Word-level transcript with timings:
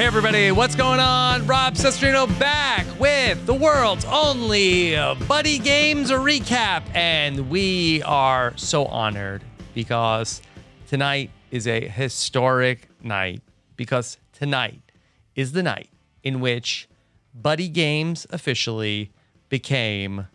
Hey 0.00 0.06
everybody, 0.06 0.50
what's 0.50 0.74
going 0.74 0.98
on? 0.98 1.46
Rob 1.46 1.74
Cesternino 1.74 2.26
back 2.38 2.86
with 2.98 3.44
the 3.44 3.52
world's 3.52 4.06
only 4.06 4.96
Buddy 5.28 5.58
Games 5.58 6.10
recap. 6.10 6.84
And 6.94 7.50
we 7.50 8.02
are 8.04 8.56
so 8.56 8.86
honored 8.86 9.44
because 9.74 10.40
tonight 10.86 11.30
is 11.50 11.66
a 11.66 11.86
historic 11.86 12.88
night. 13.02 13.42
Because 13.76 14.16
tonight 14.32 14.80
is 15.34 15.52
the 15.52 15.62
night 15.62 15.90
in 16.22 16.40
which 16.40 16.88
Buddy 17.34 17.68
Games 17.68 18.26
officially 18.30 19.12
became 19.50 20.28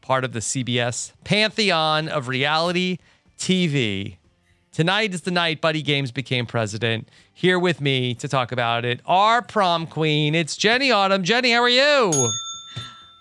part 0.00 0.24
of 0.24 0.32
the 0.32 0.40
CBS 0.40 1.12
pantheon 1.24 2.08
of 2.08 2.26
reality 2.26 2.96
TV. 3.36 4.16
Tonight 4.74 5.14
is 5.14 5.20
the 5.20 5.30
night 5.30 5.60
Buddy 5.60 5.82
Games 5.82 6.10
became 6.10 6.46
president. 6.46 7.08
Here 7.32 7.60
with 7.60 7.80
me 7.80 8.12
to 8.14 8.26
talk 8.26 8.50
about 8.50 8.84
it, 8.84 9.00
our 9.06 9.40
prom 9.40 9.86
queen. 9.86 10.34
It's 10.34 10.56
Jenny 10.56 10.90
Autumn. 10.90 11.22
Jenny, 11.22 11.52
how 11.52 11.62
are 11.62 11.68
you? 11.68 12.10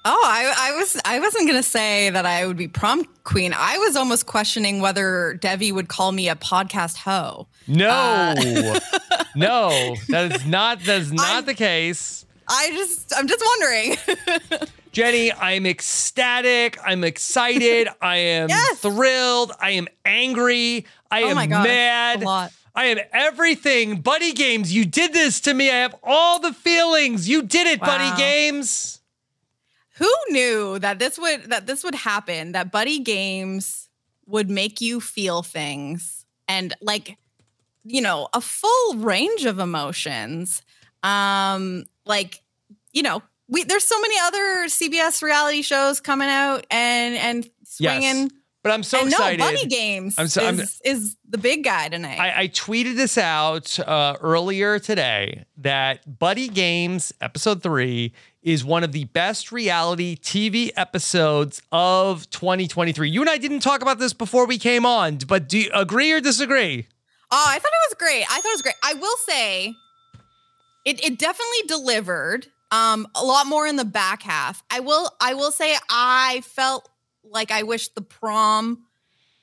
Oh, 0.03 0.23
I, 0.25 0.51
I 0.57 0.75
was 0.75 0.99
I 1.05 1.19
wasn't 1.19 1.47
gonna 1.47 1.61
say 1.61 2.09
that 2.09 2.25
I 2.25 2.47
would 2.47 2.57
be 2.57 2.67
prom 2.67 3.05
queen. 3.23 3.53
I 3.55 3.77
was 3.77 3.95
almost 3.95 4.25
questioning 4.25 4.81
whether 4.81 5.35
Devi 5.35 5.71
would 5.71 5.89
call 5.89 6.11
me 6.11 6.27
a 6.27 6.35
podcast 6.35 6.97
hoe. 6.97 7.47
No, 7.67 7.87
uh, 7.87 8.79
no, 9.35 9.95
that 10.09 10.31
is 10.31 10.45
not 10.47 10.79
that 10.85 11.01
is 11.01 11.13
not 11.13 11.29
I'm, 11.29 11.45
the 11.45 11.53
case. 11.53 12.25
I 12.47 12.71
just 12.71 13.13
I'm 13.15 13.27
just 13.27 13.45
wondering. 13.45 14.67
Jenny, 14.93 15.33
I'm 15.33 15.65
ecstatic. 15.65 16.77
I'm 16.85 17.03
excited. 17.03 17.87
I 18.01 18.17
am 18.17 18.49
yes. 18.49 18.79
thrilled. 18.79 19.51
I 19.59 19.71
am 19.71 19.87
angry. 20.05 20.85
I 21.09 21.23
oh 21.23 21.29
am 21.29 21.49
God, 21.49 21.63
mad. 21.63 22.51
I 22.75 22.85
am 22.85 22.99
everything. 23.11 24.01
Buddy 24.01 24.33
Games, 24.33 24.71
you 24.71 24.85
did 24.85 25.11
this 25.11 25.41
to 25.41 25.53
me. 25.53 25.71
I 25.71 25.77
have 25.77 25.95
all 26.03 26.39
the 26.39 26.53
feelings. 26.53 27.27
You 27.27 27.41
did 27.41 27.65
it, 27.65 27.81
wow. 27.81 27.87
Buddy 27.87 28.17
Games. 28.17 29.01
Who 29.97 30.11
knew 30.29 30.77
that 30.77 30.99
this 30.99 31.17
would 31.17 31.49
that 31.49 31.65
this 31.65 31.83
would 31.83 31.95
happen? 31.95 32.51
That 32.51 32.71
Buddy 32.71 32.99
Games 32.99 33.89
would 34.27 34.49
make 34.49 34.79
you 34.79 35.01
feel 35.01 35.41
things 35.41 36.25
and 36.47 36.75
like 36.81 37.17
you 37.83 38.01
know, 38.01 38.27
a 38.33 38.41
full 38.41 38.95
range 38.97 39.45
of 39.45 39.57
emotions. 39.57 40.61
Um 41.01 41.85
like 42.05 42.41
you 42.91 43.01
know, 43.01 43.23
we 43.53 43.63
there's 43.63 43.85
so 43.85 43.99
many 44.01 44.15
other 44.23 44.65
CBS 44.67 45.21
reality 45.21 45.61
shows 45.61 46.01
coming 46.01 46.29
out 46.29 46.65
and 46.69 47.15
and 47.15 47.49
swinging. 47.63 48.01
Yes. 48.23 48.29
But 48.63 48.71
I'm 48.71 48.83
so 48.83 48.99
and 48.99 49.09
excited. 49.09 49.39
No, 49.39 49.45
Buddy 49.45 49.67
Games 49.67 50.15
I'm 50.17 50.29
so, 50.29 50.41
is, 50.47 50.79
I'm, 50.85 50.95
is 50.95 51.17
the 51.27 51.37
big 51.37 51.65
guy 51.65 51.89
tonight. 51.89 52.17
I, 52.17 52.43
I 52.43 52.47
tweeted 52.47 52.95
this 52.95 53.17
out 53.17 53.77
uh, 53.77 54.15
earlier 54.21 54.79
today 54.79 55.43
that 55.57 56.17
Buddy 56.17 56.47
Games 56.47 57.13
episode 57.19 57.61
three 57.61 58.13
is 58.41 58.63
one 58.63 58.85
of 58.85 58.93
the 58.93 59.03
best 59.05 59.51
reality 59.51 60.15
TV 60.15 60.71
episodes 60.77 61.61
of 61.73 62.29
2023. 62.29 63.09
You 63.09 63.19
and 63.19 63.29
I 63.29 63.37
didn't 63.37 63.59
talk 63.59 63.81
about 63.81 63.99
this 63.99 64.13
before 64.13 64.47
we 64.47 64.57
came 64.57 64.85
on, 64.85 65.17
but 65.17 65.49
do 65.49 65.59
you 65.59 65.69
agree 65.73 66.13
or 66.13 66.21
disagree? 66.21 66.87
Oh, 67.31 67.45
I 67.45 67.59
thought 67.59 67.71
it 67.71 67.89
was 67.89 67.97
great. 67.97 68.23
I 68.31 68.39
thought 68.39 68.49
it 68.49 68.53
was 68.53 68.61
great. 68.61 68.75
I 68.81 68.93
will 68.93 69.17
say 69.27 69.73
it, 70.85 71.03
it 71.03 71.19
definitely 71.19 71.67
delivered. 71.67 72.47
Um, 72.73 73.07
a 73.15 73.23
lot 73.23 73.45
more 73.45 73.67
in 73.67 73.75
the 73.75 73.85
back 73.85 74.23
half. 74.23 74.63
I 74.71 74.79
will 74.79 75.11
I 75.21 75.35
will 75.35 75.51
say 75.51 75.75
I 75.89 76.41
felt 76.45 76.89
like 77.23 77.51
I 77.51 77.63
wish 77.63 77.89
the 77.89 78.01
prom 78.01 78.85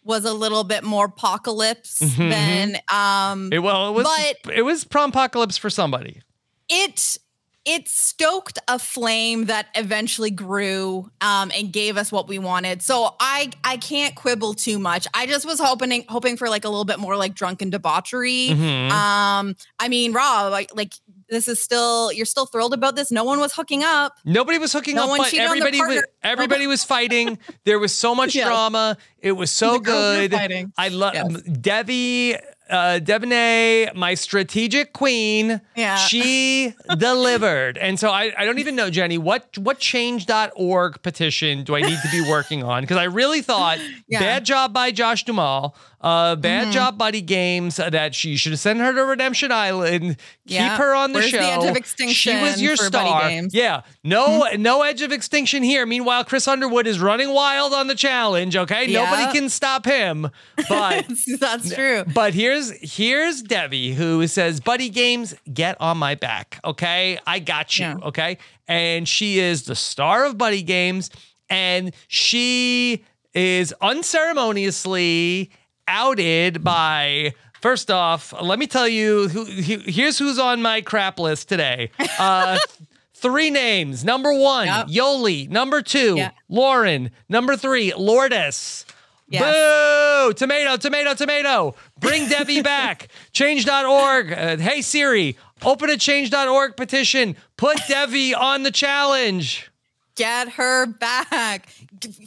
was 0.03 0.25
a 0.25 0.33
little 0.33 0.65
bit 0.65 0.83
more 0.83 1.05
apocalypse 1.07 2.01
mm-hmm. 2.01 2.29
than 2.31 2.77
um 2.93 3.53
it, 3.53 3.61
well 3.61 3.89
it 3.89 3.93
was 3.93 4.37
but 4.45 4.55
it 4.55 4.63
was 4.63 4.85
prom 4.85 5.11
apocalypse 5.11 5.57
for 5.57 5.71
somebody. 5.71 6.23
It 6.69 7.19
it 7.67 7.89
stoked 7.89 8.59
a 8.69 8.79
flame 8.79 9.45
that 9.47 9.69
eventually 9.75 10.31
grew 10.31 11.11
um, 11.21 11.53
and 11.55 11.71
gave 11.73 11.99
us 11.99 12.11
what 12.11 12.27
we 12.27 12.39
wanted. 12.39 12.81
So 12.83 13.15
I 13.21 13.51
I 13.63 13.77
can't 13.77 14.15
quibble 14.15 14.55
too 14.55 14.79
much. 14.79 15.07
I 15.13 15.27
just 15.27 15.45
was 15.45 15.61
hoping 15.61 16.05
hoping 16.09 16.37
for 16.37 16.49
like 16.49 16.65
a 16.65 16.69
little 16.69 16.87
bit 16.87 16.99
more 16.99 17.17
like 17.17 17.35
drunken 17.35 17.71
debauchery. 17.71 18.49
Mm-hmm. 18.51 18.93
Um, 18.93 19.57
I 19.79 19.89
mean, 19.89 20.13
Rob, 20.13 20.51
like 20.51 20.75
like 20.75 20.95
this 21.31 21.49
is 21.49 21.63
still 21.63 22.13
you're 22.13 22.27
still 22.27 22.47
thrilled 22.47 22.75
about 22.75 22.97
this. 22.97 23.11
No 23.11 23.25
one 23.25 23.41
was 23.41 23.53
hooking 23.55 23.83
up. 23.83 24.17
Nobody 24.25 24.59
was 24.59 24.73
hooking 24.73 24.97
no 24.97 25.13
up, 25.13 25.19
but 25.19 25.35
everybody 25.35 25.81
was 25.81 26.05
everybody 26.23 26.67
was 26.67 26.85
fighting. 26.85 27.39
There 27.65 27.79
was 27.79 27.95
so 27.95 28.15
much 28.15 28.35
yes. 28.35 28.47
drama. 28.47 28.97
It 29.21 29.33
was 29.33 29.51
so 29.51 29.75
the 29.75 29.79
good. 29.79 30.71
I 30.77 30.89
love 30.89 31.15
yes. 31.15 31.43
Debbie 31.43 32.37
uh, 32.71 33.01
Devaney, 33.03 33.95
my 33.95 34.15
strategic 34.15 34.93
queen, 34.93 35.61
yeah. 35.77 35.97
she 35.97 36.73
delivered. 36.97 37.77
And 37.77 37.99
so 37.99 38.11
I, 38.11 38.33
I 38.37 38.45
don't 38.45 38.59
even 38.59 38.77
know, 38.77 38.91
Jenny, 38.91 39.19
what 39.19 39.59
what 39.59 39.79
change.org 39.79 41.03
petition 41.03 41.65
do 41.65 41.75
I 41.75 41.81
need 41.83 41.99
to 42.03 42.11
be 42.11 42.29
working 42.29 42.63
on? 42.63 42.83
Because 42.83 42.97
I 42.97 43.05
really 43.05 43.43
thought 43.43 43.79
yeah. 44.09 44.21
bad 44.21 44.45
job 44.45 44.73
by 44.73 44.93
Josh 44.93 45.25
Duhamel, 45.25 45.75
uh, 46.01 46.37
bad 46.37 46.65
mm-hmm. 46.65 46.73
job 46.73 46.99
Buddy 46.99 47.21
Games, 47.21 47.77
that 47.77 48.15
she 48.15 48.37
should 48.37 48.53
have 48.53 48.61
sent 48.61 48.81
her 48.81 48.93
to 48.93 49.05
Redemption 49.05 49.53
Island, 49.53 50.17
yeah. 50.45 50.71
keep 50.71 50.79
her 50.79 50.95
on 50.95 51.13
the 51.13 51.21
Where's 51.21 51.31
show. 51.31 51.39
The 51.39 51.45
edge 51.45 51.71
of 51.71 51.77
extinction 51.77 52.37
she 52.37 52.43
was 52.43 52.61
your 52.61 52.77
star. 52.77 53.31
Yeah. 53.51 53.83
No, 54.03 54.43
mm-hmm. 54.43 54.61
no 54.61 54.83
edge 54.83 55.03
of 55.03 55.13
extinction 55.13 55.63
here. 55.63 55.87
Meanwhile, 55.87 56.25
Chris 56.25 56.49
Underwood 56.49 56.87
is 56.87 57.01
running 57.01 57.33
wild 57.33 57.73
on 57.73 57.87
the 57.87 57.95
challenge. 57.95 58.57
Okay. 58.57 58.87
Nobody 58.87 59.33
can 59.33 59.49
stop 59.49 59.85
him. 59.85 60.31
But 60.69 61.07
that's 61.39 61.75
true. 61.75 62.05
But 62.13 62.35
here's 62.35 62.73
here's 62.81 63.21
here's 63.21 63.43
Debbie 63.43 63.93
who 63.93 64.27
says, 64.27 64.61
"Buddy 64.61 64.89
Games, 64.89 65.35
get 65.53 65.77
on 65.81 65.99
my 65.99 66.15
back, 66.15 66.59
okay? 66.65 67.19
I 67.27 67.39
got 67.39 67.79
you, 67.79 67.87
yeah. 67.87 67.97
okay?" 68.03 68.39
And 68.69 69.09
she 69.09 69.39
is 69.39 69.65
the 69.65 69.77
star 69.77 70.25
of 70.25 70.39
Buddy 70.39 70.63
Games, 70.63 71.11
and 71.49 71.93
she 72.09 73.05
is 73.35 73.75
unceremoniously 73.81 75.51
outed 75.91 76.63
by. 76.65 77.35
First 77.61 77.91
off, 77.91 78.33
let 78.41 78.59
me 78.59 78.67
tell 78.67 78.89
you 78.89 79.29
who, 79.29 79.45
here's 79.45 80.19
who's 80.19 80.39
on 80.39 80.63
my 80.63 80.81
crap 80.81 81.19
list 81.19 81.51
today. 81.51 81.91
Uh, 82.19 82.59
three 83.15 83.51
names. 83.51 84.03
Number 84.03 84.33
one, 84.33 84.67
yep. 84.67 84.87
Yoli. 84.87 85.47
Number 85.51 85.83
two, 85.83 86.15
yeah. 86.17 86.31
Lauren. 86.49 87.11
Number 87.29 87.57
three, 87.57 87.93
Lourdes. 87.93 88.87
Yes. 89.29 89.43
Boo! 89.43 90.33
Tomato, 90.35 90.77
tomato, 90.77 91.15
tomato. 91.15 91.75
Bring 91.99 92.29
Debbie 92.29 92.63
back. 92.63 93.09
Change.org. 93.33 94.33
Uh, 94.33 94.57
hey, 94.57 94.81
Siri, 94.83 95.37
open 95.63 95.91
a 95.91 95.97
change.org 95.97 96.77
petition. 96.77 97.37
Put 97.57 97.79
Debbie 97.89 98.35
on 98.35 98.65
the 98.65 98.73
challenge. 98.73 99.71
Get 100.17 100.51
her 100.51 100.87
back. 100.87 101.69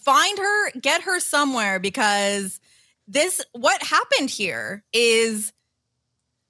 Find 0.01 0.37
her, 0.37 0.71
get 0.79 1.01
her 1.01 1.19
somewhere 1.19 1.77
because 1.79 2.59
this, 3.07 3.41
what 3.53 3.81
happened 3.83 4.29
here 4.29 4.83
is 4.93 5.53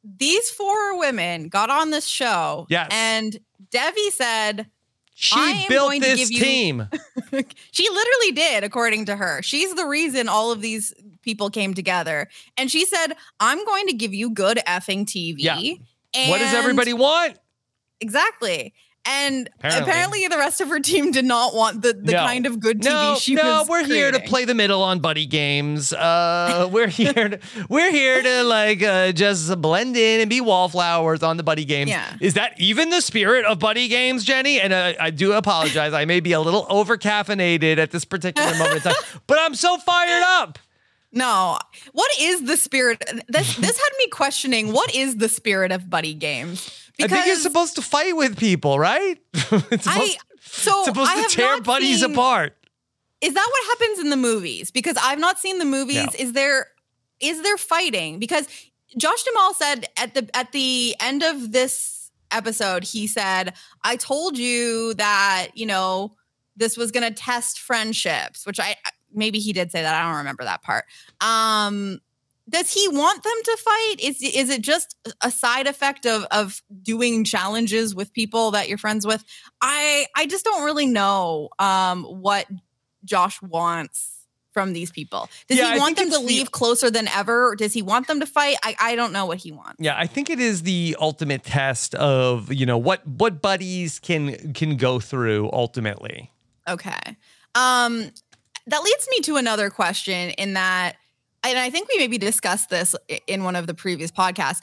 these 0.03 0.49
four 0.49 0.97
women 0.99 1.49
got 1.49 1.69
on 1.69 1.89
this 1.89 2.05
show. 2.05 2.67
Yes. 2.69 2.89
And 2.91 3.37
Debbie 3.71 4.11
said, 4.11 4.67
she 5.15 5.65
built 5.69 5.93
this 5.99 6.29
team. 6.29 6.87
she 7.71 7.89
literally 7.89 8.31
did, 8.33 8.63
according 8.63 9.05
to 9.05 9.15
her. 9.15 9.41
She's 9.43 9.73
the 9.75 9.85
reason 9.85 10.27
all 10.27 10.51
of 10.51 10.61
these 10.61 10.93
people 11.21 11.49
came 11.49 11.73
together. 11.73 12.27
And 12.57 12.71
she 12.71 12.85
said, 12.85 13.13
I'm 13.39 13.63
going 13.63 13.87
to 13.87 13.93
give 13.93 14.13
you 14.13 14.31
good 14.31 14.59
effing 14.67 15.05
TV. 15.05 15.35
Yeah. 15.37 15.73
And 16.15 16.29
what 16.29 16.39
does 16.39 16.53
everybody 16.53 16.93
want? 16.93 17.37
Exactly. 18.01 18.73
And 19.05 19.49
Apparently. 19.59 19.91
apparently. 19.91 20.27
the 20.29 20.37
rest 20.37 20.61
of 20.61 20.69
her 20.69 20.79
team 20.79 21.11
did 21.11 21.25
not 21.25 21.53
want 21.53 21.81
the, 21.81 21.91
the 21.91 22.13
No. 22.13 22.19
kind 22.19 22.45
of 22.45 22.61
good 22.61 22.79
TV 22.79 22.85
no, 22.85 23.15
she 23.19 23.35
no, 23.35 23.59
was. 23.59 23.67
we're 23.69 23.83
here 23.85 24.11
to 24.11 24.19
play 24.21 24.45
the 24.45 24.53
middle 24.55 24.81
on 24.81 24.99
buddy 24.99 25.25
games. 25.25 25.91
Uh, 25.91 26.69
we're 26.71 26.87
here 26.87 27.11
to 27.13 27.39
we're 27.67 27.91
here 27.91 28.21
to 28.23 28.43
like 28.43 28.81
uh, 28.81 29.11
just 29.11 29.61
blend 29.61 29.97
in 29.97 30.21
and 30.21 30.29
be 30.29 30.39
wallflowers 30.39 31.21
on 31.21 31.35
the 31.35 31.43
buddy 31.43 31.65
games. 31.65 31.89
Yeah. 31.89 32.15
Is 32.21 32.35
that 32.35 32.53
even 32.59 32.91
the 32.91 33.01
spirit 33.01 33.43
of 33.43 33.59
buddy 33.59 33.89
games, 33.89 34.23
Jenny? 34.23 34.61
And 34.61 34.71
uh, 34.71 34.93
I 34.99 35.09
do 35.09 35.33
apologize. 35.33 35.91
I 35.91 36.05
may 36.05 36.21
be 36.21 36.31
a 36.31 36.39
little 36.39 36.65
over 36.69 36.97
caffeinated 36.97 37.77
at 37.79 37.91
this 37.91 38.05
particular 38.05 38.51
moment 38.57 38.77
in 38.85 38.93
time, 38.93 38.93
but 39.27 39.37
I'm 39.41 39.55
so 39.55 39.77
fired 39.79 40.23
up. 40.23 40.59
No. 41.11 41.59
What 41.91 42.09
is 42.19 42.43
the 42.43 42.55
spirit? 42.57 43.03
This 43.27 43.55
this 43.57 43.77
had 43.77 43.89
me 43.99 44.07
questioning 44.07 44.71
what 44.71 44.95
is 44.95 45.17
the 45.17 45.27
spirit 45.29 45.71
of 45.73 45.89
buddy 45.89 46.13
games? 46.13 46.82
I 47.01 47.07
think 47.07 47.25
you're 47.25 47.35
supposed 47.35 47.75
to 47.75 47.81
fight 47.81 48.15
with 48.15 48.37
people, 48.37 48.77
right? 48.77 49.17
it's 49.33 49.87
I 49.87 49.93
supposed, 49.93 50.19
so 50.41 50.83
supposed 50.83 51.11
I 51.11 51.23
to 51.23 51.29
tear 51.29 51.61
buddies 51.61 52.01
seen- 52.01 52.11
apart. 52.11 52.55
Is 53.21 53.33
that 53.33 53.49
what 53.49 53.79
happens 53.79 53.99
in 53.99 54.09
the 54.09 54.17
movies? 54.17 54.69
Because 54.69 54.97
I've 55.01 55.19
not 55.19 55.39
seen 55.39 55.57
the 55.57 55.65
movies. 55.65 55.95
No. 55.95 56.09
Is 56.19 56.33
there 56.33 56.67
is 57.21 57.41
there 57.41 57.57
fighting? 57.57 58.19
Because 58.19 58.47
Josh 58.97 59.23
Duhamel 59.23 59.53
said 59.53 59.85
at 59.97 60.13
the 60.13 60.29
at 60.35 60.51
the 60.51 60.95
end 60.99 61.23
of 61.23 61.53
this 61.53 62.11
episode, 62.31 62.83
he 62.83 63.07
said, 63.07 63.53
"I 63.83 63.95
told 63.95 64.37
you 64.37 64.93
that 64.95 65.49
you 65.55 65.65
know 65.65 66.15
this 66.57 66.75
was 66.75 66.91
going 66.91 67.07
to 67.07 67.17
test 67.17 67.59
friendships," 67.59 68.45
which 68.45 68.59
I 68.59 68.75
maybe 69.13 69.39
he 69.39 69.53
did 69.53 69.71
say 69.71 69.81
that. 69.81 69.95
I 69.95 70.07
don't 70.07 70.17
remember 70.17 70.43
that 70.43 70.61
part. 70.61 70.85
Um, 71.21 72.01
does 72.49 72.73
he 72.73 72.87
want 72.89 73.23
them 73.23 73.33
to 73.45 73.57
fight? 73.57 73.95
Is 73.99 74.21
is 74.21 74.49
it 74.49 74.61
just 74.61 74.95
a 75.21 75.31
side 75.31 75.67
effect 75.67 76.05
of 76.05 76.25
of 76.31 76.61
doing 76.81 77.23
challenges 77.23 77.95
with 77.95 78.11
people 78.13 78.51
that 78.51 78.67
you're 78.69 78.77
friends 78.77 79.05
with? 79.07 79.23
I 79.61 80.05
I 80.15 80.25
just 80.25 80.43
don't 80.43 80.63
really 80.63 80.85
know 80.85 81.49
um, 81.59 82.03
what 82.03 82.47
Josh 83.05 83.41
wants 83.41 84.09
from 84.51 84.73
these 84.73 84.91
people. 84.91 85.29
Does 85.47 85.57
Yeah, 85.57 85.73
he 85.73 85.79
want 85.79 85.97
them 85.97 86.11
to 86.11 86.17
the- 86.17 86.23
leave 86.23 86.51
closer 86.51 86.91
than 86.91 87.07
ever? 87.07 87.49
Or 87.49 87.55
does 87.55 87.73
he 87.73 87.81
want 87.81 88.05
them 88.07 88.19
to 88.19 88.25
fight? 88.27 88.55
I, 88.63 88.75
I 88.79 88.95
don't 88.95 89.11
know 89.11 89.25
what 89.25 89.39
he 89.39 89.51
wants. 89.51 89.77
Yeah, 89.79 89.95
I 89.97 90.05
think 90.05 90.29
it 90.29 90.39
is 90.39 90.61
the 90.61 90.95
ultimate 90.99 91.43
test 91.43 91.95
of 91.95 92.51
you 92.53 92.65
know 92.65 92.77
what 92.77 93.07
what 93.07 93.41
buddies 93.41 93.99
can 93.99 94.53
can 94.53 94.75
go 94.77 94.99
through 94.99 95.49
ultimately. 95.53 96.31
Okay. 96.67 97.17
Um, 97.55 98.11
that 98.67 98.83
leads 98.83 99.07
me 99.11 99.19
to 99.21 99.35
another 99.37 99.69
question 99.69 100.29
in 100.31 100.53
that, 100.53 100.95
and 101.43 101.57
I 101.59 101.69
think 101.69 101.89
we 101.89 101.97
maybe 101.97 102.17
discussed 102.17 102.69
this 102.69 102.95
in 103.27 103.43
one 103.43 103.55
of 103.55 103.67
the 103.67 103.73
previous 103.73 104.11
podcasts. 104.11 104.61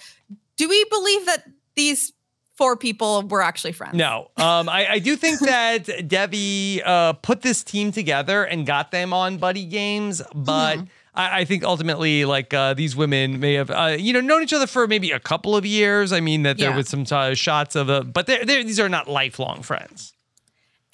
Do 0.57 0.69
we 0.69 0.85
believe 0.91 1.27
that 1.27 1.45
these 1.75 2.13
four 2.57 2.77
people 2.77 3.23
were 3.23 3.43
actually 3.43 3.73
friends? 3.73 3.95
No, 3.95 4.31
um, 4.37 4.69
I, 4.69 4.87
I 4.93 4.99
do 4.99 5.17
think 5.17 5.41
that 5.47 6.09
Debbie 6.09 6.83
uh, 6.85 7.15
put 7.15 7.43
this 7.43 7.63
team 7.65 7.93
together 7.93 8.45
and 8.45 8.67
got 8.67 8.91
them 8.91 9.13
on 9.13 9.39
buddy 9.39 9.65
games, 9.65 10.23
but. 10.35 10.77
Mm-hmm. 10.77 10.85
I 11.13 11.41
I 11.41 11.45
think 11.45 11.65
ultimately, 11.65 12.25
like 12.25 12.55
uh, 12.55 12.73
these 12.75 12.95
women 12.95 13.41
may 13.41 13.55
have, 13.55 13.69
uh, 13.69 13.97
you 13.99 14.13
know, 14.13 14.21
known 14.21 14.45
each 14.45 14.53
other 14.53 14.69
for 14.69 14.87
maybe 14.87 15.11
a 15.11 15.19
couple 15.19 15.57
of 15.57 15.67
years. 15.67 16.13
I 16.13 16.21
mean, 16.21 16.45
that 16.45 16.57
there 16.57 16.71
Yeah. 16.71 16.77
was 16.77 16.89
some 16.89 17.05
uh, 17.11 17.35
shots 17.35 17.75
of, 17.75 17.89
a, 17.89 18.05
but 18.05 18.29
they're, 18.29 18.45
they're, 18.45 18.63
these 18.63 18.79
are 18.79 18.89
not 18.89 19.09
lifelong 19.09 19.63
friends. 19.63 20.13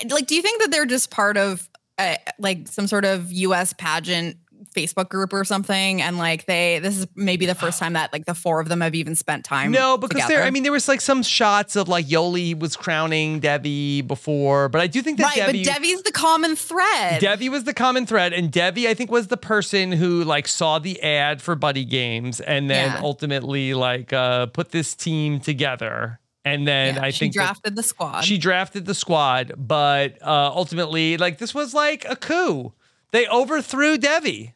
Like, 0.08 0.26
do 0.26 0.34
you 0.34 0.40
think 0.40 0.62
that 0.62 0.70
they're 0.70 0.86
just 0.86 1.10
part 1.10 1.36
of 1.36 1.68
uh, 1.98 2.14
like 2.38 2.66
some 2.66 2.86
sort 2.86 3.04
of 3.04 3.30
U.S. 3.30 3.74
pageant 3.74 4.38
Facebook 4.76 5.08
group 5.08 5.32
or 5.32 5.44
something? 5.44 6.02
And 6.02 6.18
like 6.18 6.44
they, 6.46 6.78
this 6.78 6.96
is 6.98 7.06
maybe 7.16 7.46
the 7.46 7.54
first 7.54 7.78
time 7.78 7.94
that 7.94 8.12
like 8.12 8.26
the 8.26 8.34
four 8.34 8.60
of 8.60 8.68
them 8.68 8.80
have 8.82 8.94
even 8.94 9.14
spent 9.16 9.44
time. 9.44 9.72
No, 9.72 9.96
because 9.96 10.26
there. 10.28 10.42
I 10.42 10.50
mean, 10.50 10.62
there 10.62 10.72
was 10.72 10.86
like 10.88 11.00
some 11.00 11.22
shots 11.22 11.74
of 11.76 11.88
like 11.88 12.06
Yoli 12.06 12.58
was 12.58 12.76
crowning 12.76 13.40
Debbie 13.40 14.02
before, 14.02 14.68
but 14.68 14.80
I 14.80 14.86
do 14.86 15.00
think 15.02 15.18
that 15.18 15.24
right, 15.28 15.36
Debbie. 15.36 15.64
but 15.64 15.72
Debbie's 15.72 16.02
the 16.02 16.12
common 16.12 16.54
thread. 16.56 17.20
Debbie 17.20 17.48
was 17.48 17.64
the 17.64 17.74
common 17.74 18.06
thread, 18.06 18.32
and 18.32 18.52
Debbie, 18.52 18.86
I 18.88 18.94
think, 18.94 19.10
was 19.10 19.28
the 19.28 19.36
person 19.36 19.92
who 19.92 20.22
like 20.24 20.46
saw 20.46 20.78
the 20.78 21.02
ad 21.02 21.40
for 21.40 21.54
Buddy 21.54 21.84
Games, 21.84 22.40
and 22.40 22.68
then 22.70 22.92
Yeah. 22.92 23.00
ultimately 23.02 23.72
like 23.74 24.12
uh, 24.12 24.46
put 24.46 24.70
this 24.72 24.94
team 24.94 25.40
together. 25.40 26.20
And 26.44 26.66
then 26.68 26.94
Yeah, 26.94 27.02
I 27.02 27.10
she 27.10 27.18
think 27.18 27.34
that 27.34 27.40
drafted 27.40 27.74
the 27.76 27.82
squad. 27.82 28.20
she 28.20 28.38
drafted 28.38 28.86
the 28.86 28.94
squad, 28.94 29.52
but 29.56 30.22
uh, 30.22 30.52
ultimately, 30.54 31.16
like 31.16 31.38
this 31.38 31.52
was 31.54 31.74
like 31.74 32.04
a 32.08 32.14
coup. 32.14 32.72
They 33.10 33.26
overthrew 33.28 33.98
Debbie. 33.98 34.54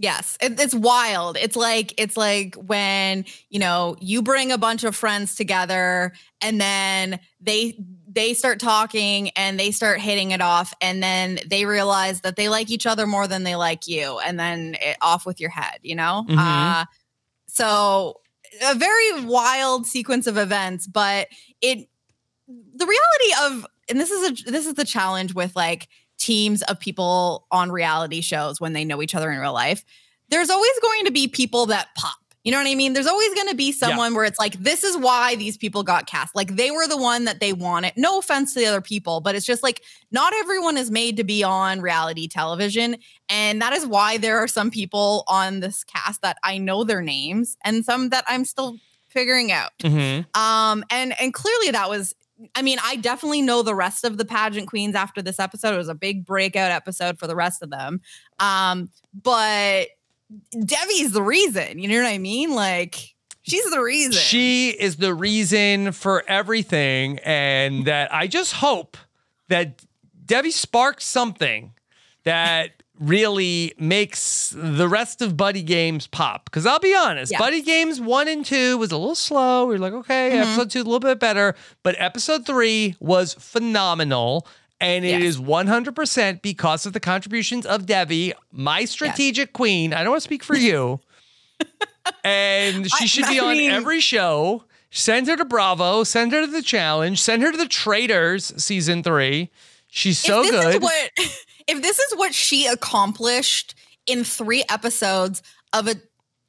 Yes, 0.00 0.38
it, 0.40 0.58
it's 0.60 0.74
wild. 0.74 1.36
It's 1.36 1.56
like 1.56 1.92
it's 2.00 2.16
like 2.16 2.54
when 2.54 3.24
you 3.50 3.58
know 3.58 3.96
you 4.00 4.22
bring 4.22 4.52
a 4.52 4.58
bunch 4.58 4.84
of 4.84 4.94
friends 4.94 5.34
together, 5.34 6.12
and 6.40 6.60
then 6.60 7.18
they 7.40 7.76
they 8.10 8.32
start 8.32 8.60
talking 8.60 9.30
and 9.30 9.58
they 9.58 9.72
start 9.72 10.00
hitting 10.00 10.30
it 10.30 10.40
off, 10.40 10.72
and 10.80 11.02
then 11.02 11.40
they 11.46 11.64
realize 11.64 12.20
that 12.20 12.36
they 12.36 12.48
like 12.48 12.70
each 12.70 12.86
other 12.86 13.06
more 13.08 13.26
than 13.26 13.42
they 13.42 13.56
like 13.56 13.88
you, 13.88 14.18
and 14.20 14.38
then 14.38 14.76
it, 14.80 14.96
off 15.02 15.26
with 15.26 15.40
your 15.40 15.50
head. 15.50 15.78
You 15.82 15.96
know, 15.96 16.24
Mhm. 16.28 16.38
uh, 16.38 16.84
so 17.48 18.20
a 18.62 18.74
very 18.76 19.24
wild 19.24 19.86
sequence 19.86 20.26
of 20.28 20.36
events, 20.38 20.86
but 20.86 21.28
it 21.60 21.88
the 22.46 22.86
reality 22.86 23.54
of 23.56 23.66
and 23.88 23.98
this 24.00 24.10
is 24.10 24.30
a 24.46 24.50
this 24.50 24.66
is 24.66 24.74
the 24.74 24.84
challenge 24.84 25.34
with 25.34 25.56
like 25.56 25.88
teams 26.18 26.62
of 26.62 26.78
people 26.80 27.46
on 27.50 27.70
reality 27.70 28.20
shows 28.20 28.60
when 28.60 28.72
they 28.72 28.84
know 28.84 29.02
each 29.02 29.14
other 29.14 29.30
in 29.30 29.38
real 29.38 29.52
life 29.52 29.84
there's 30.30 30.50
always 30.50 30.78
going 30.80 31.06
to 31.06 31.10
be 31.10 31.28
people 31.28 31.66
that 31.66 31.88
pop. 31.96 32.16
You 32.44 32.52
know 32.52 32.58
what 32.58 32.68
i 32.68 32.74
mean? 32.74 32.94
There's 32.94 33.06
always 33.06 33.34
going 33.34 33.48
to 33.48 33.54
be 33.54 33.72
someone 33.72 34.14
where 34.14 34.24
it's 34.24 34.38
like 34.38 34.54
this 34.54 34.82
is 34.82 34.96
why 34.96 35.34
these 35.36 35.58
people 35.58 35.82
got 35.82 36.06
cast. 36.06 36.34
Like 36.34 36.56
they 36.56 36.70
were 36.70 36.86
the 36.86 36.96
one 36.96 37.24
that 37.24 37.40
they 37.40 37.52
wanted. 37.52 37.92
No 37.96 38.18
offense 38.18 38.54
to 38.54 38.60
the 38.60 38.66
other 38.66 38.80
people 38.80 39.20
but 39.20 39.34
it's 39.34 39.44
just 39.44 39.62
like 39.62 39.82
not 40.12 40.32
everyone 40.34 40.76
is 40.76 40.90
made 40.90 41.16
to 41.16 41.24
be 41.24 41.42
on 41.42 41.80
reality 41.80 42.26
television 42.28 42.96
and 43.28 43.60
that 43.60 43.72
is 43.72 43.84
why 43.86 44.16
there 44.16 44.38
are 44.38 44.48
some 44.48 44.70
people 44.70 45.24
on 45.26 45.60
this 45.60 45.84
cast 45.84 46.22
that 46.22 46.38
i 46.42 46.56
know 46.56 46.84
their 46.84 47.02
names 47.02 47.56
and 47.64 47.84
some 47.84 48.10
that 48.10 48.24
i'm 48.26 48.44
still 48.44 48.76
figuring 49.10 49.50
out. 49.52 49.72
Mm-hmm. 49.82 50.40
um, 50.40 50.84
and 50.90 51.14
and 51.20 51.34
clearly 51.34 51.70
that 51.72 51.88
was. 51.90 52.14
I 52.54 52.62
mean, 52.62 52.78
I 52.82 52.96
definitely 52.96 53.42
know 53.42 53.62
the 53.62 53.74
rest 53.74 54.04
of 54.04 54.16
the 54.16 54.24
pageant 54.24 54.68
queens 54.68 54.94
after 54.94 55.22
this 55.22 55.40
episode. 55.40 55.74
It 55.74 55.78
was 55.78 55.88
a 55.88 55.94
big 55.94 56.24
breakout 56.24 56.70
episode 56.70 57.18
for 57.18 57.26
the 57.26 57.34
rest 57.34 57.62
of 57.62 57.70
them. 57.70 58.00
Um, 58.38 58.90
but 59.12 59.88
Debbie's 60.52 61.12
the 61.12 61.22
reason. 61.22 61.78
You 61.78 61.88
know 61.88 62.02
what 62.02 62.08
I 62.08 62.18
mean? 62.18 62.54
Like 62.54 63.14
she's 63.42 63.68
the 63.70 63.80
reason. 63.80 64.12
She 64.12 64.70
is 64.70 64.96
the 64.96 65.14
reason 65.14 65.92
for 65.92 66.24
everything, 66.28 67.18
and 67.20 67.86
that 67.86 68.12
I 68.14 68.26
just 68.26 68.54
hope 68.54 68.96
that 69.48 69.84
Debbie 70.24 70.50
sparks 70.50 71.06
something 71.06 71.72
that 72.24 72.77
really 72.98 73.72
makes 73.78 74.52
the 74.56 74.88
rest 74.88 75.22
of 75.22 75.36
Buddy 75.36 75.62
Games 75.62 76.06
pop. 76.06 76.44
Because 76.46 76.66
I'll 76.66 76.78
be 76.80 76.94
honest, 76.94 77.32
Yeah. 77.32 77.38
Buddy 77.38 77.62
Games 77.62 78.00
one 78.00 78.28
and 78.28 78.44
two 78.44 78.76
was 78.78 78.90
a 78.92 78.96
little 78.98 79.14
slow. 79.14 79.66
We 79.66 79.76
are 79.76 79.78
like, 79.78 79.92
okay, 79.92 80.32
Mhm. 80.32 80.40
episode 80.42 80.70
two 80.70 80.80
a 80.82 80.84
little 80.84 81.00
bit 81.00 81.18
better, 81.20 81.54
but 81.82 81.94
episode 81.98 82.44
three 82.46 82.96
was 83.00 83.34
phenomenal. 83.34 84.46
And 84.80 85.04
it 85.04 85.20
Yes. 85.20 85.22
is 85.22 85.38
100% 85.40 86.40
because 86.40 86.86
of 86.86 86.92
the 86.92 87.00
contributions 87.00 87.66
of 87.66 87.84
Debbie, 87.86 88.32
my 88.52 88.84
strategic 88.84 89.52
queen. 89.52 89.92
I 89.92 90.02
don't 90.04 90.10
want 90.10 90.22
to 90.22 90.24
speak 90.24 90.44
for 90.44 90.54
you. 90.56 91.00
and 92.24 92.86
she 92.90 93.04
I- 93.04 93.06
should 93.06 93.24
I 93.24 93.32
be 93.32 93.40
on 93.40 93.56
mean- 93.56 93.70
every 93.70 94.00
show. 94.00 94.64
Send 94.90 95.26
her 95.26 95.36
to 95.36 95.44
Bravo. 95.44 96.02
Send 96.04 96.32
her 96.32 96.40
to 96.42 96.46
the 96.46 96.62
challenge. 96.62 97.20
Send 97.20 97.42
her 97.42 97.50
to 97.52 97.58
the 97.58 97.68
Traitors 97.68 98.52
season 98.56 99.02
three. 99.02 99.50
She's 99.90 100.18
so 100.18 100.42
good. 100.48 100.82
What, 100.82 101.10
if 101.68 101.80
this 101.82 101.98
is 102.00 102.16
what 102.18 102.34
she 102.34 102.66
accomplished 102.66 103.74
in 104.06 104.24
three 104.24 104.64
episodes 104.68 105.42
of 105.72 105.86
a 105.86 105.94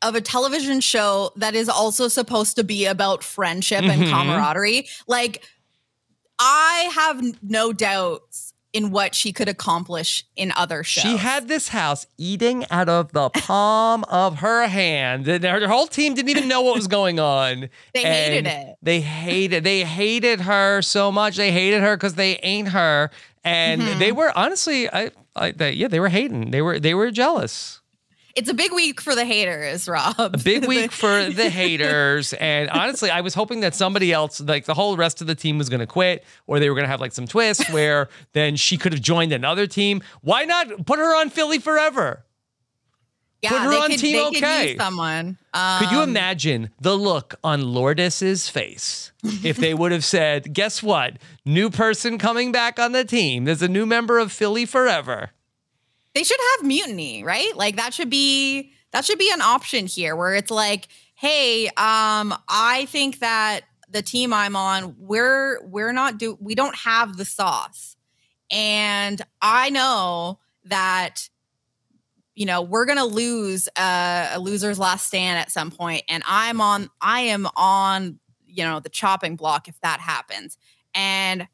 of 0.02 0.16
a 0.16 0.22
television 0.22 0.80
show 0.80 1.30
that 1.36 1.54
is 1.54 1.68
also 1.68 2.08
supposed 2.08 2.56
to 2.56 2.64
be 2.64 2.86
about 2.86 3.22
friendship 3.22 3.84
and 3.84 4.04
Mhm. 4.04 4.10
camaraderie, 4.10 4.88
like 5.08 5.44
I 6.40 6.90
have 6.94 7.22
no 7.44 7.74
doubts 7.74 8.54
in 8.72 8.92
what 8.92 9.16
she 9.16 9.34
could 9.34 9.50
accomplish 9.50 10.24
in 10.36 10.52
other 10.56 10.84
shows. 10.84 11.02
She 11.02 11.18
had 11.18 11.48
this 11.48 11.70
house 11.70 12.06
eating 12.20 12.66
out 12.70 12.88
of 12.88 13.12
the 13.14 13.30
palm 13.32 14.04
of 14.06 14.38
her 14.38 14.68
hand. 14.68 15.28
And 15.28 15.44
her, 15.44 15.60
her 15.62 15.68
whole 15.68 15.88
team 15.88 16.14
didn't 16.14 16.30
even 16.30 16.48
know 16.48 16.62
what 16.62 16.76
was 16.76 16.88
going 16.88 17.20
on. 17.20 17.70
They 17.94 18.04
hated 18.04 18.46
it. 18.48 18.76
They 18.82 19.02
hated. 19.02 19.64
They 19.64 19.84
hated 19.84 20.42
her 20.42 20.82
so 20.84 21.12
much. 21.12 21.36
They 21.36 21.52
hated 21.52 21.82
her 21.82 21.98
because 21.98 22.14
they 22.14 22.38
ain't 22.38 22.70
her. 22.70 23.10
And 23.44 23.82
Mhm. 23.82 24.00
they 24.00 24.12
were 24.12 24.32
honestly, 24.38 24.90
I, 24.92 25.12
I, 25.36 25.52
they, 25.52 25.72
yeah, 25.74 25.88
they 25.88 26.00
were 26.00 26.10
hating. 26.10 26.52
They 26.52 26.62
were, 26.62 26.80
they 26.80 26.94
were 26.94 27.10
jealous. 27.12 27.82
It's 28.36 28.48
a 28.50 28.54
big 28.54 28.72
week 28.72 29.02
for 29.02 29.16
the 29.16 29.26
haters, 29.26 29.88
Rob. 29.90 30.16
A 30.18 30.30
big 30.38 30.66
week 30.68 30.92
for 30.92 31.26
the 31.30 31.50
haters. 31.50 32.34
And 32.34 32.70
honestly, 32.70 33.10
I 33.10 33.22
was 33.22 33.34
hoping 33.34 33.62
that 33.62 33.76
somebody 33.76 34.14
else, 34.14 34.40
like 34.40 34.66
the 34.66 34.74
whole 34.76 34.96
rest 34.96 35.20
of 35.22 35.28
the 35.28 35.36
team, 35.36 35.58
was 35.58 35.68
going 35.68 35.80
to 35.80 35.88
quit, 35.88 36.24
or 36.48 36.60
they 36.60 36.70
were 36.70 36.76
going 36.76 36.86
to 36.86 36.90
have 36.90 37.02
like 37.02 37.12
some 37.12 37.28
twist 37.28 37.70
where 37.74 38.08
then 38.34 38.56
she 38.56 38.78
could 38.78 38.94
have 38.94 39.02
joined 39.02 39.34
another 39.34 39.68
team. 39.68 40.02
Why 40.22 40.46
not 40.46 40.86
put 40.86 41.00
her 41.00 41.16
on 41.20 41.30
Philly 41.32 41.60
forever? 41.60 42.24
Yeah, 43.42 43.52
Put 43.52 43.62
her 43.62 43.70
they 43.70 43.78
on 43.78 43.90
could, 43.92 44.00
Team 44.00 44.26
OK. 44.26 44.76
someone. 44.78 45.38
Could 45.54 45.92
you 45.92 46.00
Um, 46.00 46.10
imagine 46.10 46.72
the 46.82 46.98
look 46.98 47.36
on 47.44 47.62
Lourdes's 47.74 48.50
face 48.50 49.12
if 49.44 49.56
they 49.56 49.74
would 49.74 49.94
have 49.94 50.04
said, 50.04 50.54
"Guess 50.54 50.84
what? 50.84 51.14
New 51.46 51.70
person 51.70 52.18
coming 52.18 52.52
back 52.52 52.80
on 52.80 52.92
the 52.92 53.06
team. 53.06 53.46
There's 53.46 53.62
a 53.62 53.70
new 53.70 53.86
member 53.86 54.20
of 54.20 54.32
Philly 54.34 54.66
Forever." 54.66 55.32
They 56.14 56.24
should 56.24 56.40
have 56.58 56.66
mutiny, 56.68 57.24
right? 57.24 57.56
Like 57.56 57.78
that 57.78 57.94
should 57.94 58.10
be 58.10 58.74
that 58.92 59.06
should 59.06 59.20
be 59.20 59.32
an 59.32 59.42
option 59.42 59.86
here 59.88 60.16
where 60.16 60.34
it's 60.36 60.52
like, 60.52 60.88
hey, 61.16 61.68
um, 61.78 62.34
I 62.50 62.88
think 62.90 63.20
that 63.20 63.62
the 63.90 64.02
team 64.02 64.34
I'm 64.34 64.56
on, 64.56 64.96
we're 65.00 65.62
we're 65.64 65.94
not 65.94 66.18
do 66.18 66.38
we 66.42 66.56
don't 66.56 66.76
have 66.76 67.16
the 67.16 67.26
sauce. 67.26 67.96
And 68.52 69.22
I 69.42 69.70
know 69.70 70.40
that 70.66 71.30
you 72.40 72.46
know, 72.46 72.62
we're 72.62 72.86
going 72.86 72.98
to 72.98 73.04
lose 73.04 73.68
uh, 73.76 74.30
a 74.34 74.40
loser's 74.40 74.80
last 74.80 75.08
stand 75.08 75.38
at 75.40 75.52
some 75.52 75.72
point 75.72 76.04
and 76.08 76.24
I'm 76.26 76.62
on 76.62 76.90
I 77.02 77.20
am 77.22 77.48
on, 77.58 78.18
you 78.48 78.64
know, 78.64 78.80
the 78.80 78.88
chopping 78.88 79.36
block 79.36 79.68
if 79.68 79.78
that 79.82 80.00
happens. 80.00 80.58
And 80.96 81.46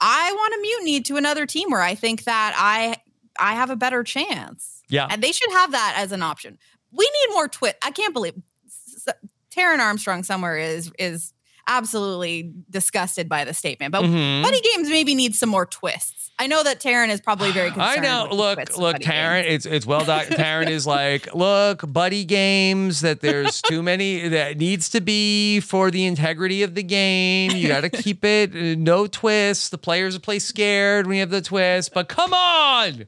I 0.00 0.32
want 0.32 0.54
to 0.54 0.60
mutiny 0.60 1.00
to 1.02 1.16
another 1.16 1.44
team 1.44 1.70
where 1.70 1.82
I 1.82 1.96
think 1.96 2.22
that 2.22 2.54
I 2.56 2.96
I 3.38 3.54
have 3.54 3.70
a 3.70 3.76
better 3.76 4.04
chance. 4.04 4.82
Yeah. 4.88 5.08
And 5.10 5.20
they 5.22 5.32
should 5.32 5.50
have 5.50 5.72
that 5.72 5.94
as 5.98 6.12
an 6.12 6.22
option. 6.22 6.56
We 6.92 7.04
need 7.04 7.34
more 7.34 7.48
twist. 7.48 7.74
I 7.84 7.90
can't 7.90 8.14
believe 8.14 8.34
s- 8.66 9.08
Taryn 9.50 9.80
Armstrong 9.80 10.22
somewhere 10.22 10.56
is 10.56 10.92
is 11.00 11.32
absolutely 11.66 12.52
disgusted 12.70 13.28
by 13.28 13.44
the 13.44 13.52
statement. 13.52 13.90
But 13.90 14.04
Mhm. 14.04 14.42
Buddy 14.44 14.60
Games 14.60 14.88
maybe 14.88 15.16
needs 15.16 15.36
some 15.36 15.48
more 15.48 15.66
twists. 15.66 16.15
I 16.38 16.48
know 16.48 16.62
that 16.62 16.80
Taryn 16.80 17.08
is 17.08 17.20
probably 17.20 17.50
very 17.50 17.70
concerned. 17.70 18.06
I 18.06 18.24
know. 18.24 18.28
Look, 18.30 18.76
look, 18.76 18.96
Taryn. 18.96 19.42
Games. 19.42 19.46
It's 19.46 19.66
it's 19.66 19.86
well 19.86 20.04
done. 20.04 20.26
Taryn 20.26 20.68
is 20.68 20.86
like, 20.86 21.34
look, 21.34 21.90
buddy 21.90 22.24
games. 22.24 23.00
That 23.00 23.20
there's 23.22 23.62
too 23.62 23.82
many. 23.82 24.28
That 24.28 24.58
needs 24.58 24.90
to 24.90 25.00
be 25.00 25.60
for 25.60 25.90
the 25.90 26.04
integrity 26.04 26.62
of 26.62 26.74
the 26.74 26.82
game. 26.82 27.52
You 27.52 27.68
got 27.68 27.82
to 27.82 27.90
keep 27.90 28.22
it 28.24 28.54
uh, 28.54 28.78
no 28.78 29.06
twists. 29.06 29.70
The 29.70 29.78
players 29.78 30.14
will 30.14 30.20
play 30.20 30.38
scared 30.38 31.06
when 31.06 31.16
you 31.16 31.20
have 31.20 31.30
the 31.30 31.40
twist. 31.40 31.94
But 31.94 32.08
come 32.08 32.34
on. 32.34 33.06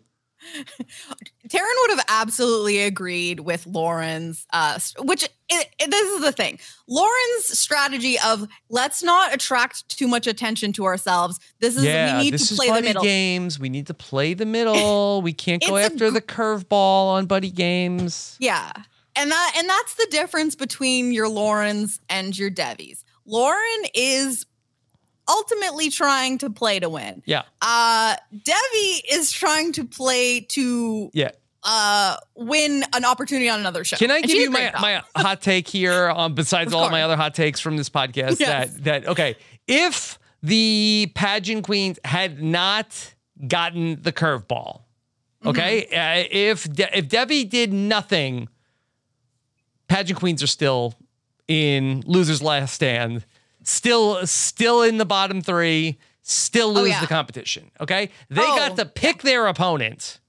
Taryn 1.48 1.62
would 1.82 1.90
have 1.96 2.04
absolutely 2.08 2.80
agreed 2.82 3.40
with 3.40 3.66
Lauren's, 3.66 4.46
uh, 4.52 4.78
which 5.00 5.24
it, 5.48 5.66
it- 5.78 5.90
this 5.90 6.08
is 6.10 6.20
the 6.20 6.32
thing. 6.32 6.58
Lauren's 6.88 7.58
strategy 7.58 8.16
of 8.24 8.46
let's 8.68 9.02
not 9.02 9.32
attract 9.34 9.88
too 9.88 10.06
much 10.08 10.26
attention 10.26 10.72
to 10.74 10.84
ourselves. 10.84 11.38
This 11.60 11.76
is 11.76 11.84
yeah, 11.84 12.18
we 12.18 12.24
need 12.30 12.38
to 12.38 12.54
play 12.54 12.68
the 12.70 12.82
middle. 12.82 13.02
games. 13.02 13.58
We 13.58 13.68
need 13.68 13.86
to 13.86 13.94
play 13.94 14.34
the 14.34 14.46
middle. 14.46 15.22
We 15.28 15.32
can't 15.32 15.62
go 15.66 15.76
It's 15.76 15.88
a 15.88 15.92
after 15.92 16.10
the 16.10 16.20
curveball 16.22 17.08
on 17.12 17.26
buddy 17.26 17.50
games. 17.50 18.36
Yeah. 18.38 18.70
And 19.16 19.30
that 19.30 19.54
and 19.58 19.68
that's 19.68 19.94
the 19.94 20.06
difference 20.10 20.54
between 20.54 21.12
your 21.12 21.28
Laurens 21.28 22.00
and 22.08 22.36
your 22.36 22.50
Devies. 22.50 23.04
Lauren 23.26 23.82
is 23.94 24.46
ultimately 25.28 25.90
trying 25.90 26.38
to 26.38 26.50
play 26.50 26.78
to 26.80 26.88
win. 26.88 27.22
Yeah, 27.26 27.42
Uh 27.60 28.16
Devi 28.32 29.02
is 29.12 29.30
trying 29.32 29.72
to 29.72 29.84
play 29.84 30.40
to 30.40 31.10
yeah. 31.12 31.30
uh 31.62 32.16
win 32.34 32.84
an 32.94 33.04
opportunity 33.04 33.48
on 33.48 33.60
another 33.60 33.84
show. 33.84 33.96
Can 33.96 34.10
I 34.10 34.16
And 34.18 34.26
give 34.26 34.36
you 34.36 34.50
my, 34.50 34.72
my 34.80 35.02
hot 35.20 35.40
take 35.42 35.68
here? 35.68 36.08
Um, 36.16 36.34
besides 36.34 36.72
Of 36.72 36.78
all 36.80 36.90
my 36.90 37.02
other 37.02 37.16
hot 37.16 37.34
takes 37.34 37.60
from 37.60 37.76
this 37.76 37.90
podcast, 37.90 38.40
Yes. 38.40 38.74
that 38.74 38.84
that 38.84 39.06
okay, 39.08 39.36
if 39.66 40.18
the 40.42 41.10
pageant 41.14 41.64
queens 41.64 41.98
had 42.04 42.42
not 42.42 43.14
gotten 43.46 44.00
the 44.02 44.12
curveball, 44.12 44.82
okay, 45.44 45.86
Mm-hmm. 45.90 45.94
uh, 45.94 46.28
if 46.30 46.72
De- 46.72 46.98
if 46.98 47.08
Debbie 47.08 47.44
did 47.44 47.72
nothing, 47.72 48.48
pageant 49.88 50.18
queens 50.18 50.42
are 50.42 50.46
still 50.48 50.94
in 51.48 52.02
losers 52.06 52.42
last 52.42 52.74
stand, 52.74 53.24
still 53.68 54.26
still 54.26 54.82
in 54.82 54.96
the 54.98 55.04
bottom 55.06 55.40
three, 55.42 55.98
still 56.22 56.70
oh, 56.70 56.82
lose 56.82 56.82
Oh, 56.82 56.86
yeah. 56.86 57.00
the 57.00 57.06
competition. 57.06 57.70
Okay, 57.80 58.10
they 58.30 58.40
Oh, 58.42 58.56
got 58.56 58.76
to 58.76 58.86
pick 58.86 59.22
their 59.22 59.46
opponent. 59.46 60.20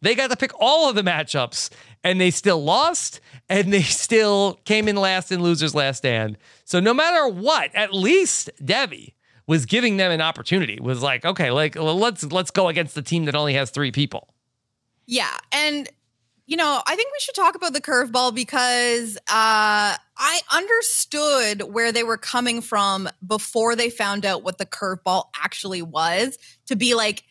They 0.00 0.14
got 0.14 0.30
to 0.30 0.36
pick 0.36 0.52
all 0.60 0.88
of 0.88 0.94
the 0.94 1.02
matchups, 1.02 1.70
and 2.04 2.20
they 2.20 2.30
still 2.30 2.62
lost, 2.62 3.20
and 3.48 3.72
they 3.72 3.82
still 4.04 4.60
came 4.64 4.86
in 4.88 4.96
last 4.96 5.32
in 5.32 5.42
losers 5.42 5.74
last 5.74 5.98
stand. 5.98 6.38
So 6.64 6.78
no 6.80 6.94
matter 6.94 7.26
what, 7.28 7.74
at 7.74 7.92
least 7.92 8.50
Debbie 8.64 9.14
was 9.46 9.64
giving 9.66 9.96
them 9.96 10.12
an 10.12 10.20
opportunity. 10.20 10.78
Was 10.80 11.02
like, 11.02 11.24
okay, 11.24 11.50
like 11.50 11.74
let's 11.76 12.22
let's 12.24 12.50
go 12.50 12.68
against 12.68 12.94
the 12.94 13.02
team 13.02 13.24
that 13.24 13.34
only 13.34 13.54
has 13.54 13.70
three 13.70 13.90
people. 13.92 14.28
Yeah, 15.06 15.34
and 15.52 15.88
you 16.48 16.56
know, 16.56 16.80
I 16.86 16.96
think 16.96 17.12
we 17.12 17.18
should 17.20 17.34
talk 17.34 17.54
about 17.56 17.74
the 17.74 17.80
curveball 17.80 18.34
because 18.34 19.18
uh, 19.18 19.20
I 19.28 20.40
understood 20.50 21.62
where 21.62 21.92
they 21.92 22.02
were 22.02 22.16
coming 22.16 22.62
from 22.62 23.06
before 23.24 23.76
they 23.76 23.90
found 23.90 24.24
out 24.24 24.42
what 24.42 24.56
the 24.56 24.64
curveball 24.64 25.24
actually 25.36 25.82
was. 25.82 26.38
To 26.68 26.74
be 26.74 26.94
like, 26.94 27.24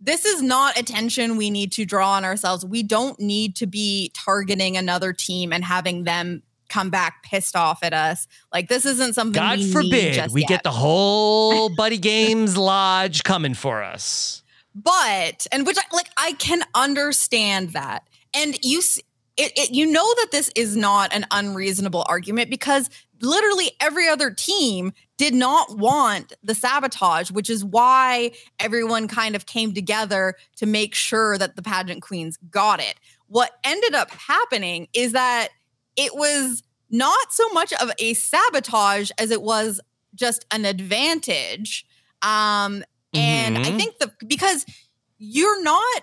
this 0.00 0.24
is 0.24 0.40
not 0.40 0.78
attention 0.78 1.36
we 1.36 1.50
need 1.50 1.72
to 1.72 1.84
draw 1.84 2.12
on 2.12 2.24
ourselves. 2.24 2.64
We 2.64 2.84
don't 2.84 3.18
need 3.18 3.56
to 3.56 3.66
be 3.66 4.12
targeting 4.14 4.76
another 4.76 5.12
team 5.12 5.52
and 5.52 5.64
having 5.64 6.04
them 6.04 6.44
come 6.68 6.90
back 6.90 7.24
pissed 7.24 7.56
off 7.56 7.82
at 7.82 7.92
us. 7.92 8.28
Like 8.52 8.68
this 8.68 8.86
isn't 8.86 9.14
something. 9.14 9.32
God 9.42 9.58
we 9.58 9.64
need 9.64 9.72
forbid 9.72 10.30
we 10.30 10.42
yet. 10.42 10.48
get 10.48 10.62
the 10.62 10.70
whole 10.70 11.74
Buddy 11.74 11.98
Games 11.98 12.56
Lodge 12.56 13.24
coming 13.24 13.54
for 13.54 13.82
us. 13.82 14.44
but 14.76 15.48
and 15.50 15.66
which 15.66 15.76
I, 15.76 15.94
like 15.94 16.08
I 16.16 16.34
can 16.34 16.62
understand 16.72 17.70
that, 17.70 18.04
and 18.34 18.56
you 18.62 18.80
it, 19.36 19.52
it 19.56 19.70
you 19.70 19.86
know 19.86 20.06
that 20.16 20.28
this 20.32 20.50
is 20.54 20.76
not 20.76 21.14
an 21.14 21.26
unreasonable 21.30 22.04
argument 22.08 22.50
because 22.50 22.90
literally 23.22 23.72
every 23.80 24.08
other 24.08 24.30
team 24.30 24.92
did 25.16 25.34
not 25.34 25.76
want 25.76 26.32
the 26.42 26.54
sabotage, 26.54 27.30
which 27.30 27.50
is 27.50 27.64
why 27.64 28.32
everyone 28.58 29.06
kind 29.08 29.36
of 29.36 29.46
came 29.46 29.74
together 29.74 30.34
to 30.56 30.66
make 30.66 30.94
sure 30.94 31.36
that 31.36 31.56
the 31.56 31.62
pageant 31.62 32.02
queens 32.02 32.38
got 32.50 32.80
it. 32.80 32.98
What 33.26 33.52
ended 33.62 33.94
up 33.94 34.10
happening 34.10 34.88
is 34.94 35.12
that 35.12 35.48
it 35.96 36.14
was 36.14 36.62
not 36.90 37.32
so 37.32 37.48
much 37.50 37.72
of 37.74 37.90
a 37.98 38.14
sabotage 38.14 39.10
as 39.18 39.30
it 39.30 39.42
was 39.42 39.80
just 40.14 40.44
an 40.50 40.64
advantage. 40.64 41.86
Um, 42.22 42.82
and 43.14 43.58
I 43.64 43.70
Mhm. 43.70 43.76
think 43.76 43.98
the 43.98 44.12
because 44.26 44.64
you're 45.18 45.62
not 45.62 46.02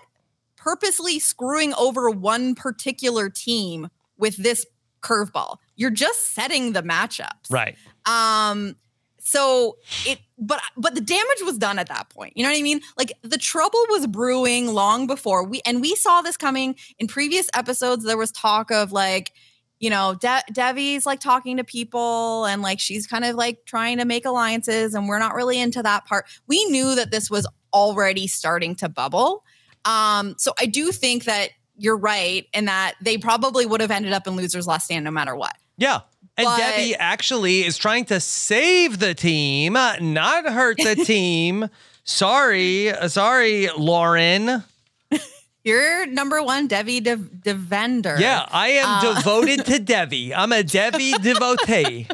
purposely 0.58 1.18
screwing 1.18 1.74
over 1.74 2.10
one 2.10 2.54
particular 2.54 3.30
team 3.30 3.88
with 4.16 4.36
this 4.36 4.66
curveball. 5.00 5.56
You're 5.76 5.90
just 5.90 6.34
setting 6.34 6.72
the 6.72 6.82
matchups. 6.82 7.50
Right. 7.50 7.76
Um 8.06 8.76
so 9.20 9.76
it 10.06 10.20
but 10.38 10.60
but 10.76 10.94
the 10.94 11.00
damage 11.00 11.42
was 11.44 11.58
done 11.58 11.78
at 11.78 11.88
that 11.88 12.08
point. 12.10 12.32
You 12.36 12.42
know 12.42 12.50
what 12.50 12.58
I 12.58 12.62
mean? 12.62 12.80
Like 12.96 13.12
the 13.22 13.38
trouble 13.38 13.84
was 13.90 14.06
brewing 14.06 14.68
long 14.68 15.06
before 15.06 15.44
we 15.44 15.60
and 15.64 15.80
we 15.80 15.94
saw 15.94 16.22
this 16.22 16.36
coming 16.36 16.76
in 16.98 17.06
previous 17.06 17.48
episodes 17.54 18.04
there 18.04 18.16
was 18.16 18.32
talk 18.32 18.70
of 18.70 18.92
like 18.92 19.32
you 19.80 19.90
know, 19.90 20.16
De- 20.20 20.42
Devi's 20.52 21.06
like 21.06 21.20
talking 21.20 21.56
to 21.58 21.64
people 21.64 22.44
and 22.46 22.62
like 22.62 22.80
she's 22.80 23.06
kind 23.06 23.24
of 23.24 23.36
like 23.36 23.64
trying 23.64 23.98
to 23.98 24.04
make 24.04 24.24
alliances 24.24 24.94
and 24.94 25.08
we're 25.08 25.20
not 25.20 25.34
really 25.34 25.60
into 25.60 25.82
that 25.82 26.04
part. 26.04 26.26
We 26.48 26.64
knew 26.64 26.96
that 26.96 27.12
this 27.12 27.30
was 27.30 27.46
already 27.72 28.26
starting 28.26 28.74
to 28.76 28.88
bubble. 28.88 29.44
Um 29.88 30.34
so 30.38 30.52
I 30.58 30.66
do 30.66 30.92
think 30.92 31.24
that 31.24 31.50
you're 31.76 31.96
right 31.96 32.46
in 32.52 32.64
that 32.66 32.94
they 33.00 33.18
probably 33.18 33.64
would 33.64 33.80
have 33.80 33.90
ended 33.90 34.12
up 34.12 34.26
in 34.26 34.34
losers 34.36 34.66
last 34.66 34.86
stand 34.86 35.04
no 35.04 35.10
matter 35.10 35.34
what. 35.36 35.54
Yeah. 35.76 36.00
And 36.36 36.44
But- 36.44 36.58
Debbie 36.58 36.94
actually 36.96 37.64
is 37.64 37.76
trying 37.78 38.04
to 38.06 38.20
save 38.20 38.98
the 38.98 39.14
team, 39.14 39.72
not 39.74 40.44
hurt 40.48 40.76
the 40.78 40.94
team. 41.04 41.68
Sorry, 42.04 42.92
sorry, 43.08 43.68
Lauren. 43.76 44.64
You're 45.64 46.06
number 46.06 46.42
one 46.42 46.66
Devi 46.66 47.00
De- 47.00 47.16
Devender. 47.16 48.18
Yeah, 48.18 48.46
I 48.50 48.68
am 48.68 48.88
Uh, 48.88 49.14
devoted 49.14 49.66
to 49.66 49.78
Debbie. 49.94 50.34
I'm 50.34 50.50
a 50.52 50.62
Debbie 50.62 51.12
devotee. 51.12 52.06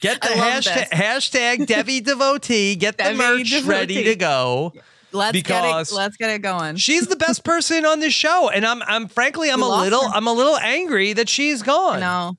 Get 0.00 0.20
the 0.20 0.28
hashtag, 0.28 0.88
hashtag 0.90 1.66
Debbie 1.66 2.00
devotee. 2.00 2.76
Get 2.76 2.98
the 2.98 3.04
Debbie 3.04 3.16
merch 3.18 3.62
ready 3.64 4.04
to 4.04 4.14
go. 4.16 4.72
Let's 5.12 5.32
because 5.32 5.86
get 5.86 5.92
it. 5.92 5.94
Let's 5.94 6.16
get 6.16 6.30
it 6.30 6.42
going. 6.42 6.76
She's 6.76 7.06
the 7.06 7.16
best 7.16 7.44
person 7.44 7.84
on 7.84 8.00
this 8.00 8.12
show, 8.12 8.48
and 8.50 8.64
I'm, 8.66 8.82
I'm 8.82 9.08
frankly, 9.08 9.50
I'm 9.50 9.60
We 9.60 9.66
a 9.66 9.70
little, 9.70 10.02
her. 10.08 10.14
I'm 10.14 10.26
a 10.26 10.32
little 10.32 10.56
angry 10.58 11.12
that 11.14 11.28
she's 11.28 11.62
gone. 11.62 12.00
no, 12.00 12.36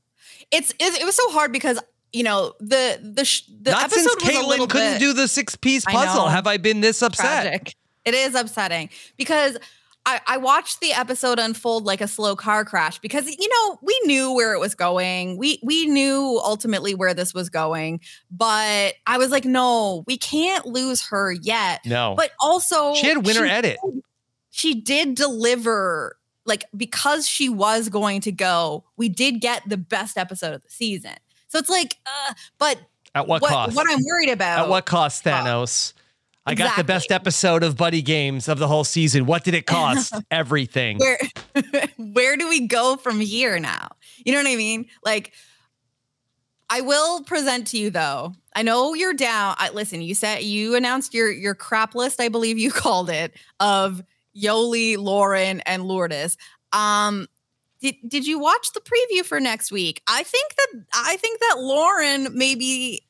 it's 0.51 0.71
it, 0.71 1.01
it 1.01 1.05
was 1.05 1.15
so 1.15 1.29
hard 1.31 1.51
because 1.51 1.79
you 2.13 2.23
know 2.23 2.53
the 2.59 2.99
the 3.01 3.25
sh- 3.25 3.43
the 3.61 3.71
Not 3.71 3.83
episode 3.83 4.19
since 4.19 4.23
was 4.25 4.35
a 4.35 4.47
little 4.47 4.65
Caitlin 4.67 4.69
couldn't 4.69 4.93
bit 4.93 4.99
do 4.99 5.13
the 5.13 5.27
six 5.27 5.55
piece 5.55 5.85
puzzle 5.85 6.25
know. 6.25 6.27
have 6.29 6.47
I 6.47 6.57
been 6.57 6.81
this 6.81 7.01
upset. 7.01 7.43
tragic. 7.43 7.75
It 8.05 8.13
is 8.13 8.35
upsetting 8.35 8.89
because. 9.17 9.57
I, 10.09 10.21
I 10.25 10.37
watched 10.37 10.81
the 10.81 10.91
episode 10.91 11.37
unfold 11.37 11.85
like 11.85 12.01
a 12.01 12.07
slow 12.07 12.35
car 12.35 12.65
crash 12.65 12.97
because 12.97 13.27
you 13.27 13.47
know 13.47 13.77
we 13.83 13.99
knew 14.05 14.33
where 14.33 14.55
it 14.55 14.59
was 14.59 14.73
going. 14.73 15.37
We 15.37 15.59
we 15.61 15.85
knew 15.85 16.41
ultimately 16.43 16.95
where 16.95 17.13
this 17.13 17.31
was 17.33 17.49
going, 17.49 17.99
but 18.31 18.95
I 19.05 19.19
was 19.19 19.29
like, 19.29 19.45
no, 19.45 20.03
we 20.07 20.17
can't 20.17 20.65
lose 20.65 21.01
her 21.09 21.31
yet. 21.31 21.81
No, 21.85 22.15
But 22.17 22.31
also, 22.39 22.95
she 22.95 23.07
had 23.07 23.23
winner 23.23 23.45
she 23.45 23.51
edit. 23.51 23.77
she 24.49 24.81
did 24.81 25.13
deliver 25.13 26.17
like 26.45 26.65
because 26.75 27.27
she 27.27 27.47
was 27.47 27.87
going 27.89 28.21
to 28.21 28.31
go, 28.31 28.85
we 28.97 29.09
did 29.09 29.41
get 29.41 29.61
the 29.69 29.77
best 29.77 30.17
episode 30.17 30.53
of 30.55 30.63
the 30.63 30.69
season. 30.69 31.13
So 31.49 31.59
it's 31.59 31.69
like, 31.69 31.97
uh, 32.07 32.33
but 32.57 32.79
At 33.13 33.27
what, 33.27 33.43
what, 33.43 33.51
cost? 33.51 33.75
what 33.75 33.85
I'm 33.87 33.99
worried 34.03 34.29
about. 34.29 34.63
At 34.63 34.69
what 34.69 34.85
cost, 34.87 35.23
Thanos? 35.23 35.93
I 36.49 36.55
got 36.55 36.75
the 36.77 36.83
best 36.83 37.11
episode 37.11 37.63
of 37.63 37.77
Buddy 37.77 38.01
Games 38.01 38.47
of 38.47 38.59
the 38.59 38.67
whole 38.67 38.83
season. 38.83 39.25
What 39.25 39.43
did 39.43 39.53
it 39.53 39.65
cost? 39.65 40.13
Everything. 40.31 40.97
where 40.97 41.19
where 41.97 42.37
do 42.37 42.49
we 42.49 42.67
go 42.67 42.95
from 42.97 43.19
here 43.19 43.59
now? 43.59 43.89
You 44.25 44.33
know 44.33 44.39
what 44.39 44.47
I 44.47 44.55
mean? 44.55 44.87
Like 45.03 45.33
I 46.69 46.81
will 46.81 47.23
present 47.23 47.67
to 47.67 47.77
you 47.77 47.89
though. 47.89 48.33
I 48.55 48.61
know 48.63 48.93
you're 48.93 49.13
down. 49.13 49.55
I 49.57 49.69
listen, 49.69 50.01
you 50.01 50.15
said 50.15 50.43
you 50.43 50.75
announced 50.75 51.13
your 51.13 51.31
your 51.31 51.55
crap 51.55 51.95
list, 51.95 52.19
I 52.21 52.29
believe 52.29 52.57
you 52.57 52.71
called 52.83 53.09
it, 53.09 53.33
of 53.59 54.01
Yoli, 54.35 54.97
Lauren, 54.97 55.61
and 55.61 55.83
Lourdes. 55.83 56.37
Um 56.73 57.27
did, 57.81 57.95
did 58.05 58.27
you 58.27 58.39
watch 58.39 58.73
the 58.73 58.81
preview 58.81 59.23
for 59.23 59.39
next 59.39 59.71
week? 59.71 60.01
I 60.05 60.23
think 60.23 60.53
that 60.55 60.83
I 60.93 61.15
think 61.15 61.39
that 61.39 61.55
Lauren 61.59 62.27
maybe 62.37 63.03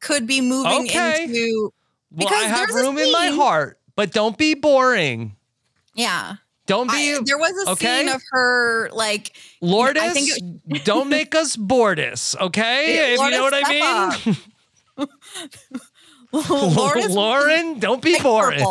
could 0.00 0.26
be 0.26 0.40
moving 0.40 0.84
Okay. 0.84 1.24
into 1.24 1.72
well, 2.10 2.28
I 2.28 2.30
because 2.30 2.58
have 2.58 2.68
room 2.70 2.98
in 2.98 3.12
my 3.12 3.28
heart, 3.28 3.78
but 3.94 4.12
don't 4.12 4.36
be 4.36 4.54
boring. 4.54 5.36
yeah. 5.94 6.36
Don't 6.66 6.90
be 6.90 7.14
I, 7.14 7.20
there 7.24 7.38
was 7.38 7.52
a 7.64 7.70
okay? 7.72 8.00
scene 8.00 8.08
of 8.12 8.20
her 8.32 8.90
like 8.92 9.36
Lourdes. 9.60 10.00
I 10.00 10.08
think 10.08 10.30
don't 10.84 11.08
make 11.08 11.32
us 11.36 11.56
Bordis, 11.56 12.34
okay? 12.40 13.14
if 13.14 13.20
you 13.20 13.30
know 13.30 13.42
what 13.42 13.54
I 13.54 14.16
mean. 14.98 15.06
Lourdes 16.76 17.14
Lauren, 17.14 17.78
don't 17.78 18.02
be 18.02 18.18
boring. 18.20 18.66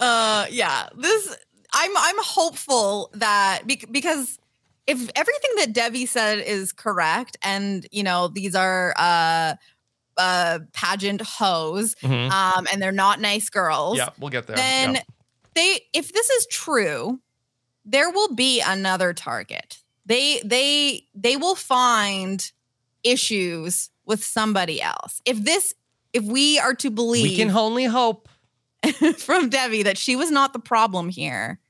uh 0.00 0.46
yeah 0.50 0.88
this 0.96 1.36
i'm 1.72 1.90
i'm 1.96 2.16
hopeful 2.18 3.10
that 3.14 3.62
bec- 3.66 3.90
because 3.90 4.38
if 4.86 5.10
everything 5.14 5.50
that 5.56 5.72
Debbie 5.72 6.06
said 6.06 6.38
is 6.40 6.72
correct 6.72 7.36
and 7.42 7.86
you 7.92 8.02
know 8.02 8.28
these 8.28 8.54
are 8.54 8.92
uh 8.96 9.54
uh 10.16 10.58
pageant 10.72 11.22
hoes 11.22 11.94
Mhm. 12.02 12.30
um 12.30 12.66
and 12.72 12.82
they're 12.82 12.92
not 12.92 13.20
nice 13.20 13.48
girls 13.48 13.96
Yeah, 13.98 14.10
we'll 14.18 14.30
get 14.30 14.46
there. 14.46 14.56
then 14.56 14.98
they 15.54 15.80
if 15.92 16.12
this 16.12 16.28
is 16.30 16.46
true 16.50 17.20
there 17.84 18.10
will 18.10 18.34
be 18.34 18.60
another 18.60 19.12
target 19.14 19.78
they 20.06 20.40
they 20.44 21.06
they 21.14 21.36
will 21.36 21.54
find 21.54 22.50
issues 23.04 23.90
with 24.04 24.22
somebody 24.24 24.80
else 24.82 25.20
if 25.24 25.42
this 25.44 25.74
if 26.12 26.22
we 26.24 26.58
are 26.58 26.74
to 26.74 26.90
believe, 26.90 27.22
we 27.22 27.36
can 27.36 27.50
only 27.50 27.84
hope. 27.84 28.28
from 29.18 29.48
debbie 29.48 29.84
that 29.84 29.96
she 29.96 30.16
was 30.16 30.30
not 30.32 30.52
the 30.52 30.58
problem 30.58 31.08
here 31.08 31.60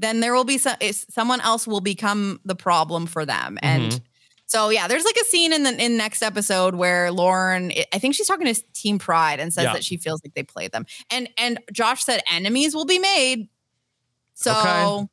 then 0.00 0.20
there 0.20 0.34
will 0.34 0.44
be 0.44 0.58
some 0.58 0.76
someone 1.08 1.40
else 1.40 1.66
will 1.66 1.80
become 1.80 2.40
the 2.44 2.54
problem 2.54 3.06
for 3.06 3.24
them 3.26 3.58
and 3.62 3.92
Mhm. 3.92 4.00
so 4.46 4.68
yeah 4.70 4.88
there's 4.88 5.04
like 5.04 5.16
a 5.16 5.24
scene 5.26 5.52
in 5.52 5.62
the 5.62 5.84
in 5.84 5.96
next 5.96 6.22
episode 6.22 6.74
where 6.74 7.10
lauren 7.12 7.72
i 7.92 7.98
think 7.98 8.14
she's 8.14 8.26
talking 8.26 8.52
to 8.52 8.62
team 8.72 8.98
pride 8.98 9.38
and 9.40 9.52
says 9.52 9.64
Yeah. 9.64 9.72
that 9.74 9.84
she 9.84 9.96
feels 9.96 10.20
like 10.24 10.34
they 10.34 10.42
played 10.42 10.72
them 10.72 10.86
and 11.10 11.28
and 11.38 11.58
josh 11.72 12.02
said 12.04 12.20
enemies 12.32 12.74
will 12.74 12.86
be 12.86 12.98
made 12.98 13.48
so 14.34 14.52
Okay. 14.52 15.06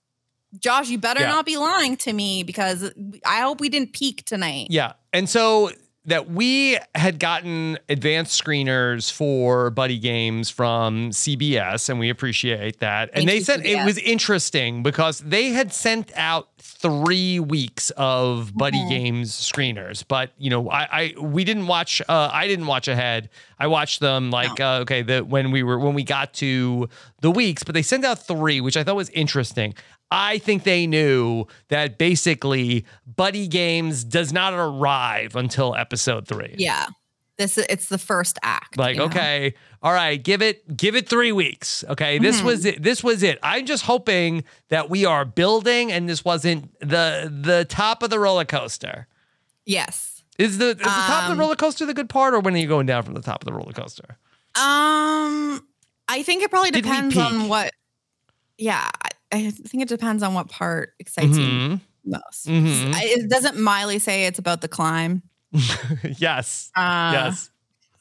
josh 0.60 0.90
you 0.90 0.98
better 0.98 1.22
Yeah. 1.22 1.28
not 1.30 1.46
be 1.46 1.58
lying 1.58 1.98
to 1.98 2.14
me 2.14 2.44
because 2.44 2.92
i 3.26 3.42
hope 3.42 3.60
we 3.60 3.70
didn't 3.70 3.94
peak 3.94 4.24
tonight 4.26 4.68
Yeah. 4.70 4.94
And 5.14 5.30
so 5.30 5.72
that 6.08 6.30
we 6.30 6.78
had 6.96 7.20
gotten 7.20 7.78
advanced 7.90 8.42
screeners 8.44 9.12
for 9.12 9.70
Buddy 9.70 10.00
Games 10.00 10.50
from 10.50 11.12
CBS, 11.12 11.90
and 11.90 12.00
we 12.00 12.10
appreciate 12.10 12.80
that. 12.80 13.10
And 13.14 13.26
Thank 13.26 13.30
they 13.30 13.40
said 13.42 13.66
it 13.66 13.84
was 13.86 13.98
interesting 14.00 14.84
because 14.84 15.20
they 15.20 15.50
had 15.50 15.72
sent 15.74 16.12
out 16.16 16.48
three 16.60 17.40
weeks 17.40 17.90
of 17.98 18.56
Buddy 18.56 18.78
Mhm. 18.78 18.90
Games 18.90 19.32
screeners, 19.34 20.04
but 20.08 20.32
you 20.38 20.50
know, 20.50 20.70
I, 20.70 20.88
I 20.92 21.14
we 21.20 21.44
didn't 21.44 21.68
watch. 21.68 22.02
Uh, 22.08 22.30
I 22.32 22.48
didn't 22.48 22.68
watch 22.68 22.88
ahead. 22.88 23.30
I 23.60 23.68
watched 23.68 24.00
them 24.00 24.32
like 24.32 24.60
uh, 24.60 24.80
okay, 24.84 25.02
the 25.02 25.22
when 25.26 25.52
we 25.52 25.62
were 25.64 25.78
when 25.78 25.94
we 25.94 26.04
got 26.04 26.34
to 26.36 26.88
the 27.22 27.32
weeks, 27.32 27.64
but 27.64 27.74
they 27.74 27.82
sent 27.82 28.06
out 28.06 28.20
three, 28.26 28.62
which 28.62 28.78
I 28.78 28.84
thought 28.84 28.96
was 28.96 29.10
interesting. 29.10 29.74
I 30.12 30.38
think 30.38 30.64
they 30.64 30.88
knew 30.88 31.46
that 31.70 31.98
basically 31.98 32.86
Buddy 33.06 33.48
Games 33.48 34.04
does 34.04 34.32
not 34.32 34.54
arrive 34.54 35.36
until 35.36 35.76
episode 35.76 36.28
three. 36.28 36.56
yeah 36.58 36.88
this 37.38 37.58
it's 37.60 37.88
the 37.88 38.00
first 38.00 38.40
act 38.42 38.78
Like, 38.80 38.96
you 38.96 39.02
know? 39.02 39.06
okay, 39.06 39.54
all 39.84 39.94
right, 39.94 40.22
give 40.24 40.42
it 40.42 40.76
give 40.76 40.96
it 40.96 41.08
three 41.08 41.32
weeks. 41.32 41.84
Okay. 41.88 42.18
This 42.18 42.42
Mhm. 42.42 42.46
was 42.46 42.66
it. 42.66 42.82
This 42.82 43.04
was 43.04 43.22
it. 43.22 43.38
I'm 43.44 43.68
just 43.68 43.84
hoping 43.84 44.44
that 44.70 44.90
we 44.90 45.06
are 45.06 45.24
building 45.24 45.92
and 45.92 46.10
this 46.10 46.26
wasn't 46.26 46.72
the 46.80 47.32
the 47.44 47.66
top 47.70 48.02
of 48.02 48.10
the 48.10 48.18
roller 48.20 48.44
coaster. 48.46 49.08
yes 49.68 50.24
Is 50.40 50.58
the 50.58 50.70
is 50.70 50.78
the 50.78 50.84
top 50.84 51.26
of 51.26 51.32
Um, 51.32 51.38
the 51.38 51.42
roller 51.44 51.56
coaster 51.56 51.86
the 51.86 51.94
good 51.94 52.10
part, 52.10 52.34
or 52.34 52.40
when 52.40 52.56
are 52.56 52.58
you 52.58 52.68
going 52.68 52.88
down 52.88 53.04
from 53.04 53.14
the 53.14 53.22
top 53.22 53.42
of 53.44 53.46
the 53.46 53.54
roller 53.54 53.74
coaster? 53.74 54.18
Um, 54.56 55.62
I 56.08 56.24
think 56.24 56.42
it 56.42 56.50
probably 56.50 56.72
depends 56.72 57.16
on 57.18 57.48
what. 57.50 57.72
Yeah, 58.58 58.90
I, 59.32 59.52
think 59.52 59.84
it 59.84 59.90
depends 59.90 60.24
on 60.24 60.34
what 60.34 60.50
part 60.50 60.94
excites 61.00 61.38
you 61.38 61.46
Mhm. 61.46 61.82
most. 62.06 62.46
Mhm. 62.48 62.94
I- 62.94 63.04
It 63.06 63.30
doesn't 63.30 63.60
Miley 63.60 64.00
say 64.00 64.26
it's 64.26 64.40
about 64.40 64.62
the 64.62 64.68
climb. 64.68 65.22
yes. 66.18 66.72
Uh, 66.76 67.12
yes. 67.14 67.50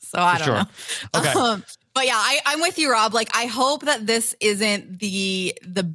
So 0.00 0.18
I 0.20 0.38
For 0.38 0.44
don't 0.44 0.46
sure. 0.46 0.54
know. 0.54 1.20
Okay. 1.20 1.38
Um, 1.38 1.64
but 1.94 2.06
yeah, 2.06 2.14
I, 2.16 2.38
I'm 2.46 2.60
with 2.60 2.78
you, 2.78 2.90
Rob. 2.92 3.12
Like, 3.14 3.28
I 3.34 3.46
hope 3.46 3.84
that 3.86 4.06
this 4.06 4.34
isn't 4.40 5.00
the 5.00 5.58
the 5.66 5.92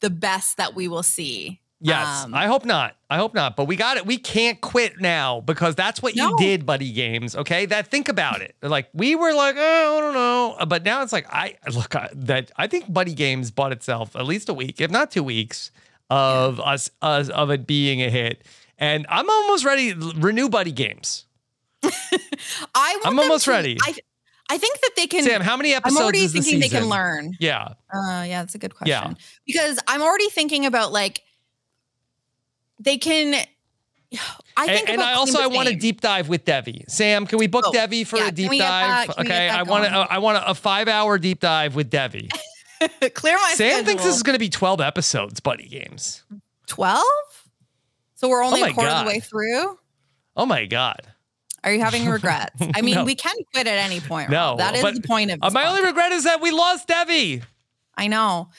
the 0.00 0.10
best 0.10 0.56
that 0.56 0.74
we 0.74 0.88
will 0.88 1.02
see. 1.04 1.60
Yes, 1.80 2.24
Um, 2.24 2.32
I 2.34 2.46
hope 2.46 2.64
not. 2.64 2.96
I 3.10 3.16
hope 3.18 3.34
not. 3.34 3.54
But 3.54 3.66
we 3.66 3.76
got 3.76 3.98
it. 3.98 4.06
We 4.06 4.16
can't 4.16 4.58
quit 4.62 4.98
now 5.00 5.40
because 5.42 5.74
that's 5.74 6.00
what 6.02 6.16
you 6.16 6.34
did, 6.38 6.64
buddy 6.64 6.90
games. 6.90 7.36
Okay, 7.36 7.66
that 7.66 7.88
think 7.88 8.08
about 8.08 8.40
it. 8.40 8.54
Like 8.62 8.88
we 8.94 9.14
were 9.14 9.34
like, 9.34 9.56
oh, 9.58 9.96
I 9.98 10.00
don't 10.00 10.14
know, 10.14 10.56
but 10.66 10.84
now 10.84 11.02
it's 11.02 11.12
like 11.12 11.26
I 11.30 11.56
look 11.74 11.94
I, 11.94 12.08
that 12.14 12.50
I 12.56 12.66
think 12.66 12.90
buddy 12.92 13.12
games 13.12 13.50
bought 13.50 13.72
itself 13.72 14.16
at 14.16 14.24
least 14.24 14.48
a 14.48 14.54
week, 14.54 14.80
if 14.80 14.90
not 14.90 15.10
two 15.10 15.22
weeks, 15.22 15.70
of 16.08 16.60
us, 16.60 16.88
us 17.02 17.28
of 17.28 17.50
it 17.50 17.66
being 17.66 18.00
a 18.02 18.08
hit. 18.08 18.42
And 18.78 19.06
I'm 19.10 19.28
almost 19.28 19.64
ready 19.64 19.92
renew 19.92 20.48
buddy 20.48 20.72
games. 20.72 21.26
I 21.82 21.88
want 22.96 23.06
I'm 23.06 23.18
almost 23.18 23.44
to- 23.44 23.50
ready. 23.50 23.76
I 23.82 23.94
I 24.48 24.58
think 24.58 24.80
that 24.80 24.90
they 24.96 25.06
can. 25.08 25.24
Sam, 25.24 25.40
how 25.40 25.56
many 25.56 25.74
episodes 25.74 25.98
I'm 25.98 26.02
already 26.04 26.28
thinking 26.28 26.60
they 26.60 26.68
can 26.68 26.88
learn. 26.88 27.32
Yeah, 27.40 27.64
Uh, 27.92 28.24
yeah, 28.26 28.42
that's 28.42 28.54
a 28.54 28.58
good 28.58 28.74
question. 28.76 28.90
Yeah. 28.92 29.00
question. 29.00 29.18
Because 29.46 29.78
I'm 29.88 30.02
already 30.02 30.28
thinking 30.30 30.66
about 30.66 30.92
like 30.92 31.20
they 32.78 32.98
can. 32.98 33.34
I 34.56 34.66
think 34.66 34.88
and 34.88 34.96
about 34.98 35.08
I 35.08 35.14
also 35.14 35.40
I 35.40 35.48
want 35.48 35.68
a 35.68 35.74
deep 35.74 36.00
dive 36.00 36.28
with 36.28 36.44
Devi. 36.44 36.84
Sam, 36.88 37.26
can 37.26 37.38
we 37.38 37.46
book 37.48 37.64
Oh, 37.66 37.72
Devi 37.72 38.04
for 38.04 38.18
yeah, 38.18 38.28
a 38.28 38.32
deep 38.32 38.44
can 38.44 38.50
we 38.50 38.58
get 38.58 38.68
dive? 38.68 39.06
that- 39.08 39.18
okay, 39.20 39.48
I 39.48 39.62
want 39.64 39.84
to 39.84 39.90
I 39.90 40.18
want 40.18 40.42
a, 40.46 40.54
five 40.54 40.88
hour 40.88 41.18
deep 41.18 41.40
dive 41.40 41.74
with 41.74 41.90
Devi. 41.90 42.28
clear 43.14 43.34
my. 43.36 43.52
Sam 43.56 43.84
thinks 43.84 44.04
this 44.04 44.14
is 44.16 44.22
going 44.22 44.34
to 44.34 44.38
be 44.38 44.48
12 44.48 44.80
episodes, 44.80 45.40
buddy 45.40 45.66
games. 45.68 46.22
twelve. 46.66 47.02
So 48.14 48.28
we're 48.28 48.42
only 48.44 48.62
Oh 48.62 48.66
a 48.66 48.72
quarter 48.72 48.90
of 48.90 49.04
the 49.04 49.08
way 49.08 49.20
through. 49.20 49.78
Oh 50.36 50.46
my 50.46 50.66
God. 50.66 51.00
Are 51.64 51.72
you 51.72 51.80
having 51.80 52.06
regrets? 52.08 52.54
I 52.74 52.80
mean, 52.82 52.94
No. 52.94 53.04
we 53.04 53.14
can 53.16 53.34
quit 53.52 53.66
at 53.66 53.78
any 53.78 54.00
point. 54.00 54.30
No, 54.30 54.50
Rob. 54.50 54.58
that 54.58 54.76
is 54.76 54.82
the 55.00 55.06
point 55.06 55.32
of 55.32 55.40
Uh, 55.42 55.50
my 55.50 55.66
only 55.66 55.82
regret 55.82 56.12
is 56.12 56.24
that 56.24 56.40
we 56.40 56.52
lost 56.52 56.86
Devi. 56.88 57.42
I 57.96 58.06
know, 58.06 58.50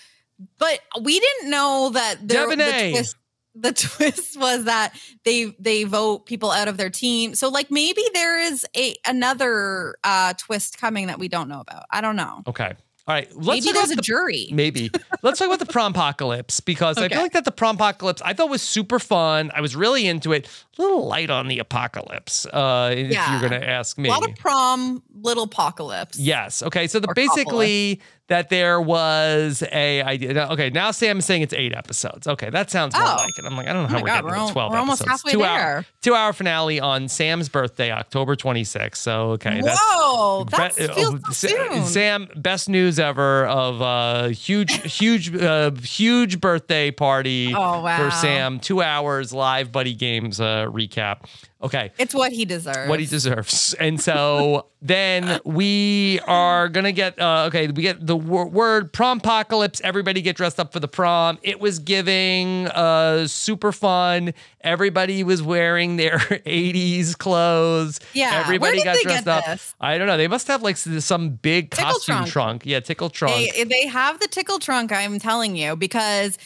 but 0.60 0.80
we 1.01 1.19
didn't 1.19 1.49
know 1.49 1.91
that 1.93 2.27
there, 2.27 2.47
the 2.49 2.56
twist. 2.91 3.15
The 3.60 3.74
twist 3.98 4.39
was 4.39 4.65
that 4.65 4.93
they 5.24 5.56
they 5.60 5.84
vote 5.84 6.26
people 6.26 6.52
out 6.52 6.67
of 6.67 6.78
their 6.78 6.89
team. 6.89 7.36
So 7.36 7.50
like 7.50 7.72
maybe 7.72 8.04
there 8.13 8.39
is 8.39 8.65
a 8.76 8.96
another 9.06 9.96
uh, 10.04 10.34
twist 10.38 10.78
coming 10.78 11.08
that 11.08 11.20
we 11.20 11.28
don't 11.28 11.50
know 11.50 11.62
about. 11.62 11.86
I 11.91 12.02
don't 12.02 12.15
know. 12.15 12.43
Okay. 12.48 12.74
All 13.08 13.13
right. 13.13 13.30
Let's 13.34 13.65
maybe 13.65 13.74
there's 13.74 13.91
a 13.91 13.96
the, 13.96 14.02
jury. 14.02 14.50
Maybe. 14.52 14.91
Let's 15.24 15.39
talk 15.39 15.48
about 15.48 15.60
the 15.60 15.65
prompocalypse 15.65 16.60
because 16.60 16.98
I 16.98 17.08
feel 17.08 17.22
like 17.22 17.32
that 17.32 17.46
the 17.46 17.54
prompocalypse 17.54 18.22
I 18.22 18.34
thought 18.34 18.50
was 18.50 18.62
super 18.62 19.00
fun. 19.00 19.50
I 19.56 19.62
was 19.62 19.78
really 19.78 20.06
into 20.08 20.34
it. 20.34 20.46
A 20.78 20.82
little 20.82 21.08
light 21.08 21.30
on 21.30 21.48
the 21.48 21.60
apocalypse, 21.60 22.46
uh, 22.48 22.93
if 22.93 23.12
you're 23.12 23.50
going 23.50 23.62
to 23.62 23.65
ask 23.65 23.98
me. 23.98 24.10
A 24.10 24.12
lot 24.12 24.30
of 24.30 24.36
prom, 24.36 25.02
little 25.22 25.46
apocalypse. 25.46 26.20
Yes. 26.20 26.62
Okay. 26.62 26.88
So 26.88 27.00
the 27.00 27.08
basically 27.15 28.02
that 28.28 28.50
there 28.50 28.82
was 28.82 29.63
a 29.72 30.02
idea. 30.02 30.48
Okay. 30.52 30.70
Now 30.70 30.92
Sam 30.92 31.20
is 31.20 31.26
saying 31.26 31.44
it's 31.44 31.54
eight 31.54 31.74
episodes. 31.74 32.28
Okay, 32.28 32.50
that 32.50 32.70
sounds 32.70 32.94
more 32.96 33.04
Oh. 33.04 33.16
like 33.18 33.38
it. 33.40 33.46
I'm 33.46 33.56
like, 33.56 33.68
I 33.68 33.74
don't 33.74 33.84
know 33.84 33.86
Oh 33.86 33.88
how 33.88 33.96
my 33.96 34.02
we're 34.02 34.08
God, 34.08 34.13
getting 34.26 34.30
we're 34.42 34.48
to 34.48 34.54
twelve 34.54 34.72
we're 34.74 34.78
almost 34.80 35.06
halfway 35.06 35.32
two 35.32 35.38
there. 35.40 35.48
hour 35.50 35.86
two 36.02 36.13
hour 36.13 36.34
finale 36.34 36.80
on 36.80 37.08
Sam's 37.08 37.48
birthday, 37.50 37.92
October 37.92 38.36
26th. 38.36 38.96
So 38.98 39.32
okay, 39.32 39.62
that's 39.62 39.80
Whoa, 39.82 40.44
that 40.52 40.76
Be- 40.76 40.88
feels 40.88 41.16
uh, 41.24 41.32
so 41.32 41.48
soon. 41.48 41.86
Sam, 41.86 42.28
best 42.36 42.68
news 42.70 43.00
ever 43.00 43.46
of 43.46 43.82
uh 43.82 44.28
huge, 44.30 44.94
huge, 44.98 45.34
uh, 45.36 45.72
huge 45.82 46.42
birthday 46.42 46.92
party 46.92 47.54
Oh, 47.56 47.82
wow. 47.82 47.98
for 47.98 48.12
Sam. 48.12 48.60
Two 48.60 48.82
hours 48.82 49.32
live 49.34 49.72
buddy 49.72 49.94
games 49.94 50.42
uh, 50.42 50.66
recap. 50.70 51.20
Okay. 51.60 51.91
It's 51.98 52.13
what 52.13 52.32
he 52.32 52.46
deserves. 52.46 52.88
what 52.88 53.00
he 53.00 53.08
deserves. 53.08 53.74
And 53.80 54.00
so 54.00 54.67
then 54.80 55.39
we 55.43 56.20
are 56.28 56.70
gonna 56.70 56.91
get 56.91 57.20
uh, 57.20 57.46
okay. 57.48 57.67
We 57.67 57.82
get 57.82 58.06
the 58.06 58.15
wor- 58.15 58.48
word 58.48 58.93
prompocalypse. 58.93 59.82
Everybody 59.82 60.22
get 60.22 60.36
dressed 60.36 60.60
up 60.60 60.72
for 60.72 60.80
the 60.80 60.88
prom. 60.88 61.39
It 61.41 61.60
was 61.60 61.80
giving 61.80 62.67
uh, 62.67 63.26
super 63.28 63.72
fun. 63.72 64.36
Everybody 64.62 65.24
was 65.24 65.41
wearing 65.41 65.98
their 65.98 66.17
'80s 66.20 67.17
clothes. 67.17 68.00
Yeah, 68.13 68.43
everybody 68.46 68.84
got 68.84 68.98
dressed 69.02 69.28
up. 69.28 69.46
this? 69.46 69.74
I 69.82 69.98
don't 69.98 70.06
know. 70.06 70.17
They 70.17 70.28
must 70.28 70.48
have 70.50 70.62
like 70.62 70.78
some 70.78 71.30
big 71.32 71.72
Tickle 71.72 71.93
costume 71.93 72.26
trunk. 72.26 72.67
Yeah, 72.67 72.82
tickle 72.82 73.10
trunk. 73.10 73.34
They, 73.56 73.63
they 73.63 73.88
have 73.88 74.20
the 74.20 74.28
tickle 74.28 74.60
trunk, 74.60 74.91
I'm 74.91 75.17
telling 75.17 75.56
you, 75.56 75.76
because 75.76 76.38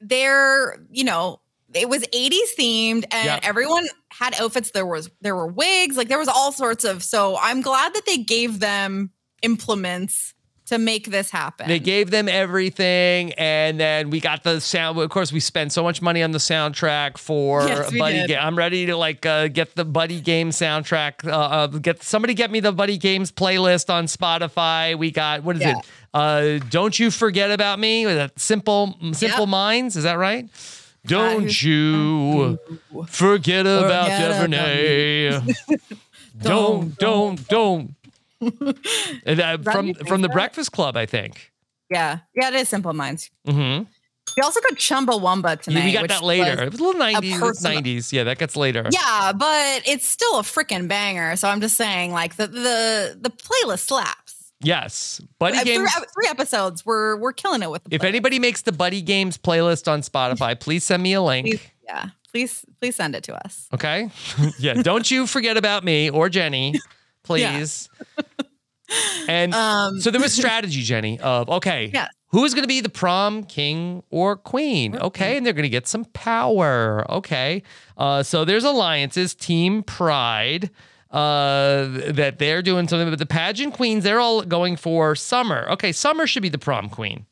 they're, 0.00 0.78
you 0.90 1.04
know, 1.04 1.40
it 1.74 1.88
was 1.88 2.02
80s 2.14 2.38
themed 2.58 3.04
and 3.10 3.24
Yep. 3.26 3.40
everyone 3.42 3.86
had 4.18 4.34
outfits. 4.40 4.70
There 4.72 4.86
was 4.86 5.10
there 5.20 5.34
were 5.36 5.46
wigs, 5.46 5.96
like 5.96 6.08
there 6.08 6.18
was 6.18 6.28
all 6.28 6.52
sorts 6.52 6.84
of 6.84 7.02
so 7.02 7.38
I'm 7.40 7.60
glad 7.60 7.94
that 7.94 8.06
they 8.06 8.18
gave 8.18 8.60
them 8.60 9.10
implements 9.42 10.34
to 10.66 10.76
make 10.76 11.06
this 11.10 11.30
happen. 11.30 11.66
They 11.66 11.78
gave 11.78 12.10
them 12.10 12.28
everything, 12.28 13.32
and 13.38 13.80
then 13.80 14.10
we 14.10 14.20
got 14.20 14.42
the 14.42 14.60
sound. 14.60 14.98
Of 14.98 15.08
course, 15.08 15.32
we 15.32 15.40
spent 15.40 15.72
so 15.72 15.82
much 15.82 16.02
money 16.02 16.22
on 16.22 16.32
the 16.32 16.38
soundtrack 16.38 17.16
for 17.16 17.66
Yes, 17.66 17.90
Buddy. 17.96 18.26
Game. 18.26 18.38
I'm 18.38 18.54
ready 18.58 18.84
to 18.84 18.94
like 18.96 19.24
uh, 19.24 19.48
get 19.48 19.74
the 19.76 19.86
Buddy 19.86 20.20
Game 20.20 20.50
soundtrack. 20.50 21.26
Uh, 21.26 21.30
uh, 21.30 21.66
get 21.68 22.02
somebody 22.02 22.34
get 22.34 22.50
me 22.50 22.60
the 22.60 22.72
Buddy 22.72 22.98
Games 22.98 23.32
playlist 23.32 23.88
on 23.88 24.04
Spotify. 24.06 24.94
We 24.98 25.10
got 25.10 25.42
what 25.42 25.56
is 25.56 25.62
Yeah. 25.62 25.78
it? 25.78 25.86
Uh, 26.12 26.58
Don't 26.68 26.98
you 26.98 27.10
forget 27.10 27.50
about 27.50 27.78
me? 27.78 28.04
Simple, 28.36 28.94
Simple 29.12 29.40
Yep. 29.40 29.48
Minds. 29.48 29.96
Is 29.96 30.04
that 30.04 30.18
right? 30.18 30.48
Don't 31.06 31.62
you 31.62 32.58
forget 33.06 33.66
about 33.66 34.08
Duvernay. 34.08 35.40
don't, 36.42 36.96
don't, 36.98 37.48
don't. 37.48 37.94
And, 39.26 39.40
uh, 39.40 39.58
from 39.58 39.94
from 39.94 40.20
the? 40.22 40.28
Breakfast 40.28 40.70
Club, 40.70 40.96
I 40.96 41.06
think. 41.06 41.50
yeah. 41.90 42.20
Yeah, 42.36 42.48
it 42.48 42.54
is 42.54 42.68
Simple 42.68 42.92
Minds. 42.92 43.30
Mm-hmm. 43.46 43.84
We 44.36 44.40
also 44.44 44.60
got 44.60 44.74
Chumbawamba 44.74 45.60
tonight. 45.60 45.80
Yeah, 45.80 45.84
we 45.86 45.92
got 45.92 46.08
that 46.08 46.22
later. 46.22 46.62
It 46.62 46.70
was 46.70 46.80
a 46.80 46.82
little 46.84 47.00
90s. 47.00 47.18
it's 47.24 47.38
personal- 47.38 47.80
90s. 47.82 48.12
Yeah, 48.12 48.24
that 48.24 48.38
gets 48.38 48.54
later. 48.56 48.86
Yeah, 48.90 49.32
but 49.34 49.82
it's 49.88 50.06
still 50.06 50.38
a 50.38 50.42
freaking 50.42 50.86
banger. 50.86 51.34
So 51.34 51.48
I'm 51.48 51.60
just 51.60 51.76
saying, 51.76 52.12
like 52.12 52.36
the 52.36 52.46
the 52.46 53.18
the 53.20 53.30
playlist 53.30 53.86
slaps. 53.88 54.37
Yes. 54.60 55.20
Buddy 55.38 55.56
Uh, 55.58 55.62
three, 55.62 55.72
Games. 55.74 55.90
three 56.14 56.28
episodes. 56.28 56.84
We're 56.84 57.16
we're 57.16 57.32
killing 57.32 57.62
it 57.62 57.70
with 57.70 57.84
the 57.84 57.94
If 57.94 58.02
anybody 58.04 58.38
makes 58.38 58.62
the 58.62 58.72
Buddy 58.72 59.02
Games 59.02 59.38
playlist 59.38 59.90
on 59.90 60.02
Spotify, 60.02 60.58
please 60.60 60.84
send 60.84 61.02
me 61.02 61.12
a 61.12 61.22
link. 61.22 61.46
Please, 61.46 61.60
yeah, 61.84 62.04
please 62.32 62.64
please 62.80 62.96
send 62.96 63.14
it 63.14 63.22
to 63.24 63.34
us. 63.46 63.68
Okay. 63.72 64.10
yeah. 64.58 64.74
Don't 64.82 65.10
you 65.10 65.26
forget 65.26 65.56
about 65.56 65.84
me 65.84 66.10
or 66.10 66.28
Jenny, 66.28 66.74
please. 67.22 67.88
And 69.28 69.54
Um, 69.54 70.00
so 70.00 70.10
there 70.10 70.20
was 70.20 70.32
strategy, 70.32 70.82
Jenny, 70.82 71.20
of 71.20 71.48
okay, 71.50 71.90
Yes. 71.92 72.10
who 72.28 72.42
is 72.46 72.54
going 72.54 72.62
to 72.64 72.68
be 72.68 72.80
the 72.80 72.88
prom 72.88 73.44
king 73.44 74.02
or 74.10 74.34
queen? 74.34 74.96
Okay, 74.96 75.36
and 75.36 75.44
they're 75.44 75.52
going 75.52 75.64
to 75.64 75.68
get 75.68 75.86
some 75.86 76.06
power. 76.06 77.04
Okay, 77.10 77.62
uh, 77.98 78.22
so 78.22 78.46
there's 78.46 78.64
alliances, 78.64 79.34
Team 79.34 79.82
Pride, 79.82 80.70
uh, 81.10 81.86
that 82.12 82.36
they're 82.38 82.62
doing 82.62 82.86
something. 82.88 83.08
But 83.10 83.18
the 83.18 83.26
pageant 83.26 83.74
queens, 83.74 84.04
they're 84.04 84.20
all 84.20 84.42
going 84.42 84.76
for 84.76 85.14
Summer. 85.14 85.66
Okay, 85.70 85.92
Summer 85.92 86.26
should 86.26 86.42
be 86.42 86.48
the 86.48 86.58
prom 86.58 86.88
queen. 86.88 87.26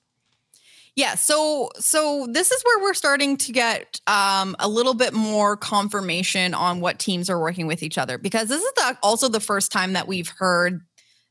Yeah, 0.94 1.14
so 1.14 1.68
so 1.78 2.26
this 2.30 2.50
is 2.50 2.62
where 2.62 2.82
we're 2.82 2.94
starting 2.94 3.36
to 3.36 3.52
get 3.52 4.00
um, 4.06 4.56
a 4.58 4.66
little 4.66 4.94
bit 4.94 5.12
more 5.12 5.54
confirmation 5.54 6.54
on 6.54 6.80
what 6.80 6.98
teams 6.98 7.28
are 7.28 7.38
working 7.38 7.66
with 7.66 7.82
each 7.82 7.98
other 7.98 8.16
because 8.16 8.48
this 8.48 8.62
is 8.62 8.72
the, 8.76 8.96
also 9.02 9.28
the 9.28 9.40
first 9.40 9.70
time 9.70 9.92
that 9.92 10.08
we've 10.08 10.30
heard 10.30 10.80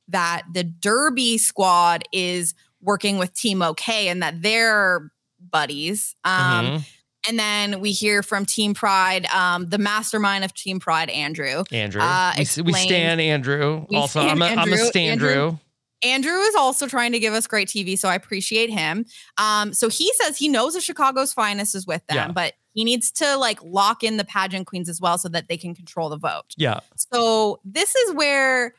that 0.10 0.44
the 0.54 0.64
Derby 0.64 1.40
squad 1.40 2.04
is 2.12 2.54
working 2.80 3.18
with 3.18 3.34
Team 3.34 3.64
OK 3.64 4.08
and 4.08 4.22
that 4.22 4.44
they're 4.44 5.12
buddies. 5.40 6.16
Um, 6.24 6.36
Mhm. 6.66 6.86
And 7.28 7.40
then 7.40 7.80
we 7.80 7.92
hear 7.92 8.22
from 8.24 8.46
Team 8.46 8.74
Pride, 8.74 9.26
um, 9.28 9.70
the 9.70 9.78
mastermind 9.78 10.44
of 10.44 10.54
Team 10.54 10.80
Pride, 10.80 11.10
Andrew. 11.10 11.64
Andrew, 11.72 12.02
uh, 12.02 12.34
we, 12.38 12.62
we 12.64 12.74
stand 12.74 13.20
Andrew. 13.22 13.86
We 13.90 13.98
also, 13.98 14.22
stan 14.22 14.30
I'm 14.32 14.42
a, 14.42 14.46
I'm 14.46 14.58
a 14.58 14.62
Andrew. 14.62 14.78
Standrew. 14.78 15.12
Andrew- 15.12 15.58
Andrew 16.04 16.38
is 16.40 16.56
also 16.56 16.88
trying 16.88 17.14
to 17.14 17.20
give 17.20 17.34
us 17.34 17.48
great 17.48 17.68
TV, 17.68 17.98
so 17.98 18.08
I 18.08 18.16
appreciate 18.16 18.70
him. 18.70 19.06
Um, 19.40 19.74
so 19.74 19.90
he 19.90 20.12
says 20.22 20.38
he 20.38 20.50
knows 20.50 20.74
that 20.76 20.84
Chicago's 20.84 21.34
finest 21.34 21.74
is 21.74 21.88
with 21.88 22.06
them, 22.08 22.18
Yeah. 22.18 22.32
but 22.32 22.54
he 22.74 22.84
needs 22.84 23.10
to 23.14 23.38
like 23.38 23.60
lock 23.64 24.04
in 24.04 24.18
the 24.18 24.26
pageant 24.26 24.68
queens 24.68 24.88
as 24.88 25.02
well 25.02 25.18
so 25.18 25.30
that 25.30 25.48
they 25.48 25.58
can 25.58 25.74
control 25.74 26.10
the 26.10 26.18
vote. 26.18 26.54
Yeah. 26.58 26.82
So 26.96 27.60
this 27.66 27.96
is 27.96 28.14
where, 28.14 28.76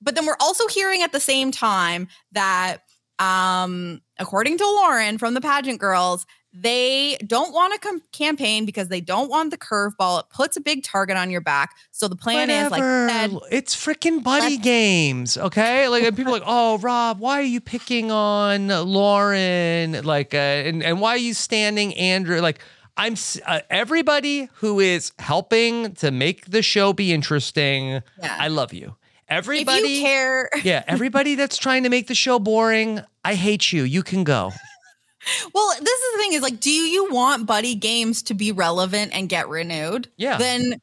but 0.00 0.14
then 0.14 0.24
we're 0.24 0.36
also 0.40 0.66
hearing 0.68 1.02
at 1.02 1.12
the 1.12 1.20
same 1.20 1.50
time 1.50 2.08
that, 2.32 2.78
um, 3.18 4.00
according 4.18 4.56
to 4.58 4.64
Lauren 4.64 5.18
from 5.18 5.34
the 5.34 5.40
pageant 5.42 5.80
girls, 5.80 6.26
they 6.58 7.18
don't 7.26 7.52
want 7.52 7.74
to 7.74 7.78
com- 7.78 8.02
campaign 8.12 8.64
because 8.64 8.88
they 8.88 9.00
don't 9.00 9.28
want 9.28 9.50
the 9.50 9.58
curveball. 9.58 10.20
It 10.20 10.26
puts 10.30 10.56
a 10.56 10.60
big 10.60 10.82
target 10.82 11.16
on 11.16 11.30
your 11.30 11.40
back. 11.42 11.76
So 11.90 12.08
the 12.08 12.16
plan 12.16 12.48
is 12.48 12.70
like 12.70 12.82
said, 12.82 13.36
it's 13.50 13.76
freaking 13.76 14.22
buddy 14.22 14.56
games, 14.56 15.36
okay? 15.36 15.88
Like 15.88 16.02
people 16.16 16.32
are 16.32 16.38
like, 16.38 16.46
oh, 16.46 16.78
Rob, 16.78 17.18
why 17.18 17.40
are 17.40 17.42
you 17.42 17.60
picking 17.60 18.10
on 18.10 18.68
Lauren? 18.68 20.02
Like, 20.04 20.32
uh, 20.34 20.38
and 20.38 20.82
and 20.82 21.00
why 21.00 21.10
are 21.10 21.18
you 21.18 21.34
standing 21.34 21.94
Andrew? 21.94 22.40
Like, 22.40 22.60
I'm 22.96 23.16
uh, 23.44 23.60
everybody 23.68 24.48
who 24.54 24.80
is 24.80 25.12
helping 25.18 25.94
to 25.96 26.10
make 26.10 26.46
the 26.46 26.62
show 26.62 26.92
be 26.92 27.12
interesting. 27.12 28.00
Yeah. 28.22 28.36
I 28.38 28.48
love 28.48 28.72
you. 28.72 28.96
if 29.14 29.24
Everybody, 29.28 29.88
you 29.88 30.02
care, 30.02 30.48
yeah, 30.62 30.84
everybody 30.86 31.34
that's 31.40 31.58
trying 31.58 31.82
to 31.82 31.90
make 31.90 32.06
the 32.06 32.14
show 32.14 32.38
boring, 32.38 33.02
I 33.24 33.34
hate 33.34 33.72
you. 33.72 33.82
You 33.82 34.02
can 34.02 34.24
go. 34.24 34.52
Well, 35.52 35.68
this 35.80 36.00
is 36.00 36.12
the 36.12 36.18
thing 36.18 36.32
is 36.34 36.42
like, 36.42 36.60
do 36.60 36.70
you 36.70 37.10
want 37.10 37.46
buddy 37.46 37.74
games 37.74 38.22
to 38.24 38.34
be 38.34 38.52
relevant 38.52 39.12
and 39.14 39.28
get 39.28 39.48
renewed? 39.48 40.08
Yeah. 40.16 40.38
Then 40.38 40.80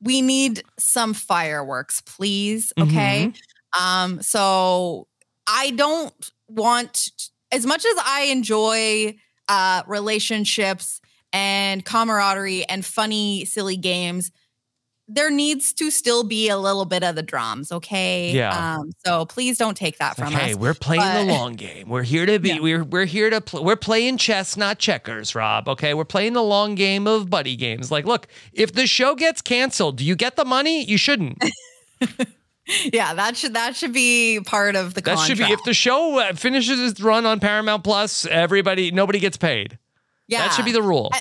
we 0.00 0.22
need 0.22 0.62
some 0.78 1.14
fireworks, 1.14 2.00
please. 2.02 2.72
Okay. 2.78 3.32
Um, 3.78 4.22
so 4.22 5.06
I 5.46 5.70
don't 5.70 6.30
want 6.48 7.10
as 7.52 7.66
much 7.66 7.84
as 7.84 7.96
I 8.04 8.28
enjoy 8.30 9.16
uh 9.48 9.82
relationships 9.86 11.00
and 11.32 11.84
camaraderie 11.84 12.64
and 12.68 12.84
funny, 12.84 13.44
silly 13.44 13.76
games. 13.76 14.32
There 15.08 15.30
needs 15.30 15.72
to 15.74 15.90
still 15.92 16.24
be 16.24 16.48
a 16.48 16.56
little 16.58 16.84
bit 16.84 17.04
of 17.04 17.14
the 17.14 17.22
drums, 17.22 17.70
okay? 17.70 18.32
Yeah. 18.32 18.76
Um, 18.78 18.90
so 19.04 19.24
please 19.26 19.56
don't 19.56 19.76
take 19.76 19.98
that 19.98 20.16
from 20.16 20.26
Okay, 20.28 20.34
us. 20.34 20.40
Hey, 20.42 20.54
we're 20.56 20.74
playing 20.74 21.28
the 21.28 21.32
long 21.32 21.54
game. 21.54 21.88
We're 21.88 22.02
here 22.02 22.26
to 22.26 22.40
be. 22.40 22.48
Yeah. 22.48 22.58
We're 22.60 22.82
we're 22.84 23.04
here 23.04 23.30
to. 23.30 23.40
Pl- 23.40 23.62
we're 23.64 23.76
playing 23.76 24.16
chess, 24.18 24.56
not 24.56 24.78
checkers, 24.80 25.34
Rob. 25.36 25.68
Okay, 25.68 25.94
we're 25.94 26.04
playing 26.04 26.32
the 26.32 26.42
long 26.42 26.74
game 26.74 27.06
of 27.06 27.30
buddy 27.30 27.54
games. 27.54 27.92
Like, 27.92 28.04
look, 28.04 28.26
if 28.52 28.72
the 28.72 28.88
show 28.88 29.14
gets 29.14 29.40
canceled, 29.42 29.98
do 29.98 30.04
you 30.04 30.16
get 30.16 30.34
the 30.34 30.44
money? 30.44 30.84
You 30.84 30.98
shouldn't. 30.98 31.42
Yeah, 32.92 33.14
that 33.14 33.36
should 33.36 33.54
that 33.54 33.76
should 33.76 33.92
be 33.92 34.40
part 34.44 34.74
of 34.74 34.94
the 34.94 35.00
That 35.00 35.20
should 35.20 35.38
be. 35.38 35.44
If 35.44 35.62
the 35.62 35.72
show 35.72 36.18
uh, 36.18 36.32
finishes 36.34 36.80
its 36.80 37.00
run 37.00 37.24
on 37.24 37.38
Paramount 37.38 37.84
Plus, 37.84 38.26
everybody, 38.26 38.90
nobody 38.90 39.20
gets 39.20 39.36
paid. 39.36 39.78
yeah, 40.26 40.40
That 40.48 40.54
should 40.54 40.64
be 40.64 40.72
the 40.72 40.82
rule. 40.82 41.12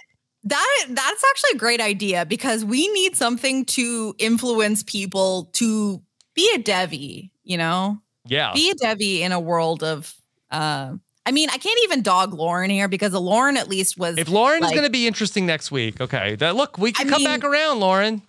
That 0.45 0.85
that's 0.89 1.23
actually 1.29 1.55
a 1.55 1.57
great 1.57 1.81
idea 1.81 2.25
because 2.25 2.63
we 2.63 2.87
need 2.89 3.15
something 3.15 3.65
to 3.65 4.15
influence 4.19 4.83
people 4.83 5.49
to 5.53 6.01
be 6.35 6.49
a 6.53 6.57
Devi, 6.57 7.31
you 7.43 7.57
know? 7.57 7.99
Yeah. 8.27 8.51
Be 8.53 8.69
a 8.71 8.75
Devi 8.75 9.21
in 9.23 9.31
a 9.31 9.39
world 9.39 9.83
of 9.83 10.13
uh 10.51 10.93
I 11.27 11.31
mean, 11.31 11.49
I 11.49 11.57
can't 11.57 11.79
even 11.85 12.03
dog 12.03 12.35
Lauren 12.35 12.69
here 12.69 12.87
because 12.87 13.13
Lauren 13.13 13.57
at 13.57 13.67
least 13.67 13.97
was 13.97 14.17
If 14.19 14.29
Lauren's 14.29 14.61
like- 14.61 14.75
going 14.75 14.85
to 14.85 14.91
be 14.91 15.07
interesting 15.07 15.47
next 15.47 15.71
week, 15.71 15.99
okay. 15.99 16.35
That 16.35 16.55
look, 16.55 16.77
we 16.77 16.91
can 16.91 17.07
I 17.07 17.09
come 17.09 17.23
mean- 17.23 17.31
back 17.31 17.43
around, 17.43 17.79
Lauren. 17.79 18.21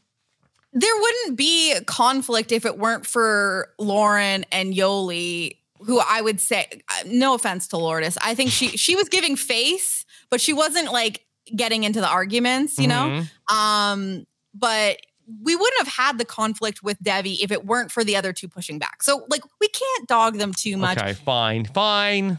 there 0.72 0.96
wouldn't 0.98 1.37
be 1.37 1.74
conflict 1.87 2.52
if 2.52 2.64
it 2.64 2.79
weren't 2.79 3.05
for 3.07 3.68
Lauren 3.79 4.46
and 4.50 4.72
Yoli, 4.72 5.59
who 5.81 6.00
I 6.00 6.22
would 6.22 6.40
say, 6.40 6.66
uh, 6.88 6.94
no 7.07 7.35
offense 7.35 7.68
to 7.68 7.76
Lourdes, 7.76 8.16
I 8.22 8.35
think 8.35 8.50
she 8.50 8.68
she 8.79 8.96
was 8.96 9.11
giving 9.11 9.37
face, 9.37 10.07
but 10.31 10.40
she 10.40 10.55
wasn't 10.55 10.90
like 10.90 11.22
getting 11.55 11.85
into 11.85 12.01
the 12.01 12.09
arguments, 12.09 12.79
you 12.79 12.89
know. 12.89 13.23
Mhm. 13.51 13.55
Um, 13.55 14.27
but 14.55 14.99
we 15.43 15.55
wouldn't 15.57 15.79
have 15.79 15.93
had 15.93 16.19
the 16.19 16.25
conflict 16.25 16.83
with 16.83 17.03
Devi 17.03 17.43
if 17.43 17.51
it 17.51 17.65
weren't 17.67 17.91
for 17.91 18.05
the 18.05 18.17
other 18.17 18.33
two 18.33 18.49
pushing 18.49 18.79
back. 18.79 19.03
So 19.03 19.27
like 19.29 19.43
we 19.61 19.69
can't 19.69 20.09
dog 20.09 20.39
them 20.39 20.53
too 20.55 20.77
much, 20.77 20.99
Okay, 20.99 21.15
fine, 21.15 21.65
fine. 21.67 22.39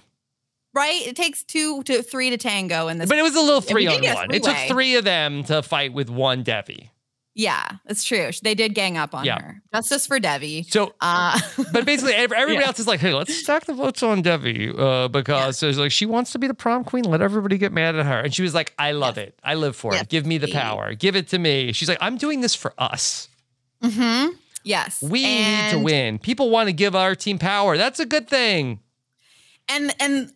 right? 0.74 1.06
It 1.06 1.16
takes 1.16 1.44
two 1.44 1.84
to 1.84 2.02
three 2.02 2.30
to 2.30 2.38
tango 2.38 2.88
in 2.88 2.98
this. 2.98 3.10
But 3.10 3.18
it 3.18 3.24
was 3.24 3.36
a 3.36 3.42
little 3.42 3.62
three 3.62 3.88
on 3.88 4.02
one. 4.16 4.34
It 4.34 4.44
took 4.44 4.56
three 4.68 4.96
of 4.96 5.04
them 5.04 5.44
to 5.46 5.62
fight 5.62 5.94
with 5.94 6.10
one 6.10 6.44
Devi. 6.44 6.92
Yeah, 7.40 7.68
it's 7.86 8.04
true. 8.04 8.32
They 8.42 8.56
did 8.56 8.74
gang 8.74 8.98
up 8.98 9.14
on 9.14 9.24
Yeah. 9.24 9.40
her. 9.40 9.62
Justice 9.72 10.08
for 10.08 10.20
Devi. 10.20 10.64
So, 10.64 10.96
Uh, 11.00 11.40
but 11.72 11.86
basically, 11.86 12.16
everybody 12.16 12.56
Yeah. 12.56 12.66
else 12.66 12.80
is 12.80 12.88
like, 12.88 13.00
"Hey, 13.00 13.14
let's 13.14 13.32
stack 13.36 13.66
the 13.66 13.76
votes 13.76 14.02
on 14.02 14.24
Debbie 14.24 14.72
uh, 14.76 15.08
because 15.08 15.60
there's 15.60 15.78
like 15.78 15.92
she 15.92 16.08
wants 16.08 16.32
to 16.32 16.40
be 16.40 16.48
the 16.48 16.56
prom 16.56 16.84
queen. 16.84 17.04
Let 17.04 17.22
everybody 17.22 17.60
get 17.60 17.72
mad 17.72 17.96
at 17.96 18.08
her." 18.08 18.20
And 18.22 18.34
she 18.34 18.42
was 18.42 18.56
like, 18.56 18.74
"I 18.80 18.94
love 18.94 19.20
it. 19.20 19.38
I 19.44 19.54
live 19.54 19.76
for 19.76 19.94
it. 19.94 20.10
Give 20.10 20.26
me 20.26 20.40
the 20.40 20.48
power. 20.52 20.96
Give 20.96 21.16
it 21.16 21.28
to 21.28 21.38
me." 21.38 21.74
She's 21.74 21.88
like, 21.88 22.00
"I'm 22.02 22.18
doing 22.18 22.42
this 22.42 22.56
for 22.56 22.74
us. 22.80 23.28
mhm. 23.84 24.32
Yes. 24.64 25.02
We 25.04 25.22
need 25.24 25.70
to 25.70 25.80
win. 25.80 26.18
People 26.18 26.50
want 26.50 26.68
to 26.70 26.74
give 26.74 26.96
our 26.96 27.14
team 27.14 27.38
power. 27.38 27.78
That's 27.78 28.00
a 28.00 28.06
good 28.08 28.28
thing." 28.28 28.80
and 29.70 29.94
and 30.00 30.32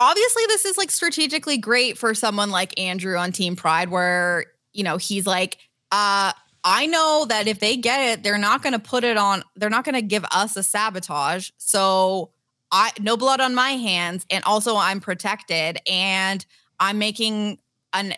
obviously 0.00 0.42
this 0.48 0.64
is 0.66 0.76
like 0.76 0.90
strategically 0.90 1.56
great 1.56 1.96
for 1.96 2.12
someone 2.14 2.50
like 2.50 2.78
Andrew 2.78 3.16
on 3.16 3.32
Team 3.32 3.56
Pride 3.56 3.88
where 3.88 4.44
you 4.72 4.82
know 4.84 4.96
he's 4.98 5.26
like 5.26 5.56
uh 5.92 6.32
I 6.64 6.86
know 6.86 7.26
that 7.28 7.46
if 7.48 7.58
they 7.60 7.76
get 7.76 8.00
it 8.00 8.22
they're 8.22 8.38
not 8.38 8.62
going 8.62 8.72
to 8.72 8.78
put 8.78 9.04
it 9.04 9.16
on 9.16 9.42
they're 9.56 9.70
not 9.70 9.84
going 9.84 9.94
to 9.94 10.02
give 10.02 10.24
us 10.32 10.56
a 10.56 10.62
sabotage 10.62 11.50
so 11.58 12.30
I 12.70 12.90
no 13.00 13.16
blood 13.16 13.40
on 13.40 13.54
my 13.54 13.70
hands 13.70 14.24
and 14.30 14.44
also 14.44 14.76
I'm 14.76 15.00
protected 15.00 15.78
and 15.90 16.44
I'm 16.78 16.98
making 16.98 17.58
an 17.92 18.14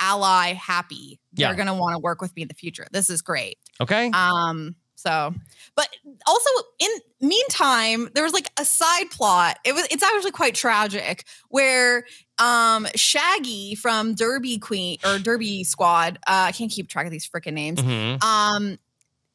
ally 0.00 0.52
happy 0.54 1.18
Yeah. 1.34 1.48
they're 1.48 1.56
going 1.56 1.66
to 1.66 1.74
want 1.74 1.94
to 1.94 1.98
work 1.98 2.20
with 2.22 2.34
me 2.36 2.42
in 2.42 2.48
the 2.48 2.54
future 2.54 2.86
this 2.92 3.10
is 3.10 3.20
great 3.22 3.58
Okay. 3.80 4.10
um, 4.12 4.76
so, 4.98 5.32
but 5.76 5.88
also 6.26 6.50
in 6.80 6.90
meantime, 7.20 8.08
there 8.16 8.24
was 8.24 8.32
like 8.32 8.50
a 8.58 8.64
side 8.64 9.12
plot. 9.12 9.56
It 9.64 9.72
was 9.72 9.86
it's 9.92 10.02
actually 10.02 10.32
quite 10.32 10.56
tragic 10.56 11.24
where 11.50 12.04
um 12.40 12.88
Shaggy 12.96 13.76
from 13.76 14.16
Derby 14.16 14.58
Queen 14.58 14.98
or 15.04 15.20
Derby 15.20 15.62
Squad, 15.62 16.18
uh, 16.26 16.46
I 16.48 16.52
can't 16.52 16.68
keep 16.68 16.88
track 16.88 17.06
of 17.06 17.12
these 17.12 17.28
freaking 17.28 17.52
names. 17.52 17.80
Mhm. 17.80 18.24
Um 18.24 18.78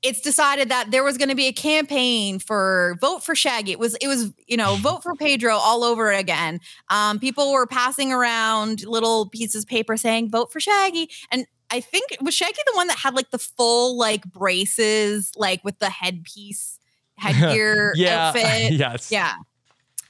it's 0.02 0.20
decided 0.20 0.68
that 0.68 0.92
there 0.92 1.02
was 1.02 1.18
going 1.18 1.30
to 1.30 1.36
be 1.36 1.48
a 1.48 1.54
campaign 1.54 2.38
for 2.40 2.98
vote 3.00 3.24
for 3.24 3.34
Shaggy. 3.34 3.72
It 3.72 3.80
was 3.80 3.96
it 3.96 4.10
was 4.10 4.34
you 4.46 4.58
know 4.58 4.76
vote 4.82 5.02
for 5.02 5.16
Pedro 5.16 5.56
all 5.56 5.86
over 5.86 6.12
again. 6.12 6.60
Um, 6.90 7.20
people 7.20 7.54
were 7.54 7.66
passing 7.66 8.12
around 8.12 8.84
little 8.86 9.30
pieces 9.30 9.64
of 9.64 9.70
paper 9.70 9.96
saying 9.96 10.30
vote 10.30 10.52
for 10.52 10.60
Shaggy, 10.60 11.10
and 11.32 11.46
I 11.74 11.80
think 11.82 12.16
was 12.22 12.36
Shaggy 12.36 12.60
the 12.68 12.74
one 12.76 12.86
that 12.88 13.00
had 13.00 13.16
like 13.16 13.32
the 13.32 13.40
full 13.40 13.98
like 13.98 14.26
braces, 14.26 15.32
like 15.36 15.64
with 15.64 15.80
the 15.80 15.90
headpiece, 15.90 16.80
headgear 17.18 17.94
yeah. 17.96 18.28
outfit. 18.28 18.74
yes. 18.74 19.12
Yeah. 19.12 19.34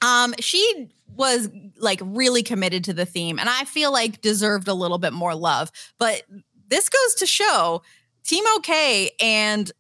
Um, 0.01 0.33
she 0.39 0.89
was 1.15 1.47
like 1.77 2.01
really 2.03 2.43
committed 2.43 2.83
to 2.83 2.93
the 2.93 3.05
theme 3.05 3.39
and 3.39 3.47
I 3.47 3.63
feel 3.63 3.93
like 3.93 4.19
deserved 4.19 4.67
a 4.67 4.73
little 4.73 4.97
bit 4.97 5.13
more 5.13 5.35
love. 5.35 5.71
But 5.99 6.23
this 6.67 6.89
goes 6.89 7.15
to 7.15 7.25
show 7.25 7.81
Team 8.25 8.43
OK 8.55 9.11
and 9.21 9.71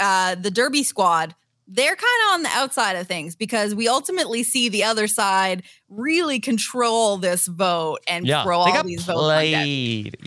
uh 0.00 0.34
the 0.34 0.50
Derby 0.50 0.82
squad, 0.82 1.34
they're 1.68 1.94
kind 1.94 2.22
of 2.28 2.34
on 2.34 2.42
the 2.42 2.48
outside 2.52 2.96
of 2.96 3.06
things 3.06 3.36
because 3.36 3.74
we 3.74 3.86
ultimately 3.86 4.42
see 4.42 4.68
the 4.68 4.82
other 4.82 5.06
side 5.06 5.62
really 5.88 6.40
control 6.40 7.18
this 7.18 7.46
vote 7.46 8.00
and 8.08 8.26
Yeah. 8.26 8.42
throw 8.42 8.58
all 8.60 8.82
these 8.82 9.04
votes 9.04 9.18
on 9.20 9.44
Debbie. 9.44 10.10
played. 10.22 10.24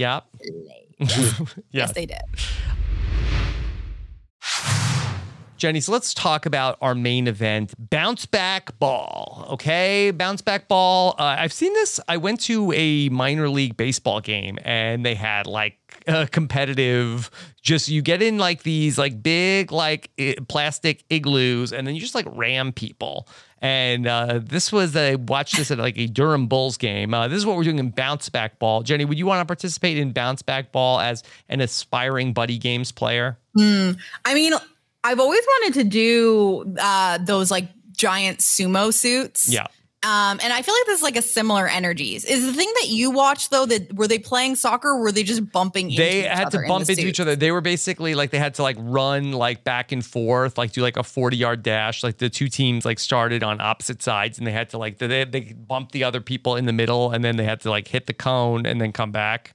Yes, 1.02 1.40
yeah. 1.40 1.46
yes, 1.72 1.94
they 1.94 2.06
did. 2.06 2.22
Jenny, 5.62 5.80
so 5.80 5.92
let's 5.92 6.16
talk 6.16 6.48
about 6.48 6.80
our 6.82 6.96
main 6.96 7.28
event, 7.28 7.76
Bounce 7.92 8.26
Back 8.26 8.80
Ball. 8.80 9.46
Okay, 9.52 10.10
Bounce 10.10 10.42
Back 10.42 10.68
Ball. 10.68 11.14
Uh, 11.20 11.36
I've 11.38 11.54
seen 11.54 11.72
this. 11.74 12.00
I 12.08 12.18
went 12.18 12.40
to 12.42 12.74
a 12.76 13.10
minor 13.10 13.48
league 13.48 13.78
baseball 13.78 14.22
game 14.22 14.58
and 14.64 15.06
they 15.06 15.14
had 15.14 15.46
like 15.46 15.78
a 16.08 16.26
competitive, 16.26 17.30
just 17.62 17.90
you 17.90 18.02
get 18.02 18.24
in 18.24 18.40
like 18.40 18.64
these 18.64 18.98
like 18.98 19.22
big 19.22 19.72
like 19.72 20.10
plastic 20.48 21.04
igloos 21.12 21.72
and 21.72 21.86
then 21.86 21.94
you 21.94 22.02
just 22.02 22.16
like 22.16 22.26
ram 22.32 22.72
people. 22.72 23.28
And 23.62 24.08
uh, 24.08 24.40
this 24.44 24.72
was 24.72 24.96
I 24.96 25.16
watched 25.16 25.56
this 25.56 25.70
at 25.70 25.78
like 25.78 25.98
a 25.98 26.08
Durham 26.08 26.48
Bulls 26.48 26.78
game. 26.78 27.14
Uh, 27.14 27.28
this 27.28 27.38
is 27.38 27.46
what 27.46 27.56
we're 27.58 27.64
doing 27.64 27.78
in 27.78 27.92
Bounce 27.92 28.28
Back 28.28 28.58
Ball. 28.58 28.82
Jenny, 28.82 29.06
would 29.06 29.20
you 29.20 29.28
want 29.28 29.42
to 29.42 29.46
participate 29.46 29.98
in 29.98 30.14
Bounce 30.14 30.42
Back 30.42 30.72
Ball 30.72 31.00
as 31.00 31.24
an 31.48 31.62
aspiring 31.62 32.34
buddy 32.34 32.58
games 32.58 32.92
player? 32.92 33.38
Hmm. 33.56 33.92
I 34.26 34.34
mean, 34.34 34.54
I've 35.04 35.20
always 35.20 35.44
wanted 35.46 35.74
to 35.76 35.84
do 35.84 36.76
uh, 36.80 37.20
those 37.20 37.52
like 37.52 37.70
giant 37.96 38.40
sumo 38.40 38.92
suits. 38.92 39.52
Yeah. 39.52 39.68
Um, 40.04 40.40
and 40.42 40.52
I 40.52 40.64
feel 40.64 40.74
like 40.74 40.86
this 40.88 40.98
is 40.98 41.04
like 41.04 41.16
a 41.16 41.22
similar 41.22 41.68
energies. 41.68 42.26
Is 42.26 42.44
the 42.44 42.54
thing 42.54 42.72
that 42.82 42.88
you 42.90 43.12
watched 43.12 43.52
though 43.52 43.68
that 43.68 43.94
were 43.94 44.08
they 44.08 44.18
playing 44.18 44.56
soccer? 44.56 44.90
Or 44.90 45.00
were 45.00 45.12
they 45.12 45.22
just 45.22 45.52
bumping? 45.52 45.90
they 45.90 46.22
each 46.22 46.26
had 46.26 46.50
to 46.52 46.64
bump 46.68 46.90
into 46.90 47.06
each 47.06 47.20
other. 47.20 47.36
They 47.36 47.52
were 47.52 47.62
basically 47.62 48.16
like 48.16 48.32
they 48.32 48.40
had 48.40 48.56
to 48.56 48.64
like 48.64 48.78
run 48.80 49.32
like 49.32 49.64
back 49.64 49.92
and 49.92 50.04
forth, 50.04 50.58
like 50.58 50.72
do 50.72 50.82
like 50.82 50.98
a 50.98 51.04
40 51.04 51.38
yard 51.38 51.62
dash. 51.62 52.04
Like 52.04 52.18
the 52.18 52.30
two 52.30 52.48
teams 52.48 52.84
like 52.84 52.98
started 52.98 53.44
on 53.44 53.62
opposite 53.62 54.02
sides 54.02 54.40
and 54.40 54.48
they 54.48 54.52
had 54.52 54.70
to 54.72 54.80
like 54.80 54.98
they 54.98 55.24
they 55.24 55.54
bumped 55.54 55.92
the 55.92 56.04
other 56.04 56.20
people 56.20 56.56
in 56.56 56.66
the 56.66 56.74
middle 56.74 57.12
and 57.12 57.24
then 57.24 57.38
they 57.38 57.46
had 57.46 57.62
to 57.62 57.70
like 57.70 57.88
hit 57.88 58.08
the 58.08 58.14
cone 58.14 58.66
and 58.66 58.82
then 58.82 58.92
come 58.92 59.12
back. 59.12 59.54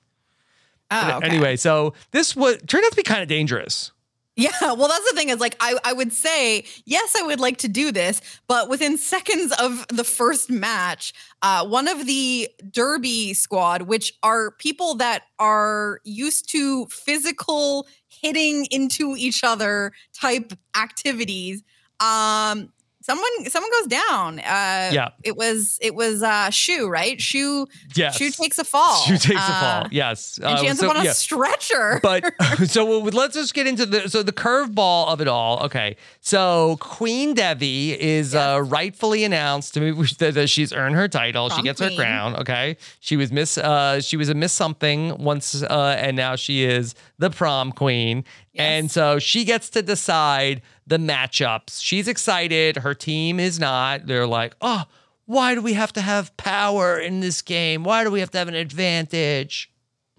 Oh, 0.93 1.17
okay. 1.17 1.27
Anyway, 1.27 1.57
so 1.57 1.95
this 2.13 2.37
was 2.37 2.59
turned 2.69 2.85
out 2.85 2.93
to 2.93 2.97
be 2.97 3.03
kind 3.03 3.21
of 3.21 3.29
dangerous. 3.29 3.91
Yeah, 4.37 4.51
well, 4.63 4.89
that's 4.89 5.11
the 5.11 5.17
thing 5.17 5.31
is 5.31 5.41
like 5.41 5.57
I, 5.61 5.77
I 5.85 5.93
would 5.93 6.13
say 6.13 6.65
yes, 6.85 7.15
I 7.19 7.23
would 7.23 7.41
like 7.41 7.57
to 7.59 7.69
do 7.69 7.91
this, 7.91 8.21
but 8.47 8.69
within 8.69 8.99
seconds 8.99 9.53
of 9.59 9.87
the 9.89 10.05
first 10.05 10.51
match, 10.51 11.13
uh, 11.43 11.67
one 11.67 11.89
of 11.89 12.07
the 12.07 12.49
Derby 12.71 13.35
squad, 13.35 13.83
which 13.83 14.13
are 14.23 14.51
people 14.53 14.95
that 14.97 15.23
are 15.39 16.01
used 16.05 16.51
to 16.51 16.87
physical 16.87 17.87
hitting 18.09 18.67
into 18.71 19.15
each 19.17 19.43
other 19.43 19.93
type 20.15 20.53
activities, 20.77 21.63
um, 22.01 22.73
someone 23.07 23.35
someone 23.55 23.71
goes 23.79 23.87
down. 23.87 24.39
Uh, 24.41 24.91
Yeah. 24.99 25.09
it 25.23 25.37
was 25.37 25.79
it 25.81 25.95
was 25.95 26.23
uh, 26.23 26.51
Shu, 26.51 26.89
right? 26.89 27.21
Shu, 27.21 27.67
Yes. 27.95 28.17
Shu 28.17 28.31
takes 28.31 28.59
a 28.59 28.65
fall. 28.65 29.03
She 29.07 29.13
takes 29.19 29.41
a 29.41 29.53
Uh, 29.57 29.61
fall. 29.81 29.89
Yes. 29.93 30.39
and 30.43 30.59
she 30.59 30.67
Uh, 30.67 30.71
ends 30.71 30.81
so, 30.81 30.87
up 30.91 30.97
on 30.97 31.03
a 31.03 31.05
yeah. 31.07 31.13
stretcher. 31.13 32.01
But 32.03 32.23
so 32.67 32.83
let's 33.21 33.35
just 33.35 33.55
get 33.55 33.67
into 33.67 33.87
the 33.87 34.09
so 34.09 34.23
the 34.23 34.33
curveball 34.33 35.09
of 35.13 35.21
it 35.21 35.29
all. 35.29 35.63
Okay, 35.67 35.97
so 36.21 36.77
Queen 36.81 37.35
Devi 37.35 37.99
is 38.01 38.35
uh, 38.35 38.61
rightfully 38.65 39.23
announced 39.25 39.75
to 39.75 39.81
me 39.81 39.91
that 40.19 40.49
she's 40.49 40.73
earned 40.73 40.97
her 40.97 41.09
title. 41.09 41.49
she 41.49 41.55
Prom 41.55 41.65
gets 41.65 41.81
her 41.81 41.91
crown. 41.97 42.37
Okay, 42.37 42.77
she 43.01 43.17
was 43.17 43.31
miss 43.31 43.57
uh, 43.59 44.01
she 44.01 44.17
was 44.17 44.29
a 44.29 44.35
miss 44.35 44.53
something 44.53 45.17
once, 45.23 45.63
uh, 45.63 45.97
and 45.99 46.17
now 46.17 46.35
she 46.37 46.65
is 46.65 46.95
the 47.19 47.31
prom 47.31 47.73
queen. 47.73 48.25
And 48.59 48.91
so 48.91 49.19
she 49.19 49.45
gets 49.45 49.69
to 49.77 49.83
decide 49.83 50.63
the 50.87 50.99
matchups. 50.99 51.83
She's 51.83 52.09
excited. 52.09 52.79
Her 52.79 52.95
team 52.95 53.41
is 53.41 53.59
not. 53.59 54.07
They're 54.07 54.27
like, 54.27 54.55
oh, 54.61 54.85
why 55.27 55.55
do 55.55 55.63
we 55.63 55.73
have 55.73 55.93
to 55.95 56.01
have 56.01 56.37
power 56.37 56.99
in 56.99 57.21
this 57.21 57.43
game? 57.43 57.83
Why 57.83 58.05
do 58.05 58.11
we 58.11 58.21
have 58.21 58.31
to 58.31 58.39
have 58.39 58.49
an 58.49 58.55
advantage? 58.55 59.71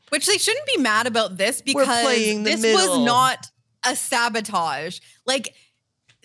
Which 0.09 0.25
they 0.25 0.37
shouldn't 0.37 0.65
be 0.67 0.77
mad 0.77 1.07
about 1.07 1.37
this 1.37 1.61
because 1.61 2.05
this 2.43 2.61
middle. 2.61 2.99
was 2.99 3.05
not 3.05 3.51
a 3.85 3.95
sabotage. 3.95 4.99
Like 5.25 5.53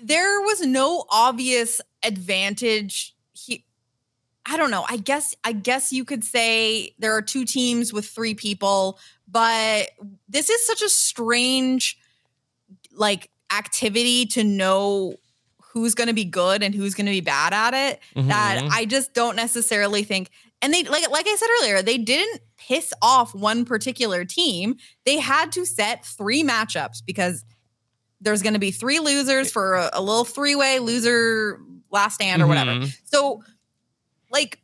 there 0.02 0.40
was 0.40 0.60
no 0.60 1.04
obvious 1.10 1.80
advantage. 2.02 3.14
He, 3.32 3.64
I 4.46 4.56
don't 4.56 4.70
know. 4.70 4.84
I 4.88 4.96
guess 4.96 5.34
I 5.44 5.52
guess 5.52 5.92
you 5.92 6.04
could 6.04 6.24
say 6.24 6.94
there 6.98 7.16
are 7.16 7.22
two 7.22 7.44
teams 7.44 7.92
with 7.92 8.06
three 8.06 8.34
people, 8.34 8.98
but 9.28 9.90
this 10.28 10.50
is 10.50 10.64
such 10.66 10.82
a 10.82 10.88
strange 10.88 11.98
like 12.94 13.30
activity 13.56 14.26
to 14.26 14.44
know 14.44 15.14
who's 15.72 15.94
going 15.94 16.08
to 16.08 16.14
be 16.14 16.24
good 16.24 16.62
and 16.62 16.74
who's 16.74 16.94
going 16.94 17.06
to 17.06 17.12
be 17.12 17.20
bad 17.20 17.52
at 17.54 17.72
it 17.74 18.00
that 18.28 18.62
Mhm. 18.62 18.68
I 18.70 18.84
just 18.84 19.14
don't 19.14 19.36
necessarily 19.36 20.02
think 20.04 20.30
and 20.60 20.72
they 20.72 20.82
like 20.84 21.08
like 21.10 21.26
I 21.26 21.34
said 21.36 21.48
earlier, 21.60 21.82
they 21.82 21.98
didn't 21.98 22.40
piss 22.56 22.92
off 23.02 23.34
one 23.34 23.64
particular 23.64 24.24
team. 24.24 24.76
They 25.04 25.18
had 25.18 25.50
to 25.52 25.64
set 25.66 26.04
three 26.06 26.44
matchups 26.44 27.02
because 27.04 27.44
there's 28.20 28.42
going 28.42 28.52
to 28.52 28.60
be 28.60 28.70
three 28.70 29.00
losers 29.00 29.50
for 29.50 29.74
a, 29.74 29.90
a 29.94 30.00
little 30.00 30.24
three-way 30.24 30.78
loser 30.78 31.58
last 31.90 32.14
stand 32.14 32.40
or 32.40 32.46
whatever. 32.46 32.70
Mhm. 32.72 32.96
So 33.04 33.42
like 34.30 34.60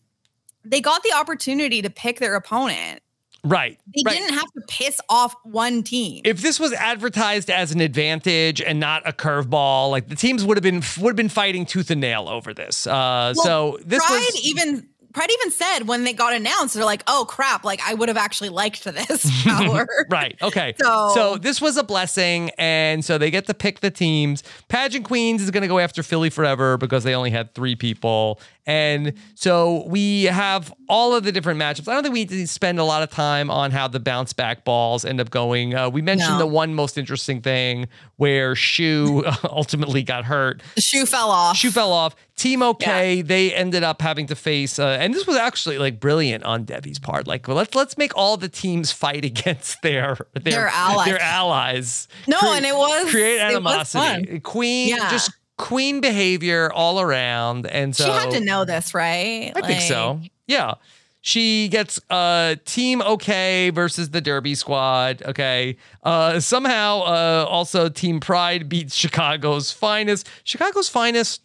they 0.65 0.81
got 0.81 1.03
the 1.03 1.13
opportunity 1.15 1.83
to 1.83 1.91
pick 1.91 2.21
their 2.21 2.35
opponent. 2.37 3.01
Right. 3.45 3.79
They 3.95 4.03
right. 4.05 4.17
didn't 4.17 4.35
have 4.35 4.51
to 4.53 4.61
piss 4.69 5.01
off 5.09 5.35
one 5.45 5.83
team. 5.83 6.23
if 6.25 6.43
this 6.43 6.59
was 6.59 6.73
advertised 6.73 7.51
as 7.51 7.73
an 7.73 7.81
advantage 7.81 8.61
and 8.61 8.81
not 8.81 9.07
a 9.09 9.13
curveball, 9.13 9.91
like 9.91 10.09
the 10.09 10.17
teams 10.17 10.45
would 10.45 10.57
have 10.57 10.65
been 10.65 10.83
would 11.01 11.11
have 11.11 11.17
been 11.17 11.29
fighting 11.29 11.65
tooth 11.67 11.91
and 11.91 12.01
nail 12.01 12.29
over 12.29 12.53
this. 12.53 12.87
Uh, 12.87 13.33
Well, 13.37 13.45
so 13.45 13.79
this 13.85 14.05
Pride 14.05 14.19
was 14.19 14.41
even 14.45 14.89
Pride 15.15 15.31
even 15.41 15.51
said 15.51 15.81
when 15.89 16.05
they 16.05 16.13
got 16.13 16.35
announced, 16.35 16.75
they're 16.75 16.85
like, 16.85 17.03
"Oh 17.07 17.25
crap! 17.27 17.65
Like 17.65 17.81
I 17.85 17.95
would 17.95 18.09
have 18.09 18.19
actually 18.19 18.51
liked 18.51 18.85
this 18.85 19.43
power." 19.45 19.87
right. 20.11 20.37
Okay. 20.43 20.75
So- 20.81 21.13
so 21.15 21.37
this 21.39 21.61
was 21.61 21.77
a 21.79 21.83
blessing, 21.83 22.51
and 22.59 23.03
so 23.05 23.17
they 23.19 23.31
get 23.31 23.47
to 23.47 23.55
pick 23.55 23.81
the 23.81 23.91
teams. 23.91 24.43
Pageant 24.69 25.07
Queens 25.07 25.43
is 25.43 25.51
going 25.51 25.63
to 25.63 25.69
go 25.69 25.79
after 25.79 26.03
Philly 26.03 26.29
forever 26.31 26.77
because 26.77 27.05
they 27.05 27.15
only 27.15 27.31
had 27.31 27.55
three 27.55 27.75
people, 27.75 28.39
and 28.67 29.15
so 29.35 29.85
we 29.87 30.25
have 30.25 30.73
all 30.89 31.15
of 31.15 31.25
the 31.25 31.33
different 31.33 31.59
matchups. 31.61 31.89
I 31.89 31.95
don't 31.95 32.03
think 32.03 32.13
we 32.13 32.21
need 32.21 32.29
to 32.31 32.47
spend 32.47 32.79
a 32.79 32.85
lot 32.85 33.03
of 33.03 33.11
time 33.11 33.51
on 33.51 33.71
how 33.71 33.89
the 33.89 34.01
bounce 34.01 34.33
back 34.33 34.65
balls 34.65 35.05
end 35.05 35.21
up 35.21 35.31
going. 35.31 35.75
Uh, 35.75 35.89
we 35.89 36.03
mentioned 36.03 36.33
No. 36.35 36.39
the 36.39 36.47
one 36.47 36.75
most 36.75 36.99
interesting 36.99 37.41
thing 37.41 37.87
where 38.17 38.55
Shu 38.55 39.25
ultimately 39.45 40.03
got 40.03 40.25
hurt. 40.27 40.63
The 40.75 40.81
shoe 40.83 41.07
fell 41.07 41.31
off. 41.31 41.57
Shoe 41.57 41.71
fell 41.71 41.93
off. 41.93 42.15
Team 42.37 42.63
OK, 42.63 43.23
they 43.23 43.53
ended 43.53 43.83
up 43.83 44.01
having 44.01 44.27
to 44.29 44.37
face, 44.37 44.79
uh, 44.79 44.97
and 45.01 45.13
this 45.13 45.27
was 45.27 45.37
actually 45.37 45.77
like 45.77 45.99
brilliant 45.99 46.45
on 46.45 46.63
Debbie's 46.63 47.01
part. 47.01 47.27
Like, 47.27 47.49
well, 47.49 47.57
let's 47.57 47.75
let's 47.75 47.99
make 47.99 48.17
all 48.17 48.37
the 48.37 48.49
teams 48.49 48.93
fight 48.93 49.25
against 49.25 49.83
their 49.83 50.17
their, 50.35 50.43
Their 50.53 50.69
allies. 50.69 51.07
Their 51.09 51.21
allies. 51.21 52.09
No, 52.29 52.39
Cre- 52.39 52.47
and 52.47 52.65
it 52.65 52.75
was 52.77 53.11
create 53.11 53.41
it 53.41 53.45
was 53.47 53.55
animosity. 53.57 54.27
fun. 54.31 54.41
Queen, 54.43 54.89
Yeah. 54.91 55.11
just 55.11 55.33
queen 55.59 56.01
behavior 56.01 56.73
all 56.73 57.01
around, 57.01 57.67
and 57.67 57.95
so 57.95 58.05
she 58.05 58.11
had 58.11 58.31
to 58.31 58.41
know 58.41 58.65
this, 58.65 58.95
right? 58.95 59.53
I 59.55 59.61
think 59.67 59.83
so. 59.83 60.21
Yeah. 60.47 60.75
She 61.21 61.69
gets 61.69 62.01
uh 62.09 62.55
team 62.65 63.03
okay 63.03 63.71
versus 63.71 64.11
the 64.11 64.21
Derby 64.21 64.55
squad. 64.55 65.23
Okay. 65.25 65.77
Uh 66.03 66.41
somehow 66.41 67.01
uh 67.01 67.45
also 67.49 67.89
Team 67.91 68.21
Pride 68.21 68.69
beats 68.69 68.95
Chicago's 68.95 69.71
finest. 69.73 70.29
Chicago's 70.45 70.89
finest. 70.89 71.43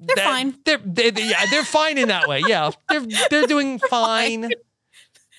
They're 0.00 0.16
that- 0.16 0.24
fine. 0.24 0.54
They're, 0.64 0.78
they 0.84 1.10
they- 1.10 1.28
yeah, 1.30 1.46
they're 1.50 1.64
fine 1.64 1.96
in 1.96 2.08
that 2.08 2.28
way. 2.28 2.42
Yeah. 2.46 2.72
They're 2.88 3.06
they're 3.30 3.46
doing 3.46 3.78
fine. 3.90 4.50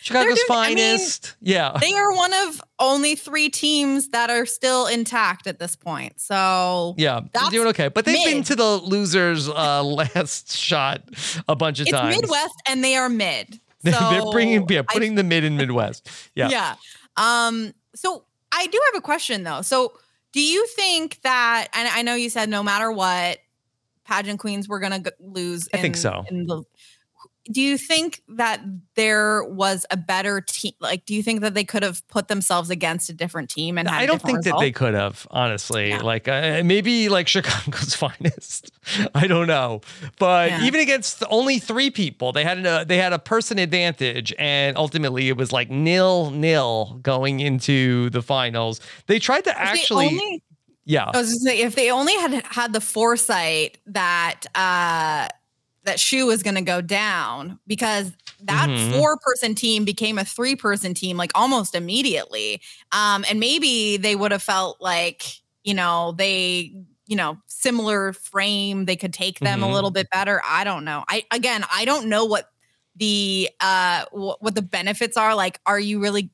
Chicago's 0.01 0.35
doing- 0.35 0.59
I 0.59 0.67
mean, 0.69 0.77
finest. 0.77 1.35
yeah. 1.41 1.77
They 1.79 1.93
are 1.93 2.13
one 2.13 2.31
of 2.33 2.61
only 2.79 3.15
three 3.15 3.49
teams 3.49 4.09
that 4.09 4.29
are 4.29 4.45
still 4.45 4.87
intact 4.87 5.45
at 5.45 5.59
this 5.59 5.75
point. 5.75 6.19
So 6.21 6.95
yeah, 6.97 7.19
they're 7.19 7.29
that's 7.33 7.49
doing 7.49 7.67
okay. 7.69 7.89
But 7.89 8.05
they've 8.05 8.23
been 8.25 8.43
to 8.43 8.55
the 8.55 8.77
losers 8.77 9.49
uh 9.49 9.83
last 10.15 10.55
shot 10.55 11.01
a 11.47 11.55
bunch 11.55 11.79
of 11.79 11.87
it's 11.87 11.91
times. 11.97 12.15
Midwest 12.15 12.55
and 12.67 12.83
they 12.83 12.95
are 12.95 13.09
mid. 13.09 13.59
they're 13.83 14.31
bringing 14.31 14.65
yeah, 14.69 14.79
I 14.79 14.93
putting 14.93 15.15
the 15.15 15.23
mid 15.23 15.43
in 15.43 15.57
Midwest. 15.57 16.09
Yeah. 16.35 16.49
Yeah. 16.49 16.75
Um, 17.17 17.73
so 17.95 18.23
I 18.51 18.67
do 18.67 18.79
have 18.91 18.99
a 18.99 19.01
question 19.01 19.43
though. 19.43 19.61
So 19.61 19.93
do 20.31 20.41
you 20.41 20.65
think 20.67 21.19
that 21.23 21.67
and 21.73 21.87
I 21.89 22.01
know 22.01 22.15
you 22.15 22.29
said 22.29 22.49
no 22.49 22.63
matter 22.63 22.91
what, 22.91 23.39
pageant 24.05 24.39
queens 24.39 24.67
were 24.67 24.79
gonna 24.79 25.03
lose 25.19 25.67
I 25.73 25.77
think 25.77 25.95
so. 25.97 26.25
in 26.29 26.45
the 26.45 26.63
do 27.51 27.61
you 27.61 27.77
think 27.77 28.21
that 28.27 28.61
there 28.95 29.43
was 29.43 29.85
a 29.89 29.97
better 29.97 30.39
team 30.41 30.73
like 30.79 31.05
do 31.05 31.15
you 31.15 31.23
think 31.23 31.41
that 31.41 31.53
they 31.53 31.63
could 31.63 31.81
have 31.83 32.07
put 32.07 32.27
themselves 32.27 32.69
against 32.69 33.09
a 33.09 33.13
different 33.13 33.49
team 33.49 33.77
and 33.77 33.87
had 33.89 34.01
I 34.01 34.05
don't 34.05 34.21
think 34.21 34.43
that 34.43 34.55
they 34.59 34.71
could 34.71 34.93
have, 34.93 35.25
honestly. 35.31 35.89
Yeah. 35.89 36.01
Like 36.01 36.27
uh, 36.27 36.61
maybe 36.63 37.09
like 37.09 37.27
Chicago's 37.33 37.95
finest. 37.95 38.71
I 39.15 39.27
don't 39.27 39.47
know, 39.47 39.81
but 40.19 40.49
Yeah. 40.51 40.63
even 40.63 40.79
against 40.81 41.23
only 41.29 41.59
three 41.59 41.89
people, 41.89 42.31
they 42.31 42.43
had 42.43 42.65
a 42.65 42.85
they 42.85 42.97
had 42.97 43.13
a 43.13 43.19
person 43.19 43.57
advantage, 43.59 44.33
and 44.37 44.77
ultimately 44.77 45.27
it 45.29 45.37
was 45.37 45.51
like 45.51 45.69
nil 45.69 46.31
nil 46.31 46.99
going 47.01 47.39
into 47.39 48.09
the 48.11 48.21
finals. 48.21 48.79
They 49.07 49.19
tried 49.19 49.43
to 49.45 49.59
actually, 49.59 50.07
only- 50.07 50.43
yeah, 50.85 51.05
I 51.13 51.17
was 51.17 51.29
gonna 51.29 51.39
say 51.55 51.61
if 51.61 51.75
they 51.75 51.91
only 51.91 52.13
had 52.15 52.43
had 52.45 52.73
the 52.73 52.81
foresight 52.81 53.77
that 53.87 54.41
uh 54.55 55.27
that 55.89 55.99
Shu 55.99 56.27
was 56.27 56.43
going 56.43 56.55
to 56.55 56.61
go 56.61 56.81
down 56.81 57.59
because 57.67 58.13
that 58.43 58.69
Mhm. 58.69 58.77
four 58.77 59.17
person 59.17 59.55
team 59.55 59.85
became 59.85 60.17
a 60.19 60.25
three 60.25 60.55
person 60.55 60.93
team 60.93 61.17
like 61.17 61.31
almost 61.35 61.75
immediately. 61.75 62.61
Um 62.91 63.25
and 63.29 63.39
maybe 63.39 63.97
they 63.97 64.15
would 64.15 64.31
have 64.31 64.43
felt 64.43 64.79
like, 64.81 65.23
you 65.63 65.73
know, 65.73 66.13
they 66.17 66.73
you 67.07 67.15
know, 67.15 67.37
similar 67.47 68.13
frame, 68.13 68.85
they 68.85 68.95
could 68.95 69.13
take 69.13 69.41
them 69.41 69.61
Mhm. 69.61 69.63
a 69.63 69.71
little 69.71 69.91
bit 69.91 70.07
better. 70.11 70.41
I 70.47 70.63
don't 70.63 70.85
know. 70.85 71.03
I 71.09 71.25
again, 71.31 71.65
I 71.73 71.85
don't 71.85 72.07
know 72.07 72.25
what 72.25 72.49
the 72.95 73.49
uh 73.61 74.05
wh- 74.11 74.41
what 74.41 74.55
the 74.55 74.61
benefits 74.61 75.17
are 75.17 75.35
like 75.35 75.59
are 75.65 75.79
you 75.79 75.99
really 76.01 76.31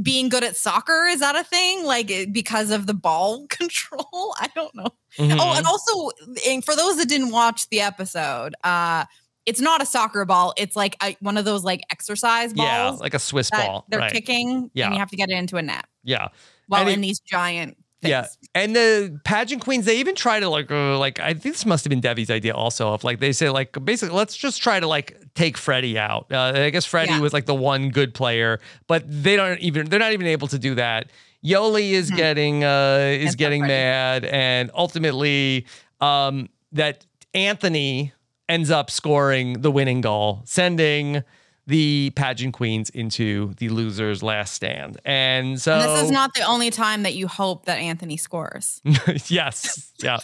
being 0.00 0.28
good 0.30 0.42
at 0.44 0.56
soccer 0.56 1.04
is 1.10 1.20
that 1.20 1.36
a 1.36 1.44
thing 1.44 1.84
like 1.84 2.10
eh, 2.10 2.24
because 2.30 2.70
of 2.70 2.86
the 2.86 2.94
ball 2.94 3.46
control 3.50 4.34
i 4.38 4.48
don't 4.54 4.74
know 4.74 4.88
Mhm. 5.18 5.36
oh 5.38 5.54
and 5.54 5.66
also 5.66 6.10
and 6.48 6.64
for 6.64 6.74
those 6.74 6.96
that 6.96 7.06
didn't 7.08 7.30
watch 7.30 7.68
the 7.68 7.80
episode 7.82 8.54
uh 8.64 9.04
it's 9.44 9.60
not 9.60 9.82
a 9.82 9.86
soccer 9.86 10.24
ball 10.24 10.54
it's 10.56 10.74
like 10.76 10.96
a, 11.02 11.14
one 11.20 11.36
of 11.36 11.44
those 11.44 11.64
like 11.64 11.82
exercise 11.90 12.52
yeah, 12.54 12.88
balls 12.88 13.00
like 13.00 13.12
a 13.12 13.18
Swiss 13.18 13.50
ball, 13.50 13.84
they're 13.88 13.98
right? 14.00 14.12
kicking 14.12 14.70
Yeah. 14.72 14.86
and 14.86 14.94
you 14.94 15.00
have 15.00 15.10
to 15.10 15.16
get 15.16 15.28
it 15.28 15.36
into 15.36 15.56
a 15.58 15.62
net 15.62 15.84
Yeah, 16.04 16.28
while 16.68 16.80
And 16.82 16.90
it- 16.90 16.94
in 16.94 17.00
these 17.02 17.20
giant 17.20 17.76
things. 18.02 18.10
Yeah, 18.10 18.26
and 18.54 18.76
the 18.76 19.20
pageant 19.24 19.62
queens 19.62 19.84
they 19.86 19.98
even 19.98 20.14
try 20.14 20.40
to 20.40 20.48
like 20.48 20.70
uh, 20.70 20.98
like 20.98 21.20
I 21.20 21.32
think 21.34 21.54
this 21.54 21.64
must 21.64 21.84
have 21.84 21.90
been 21.90 22.00
Debbie's 22.00 22.30
idea 22.30 22.54
also 22.54 22.92
of 22.92 23.04
like 23.04 23.20
they 23.20 23.32
say 23.32 23.48
like 23.48 23.72
basically 23.84 24.14
let's 24.16 24.36
just 24.36 24.60
try 24.62 24.78
to 24.80 24.86
like 24.86 25.16
take 25.34 25.56
Freddie 25.56 25.98
out. 25.98 26.26
Uh, 26.30 26.52
I 26.54 26.70
guess 26.70 26.84
Freddie 26.84 27.12
Yeah. 27.12 27.20
was 27.20 27.32
like 27.32 27.46
the 27.46 27.54
one 27.54 27.88
good 27.90 28.12
player, 28.14 28.60
but 28.88 29.04
they 29.06 29.36
don't 29.36 29.58
even 29.60 29.86
they're 29.88 29.98
not 30.00 30.12
even 30.12 30.26
able 30.26 30.48
to 30.48 30.58
do 30.58 30.74
that. 30.74 31.10
Yoli 31.44 31.92
is 31.92 32.10
Mhm. 32.10 32.16
getting 32.16 32.64
uh 32.64 32.98
is 33.18 33.24
That's 33.24 33.36
getting 33.36 33.62
mad, 33.66 34.24
and 34.26 34.70
ultimately 34.74 35.66
um 36.00 36.48
that 36.72 37.06
Anthony 37.34 38.12
ends 38.48 38.70
up 38.70 38.90
scoring 38.90 39.62
the 39.62 39.70
winning 39.70 40.00
goal, 40.02 40.42
sending 40.44 41.22
the 41.66 42.10
pageant 42.16 42.54
queens 42.54 42.90
into 42.90 43.54
the 43.58 43.68
losers 43.68 44.22
last 44.22 44.54
stand. 44.54 45.00
And 45.04 45.60
so 45.60 45.74
and 45.74 45.82
this 45.82 46.02
is 46.04 46.10
not 46.10 46.34
the 46.34 46.42
only 46.42 46.70
time 46.70 47.02
that 47.04 47.14
you 47.14 47.28
hope 47.28 47.66
that 47.66 47.78
anthony 47.78 48.16
scores 48.16 48.80
yes. 49.26 49.92
Yeah. 50.02 50.18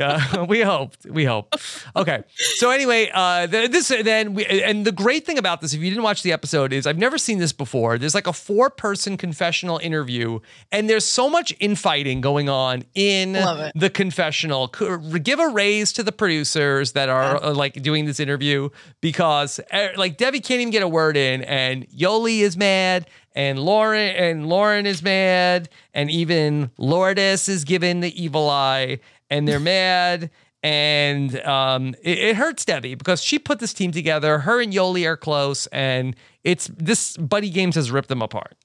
Yeah. 0.00 0.42
we 0.48 0.60
hoped. 0.60 1.04
We 1.06 1.24
hope. 1.24 1.54
Okay. 1.94 2.22
So 2.56 2.70
anyway, 2.70 3.10
uh, 3.12 3.46
th- 3.46 3.70
this 3.70 3.88
then 3.88 4.34
we 4.34 4.46
and 4.46 4.84
the 4.84 4.92
great 4.92 5.26
thing 5.26 5.38
about 5.38 5.60
this, 5.60 5.74
if 5.74 5.80
you 5.80 5.90
didn't 5.90 6.02
watch 6.02 6.22
the 6.22 6.32
episode, 6.32 6.72
is 6.72 6.86
I've 6.86 6.98
never 6.98 7.18
seen 7.18 7.38
this 7.38 7.52
before. 7.52 7.98
There's 7.98 8.14
like 8.14 8.26
a 8.26 8.32
four-person 8.32 9.16
confessional 9.16 9.78
interview, 9.78 10.40
and 10.72 10.88
there's 10.88 11.04
so 11.04 11.28
much 11.28 11.54
infighting 11.60 12.20
going 12.20 12.48
on 12.48 12.84
in 12.94 13.32
the 13.32 13.90
confessional. 13.92 14.68
Give 14.68 15.38
a 15.38 15.48
raise 15.48 15.92
to 15.94 16.02
the 16.02 16.12
producers 16.12 16.92
that 16.92 17.08
are 17.08 17.42
uh, 17.42 17.52
like 17.52 17.82
doing 17.82 18.06
this 18.06 18.20
interview 18.20 18.70
because 19.00 19.60
uh, 19.72 19.88
like 19.96 20.16
Debbie 20.16 20.40
can't 20.40 20.60
even 20.60 20.72
get 20.72 20.77
a 20.82 20.88
word 20.88 21.16
in, 21.16 21.42
and 21.42 21.88
Yoli 21.90 22.40
is 22.40 22.56
mad, 22.56 23.06
and 23.34 23.58
Lauren 23.58 24.14
and 24.16 24.48
Lauren 24.48 24.86
is 24.86 25.02
mad, 25.02 25.68
and 25.94 26.10
even 26.10 26.70
Lourdes 26.78 27.48
is 27.48 27.64
given 27.64 28.00
the 28.00 28.22
evil 28.22 28.48
eye, 28.50 29.00
and 29.30 29.46
they're 29.46 29.60
mad. 29.78 30.30
And 30.62 31.38
um, 31.42 31.94
it, 32.02 32.18
it 32.18 32.36
hurts 32.36 32.64
Debbie 32.64 32.96
because 32.96 33.22
she 33.22 33.38
put 33.38 33.60
this 33.60 33.72
team 33.72 33.92
together. 33.92 34.40
Her 34.40 34.60
and 34.60 34.72
Yoli 34.72 35.06
are 35.06 35.16
close, 35.16 35.66
and 35.68 36.16
it's 36.42 36.66
this 36.68 37.16
Buddy 37.16 37.50
Games 37.50 37.76
has 37.76 37.90
ripped 37.92 38.08
them 38.08 38.22
apart. 38.22 38.56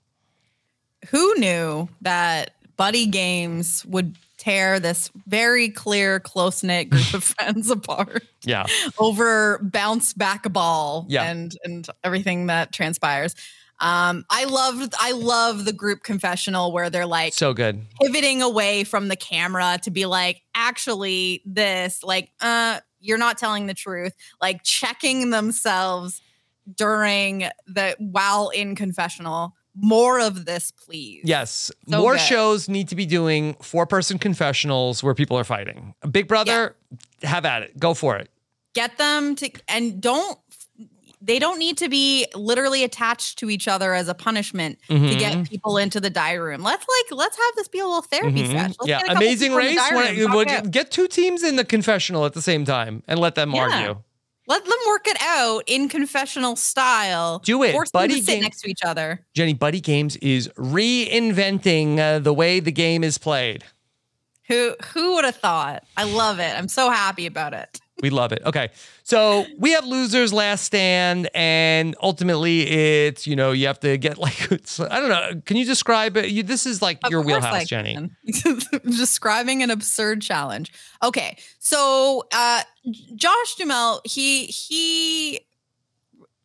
who 1.09 1.35
knew 1.37 1.89
that 2.01 2.51
buddy 2.77 3.05
games 3.05 3.85
would 3.85 4.15
tear 4.43 4.79
this 4.79 5.09
very 5.27 5.69
clear 5.69 6.19
close-knit 6.19 6.89
group 6.89 7.13
of 7.13 7.23
friends 7.39 7.69
apart 7.69 8.23
Yeah, 8.43 8.65
over 8.97 9.59
bounce 9.63 10.13
back 10.13 10.45
a 10.45 10.49
ball 10.49 11.05
Yeah. 11.09 11.23
and 11.23 11.55
and 11.63 11.87
everything 12.03 12.47
that 12.47 12.71
transpires 12.73 13.35
um 13.79 14.23
i 14.29 14.43
loved 14.45 14.93
i 14.99 15.11
love 15.13 15.65
the 15.65 15.73
group 15.73 16.03
confessional 16.03 16.71
where 16.71 16.89
they're 16.91 17.07
like 17.07 17.33
so 17.33 17.53
good. 17.53 17.81
pivoting 18.01 18.41
away 18.41 18.83
from 18.83 19.07
the 19.07 19.15
camera 19.15 19.79
to 19.81 19.89
be 19.91 20.05
like 20.05 20.41
actually 20.53 21.41
this 21.45 22.03
like 22.03 22.29
uh 22.41 22.79
you're 22.99 23.17
not 23.17 23.37
telling 23.37 23.65
the 23.65 23.73
truth 23.73 24.13
like 24.41 24.61
checking 24.63 25.31
themselves 25.31 26.21
during 26.75 27.45
the 27.65 27.95
while 27.99 28.49
in 28.49 28.75
confessional 28.75 29.53
more 29.75 30.19
of 30.19 30.45
this 30.45 30.71
please 30.71 31.21
Yes. 31.23 31.71
So 31.89 31.99
More 31.99 32.13
good. 32.13 32.21
shows 32.21 32.69
need 32.69 32.89
to 32.89 32.95
be 32.95 33.05
doing 33.05 33.55
four 33.61 33.85
person 33.87 34.19
confessionals 34.19 35.01
where 35.03 35.13
people 35.15 35.37
are 35.37 35.43
fighting. 35.43 35.95
Big 36.11 36.27
Brother, 36.27 36.75
have 37.23 37.45
at 37.45 37.63
it. 37.63 37.79
Go 37.79 37.93
for 37.93 38.15
it. 38.17 38.29
get 38.75 38.97
them 38.97 39.35
to 39.35 39.49
and 39.67 40.01
don't 40.01 40.37
they 41.25 41.39
don't 41.39 41.57
need 41.57 41.77
to 41.77 41.87
be 41.87 42.27
literally 42.35 42.83
attached 42.83 43.39
to 43.39 43.49
each 43.49 43.65
other 43.67 43.93
as 43.93 44.09
a 44.09 44.13
punishment 44.13 44.77
to 44.89 44.93
Mhm. 44.95 45.19
get 45.19 45.49
people 45.49 45.77
into 45.77 46.01
the 46.01 46.09
diary 46.09 46.39
room. 46.51 46.61
Let's 46.63 46.85
like 46.85 47.17
let's 47.17 47.37
have 47.37 47.55
this 47.55 47.67
be 47.69 47.79
a 47.79 47.85
little 47.85 48.01
therapy 48.01 48.43
Mhm. 48.43 48.51
session. 48.51 48.75
Let's 48.79 48.87
Yeah. 48.89 49.01
get 49.03 49.15
Amazing 49.15 49.51
people 49.51 49.59
in 49.59 49.65
the 49.75 49.81
race. 49.81 49.89
diary 49.89 49.95
Wanna- 49.95 50.17
room, 50.19 50.27
talk 50.27 50.35
would- 50.35 50.47
it 50.49 50.53
out. 50.65 50.71
get 50.71 50.91
two 50.91 51.07
teams 51.07 51.41
in 51.41 51.55
the 51.55 51.63
confessional 51.63 52.25
at 52.25 52.33
the 52.33 52.41
same 52.41 52.65
time 52.65 53.03
and 53.07 53.19
let 53.19 53.35
them 53.35 53.53
Yeah. 53.53 53.61
argue. 53.61 53.97
Let 54.47 54.65
them 54.65 54.77
work 54.87 55.07
it 55.07 55.17
out 55.21 55.63
in 55.67 55.87
confessional 55.87 56.55
style. 56.55 57.39
Do 57.39 57.63
it. 57.63 57.71
Force 57.71 57.91
them 57.91 58.01
Buddy 58.01 58.19
to 58.19 58.23
sit 58.23 58.41
next 58.41 58.61
to 58.61 58.69
each 58.69 58.83
other. 58.83 59.25
Jenny, 59.33 59.53
Buddy 59.53 59.79
Games 59.79 60.17
is 60.17 60.49
reinventing 60.57 61.97
uh, 61.97 62.19
the 62.19 62.33
way 62.33 62.59
the 62.59 62.71
game 62.71 63.03
is 63.03 63.17
played. 63.17 63.63
Who 64.49 64.75
who 64.93 65.15
would 65.15 65.23
have 65.23 65.37
thought? 65.37 65.83
I 65.95 66.03
love 66.03 66.39
it. 66.39 66.57
I'm 66.57 66.67
so 66.67 66.89
happy 66.89 67.25
about 67.25 67.53
it. 67.53 67.79
We 68.01 68.09
love 68.09 68.31
it. 68.31 68.41
Okay. 68.45 68.71
So 69.03 69.45
we 69.57 69.71
have 69.73 69.85
losers 69.85 70.33
last 70.33 70.63
stand, 70.63 71.29
and 71.33 71.95
ultimately 72.01 72.61
it's, 72.61 73.27
you 73.27 73.35
know, 73.35 73.51
you 73.51 73.67
have 73.67 73.79
to 73.81 73.97
get 73.97 74.17
like, 74.17 74.51
it's, 74.51 74.79
I 74.79 74.99
don't 74.99 75.09
know. 75.09 75.41
Can 75.45 75.57
you 75.57 75.65
describe 75.65 76.17
it? 76.17 76.29
You, 76.29 76.43
this 76.43 76.65
is 76.65 76.81
like 76.81 76.99
Of 77.03 77.11
your 77.11 77.21
wheelhouse, 77.21 77.65
Jenny. 77.65 78.09
Describing 78.83 79.61
an 79.61 79.69
absurd 79.69 80.21
challenge. 80.21 80.71
Okay, 81.03 81.37
so 81.59 82.25
uh, 82.33 82.63
Josh 83.15 83.55
Duhamel, 83.57 84.01
he 84.03 84.45
he 84.45 85.41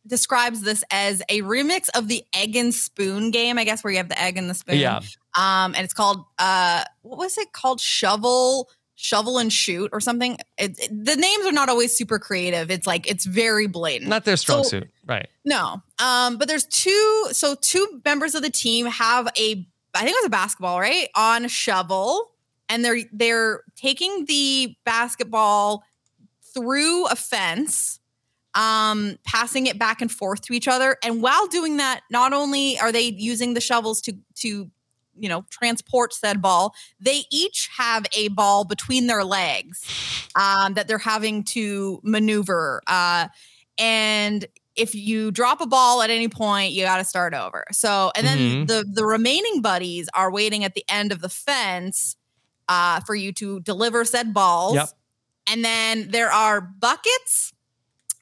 describes 0.05 0.61
this 0.61 0.83
as 0.91 1.21
a 1.29 1.41
remix 1.41 1.87
of 1.95 2.07
the 2.07 2.23
egg 2.35 2.55
and 2.55 2.73
spoon 2.73 3.31
game. 3.31 3.57
I 3.57 3.63
guess 3.63 3.83
where 3.83 3.91
you 3.91 3.97
have 3.97 4.09
the 4.09 4.21
egg 4.21 4.37
and 4.37 4.49
the 4.49 4.53
spoon. 4.53 4.77
Yeah. 4.77 4.99
Um, 5.37 5.75
and 5.75 5.79
it's 5.79 5.93
called 5.93 6.25
uh, 6.37 6.83
what 7.01 7.17
was 7.17 7.37
it 7.37 7.53
called? 7.53 7.79
Shovel. 7.79 8.69
Shovel 9.01 9.37
and 9.37 9.51
shoot 9.51 9.89
or 9.93 10.01
something. 10.01 10.37
It, 10.57 10.77
it- 10.77 11.05
the 11.05 11.15
names 11.15 11.45
are 11.45 11.53
not 11.53 11.69
always 11.69 11.95
super 11.95 12.19
creative. 12.19 12.69
It's 12.69 12.85
like 12.85 13.09
it's 13.09 13.25
very 13.25 13.65
blatant. 13.65 14.09
Not 14.09 14.25
their 14.25 14.35
strong 14.35 14.63
So- 14.65 14.69
suit. 14.69 14.89
Right. 15.07 15.27
No. 15.45 15.81
Um, 15.99 16.37
but 16.37 16.49
there's 16.49 16.65
two. 16.65 17.27
So 17.31 17.55
two 17.55 18.01
members 18.03 18.35
of 18.35 18.41
the 18.41 18.49
team 18.49 18.85
have 18.87 19.27
a, 19.37 19.65
I 19.95 19.99
think 19.99 20.09
it 20.11 20.19
was 20.19 20.25
a 20.25 20.29
basketball, 20.29 20.79
right? 20.81 21.07
On 21.15 21.47
shovel, 21.47 22.29
and 22.67 22.83
they're 22.83 22.99
they're 23.13 23.63
taking 23.77 24.25
the 24.25 24.75
basketball 24.83 25.83
through 26.53 27.07
a 27.07 27.15
fence, 27.15 27.99
um, 28.53 29.17
passing 29.23 29.67
it 29.67 29.79
back 29.79 30.01
and 30.01 30.11
forth 30.11 30.41
to 30.41 30.53
each 30.53 30.67
other. 30.67 30.97
And 31.03 31.21
while 31.21 31.47
doing 31.47 31.77
that, 31.77 32.01
not 32.11 32.33
only 32.33 32.77
are 32.79 32.91
they 32.91 33.03
using 33.03 33.53
the 33.53 33.61
shovels 33.61 34.01
to 34.01 34.17
to 34.41 34.69
you 35.19 35.29
know 35.29 35.45
transport 35.49 36.13
said 36.13 36.41
ball, 36.41 36.73
they 36.99 37.23
each 37.31 37.69
have 37.77 38.05
a 38.15 38.29
ball 38.29 38.65
between 38.65 39.07
their 39.07 39.23
legs 39.23 39.83
um, 40.35 40.73
that 40.75 40.87
they're 40.87 40.97
having 40.97 41.43
to 41.43 41.99
maneuver. 42.03 42.81
Uh, 42.87 43.27
and 43.77 44.45
if 44.75 44.95
you 44.95 45.31
drop 45.31 45.61
a 45.61 45.65
ball 45.67 46.01
at 46.01 46.09
any 46.09 46.27
point, 46.29 46.71
you 46.71 46.83
got 46.83 46.97
to 46.97 47.03
start 47.03 47.33
over. 47.33 47.65
So, 47.71 48.11
and 48.15 48.25
then 48.25 48.37
Mhm. 48.37 48.67
the 48.67 48.85
the 48.93 49.05
remaining 49.05 49.61
buddies 49.61 50.07
are 50.13 50.31
waiting 50.31 50.63
at 50.63 50.73
the 50.73 50.85
end 50.89 51.11
of 51.11 51.21
the 51.21 51.29
fence 51.29 52.15
uh, 52.67 52.99
for 53.01 53.15
you 53.15 53.31
to 53.33 53.59
deliver 53.61 54.05
said 54.05 54.33
balls. 54.33 54.75
Yep. 54.75 54.89
And 55.47 55.65
then 55.65 56.11
there 56.11 56.31
are 56.31 56.61
buckets, 56.61 57.51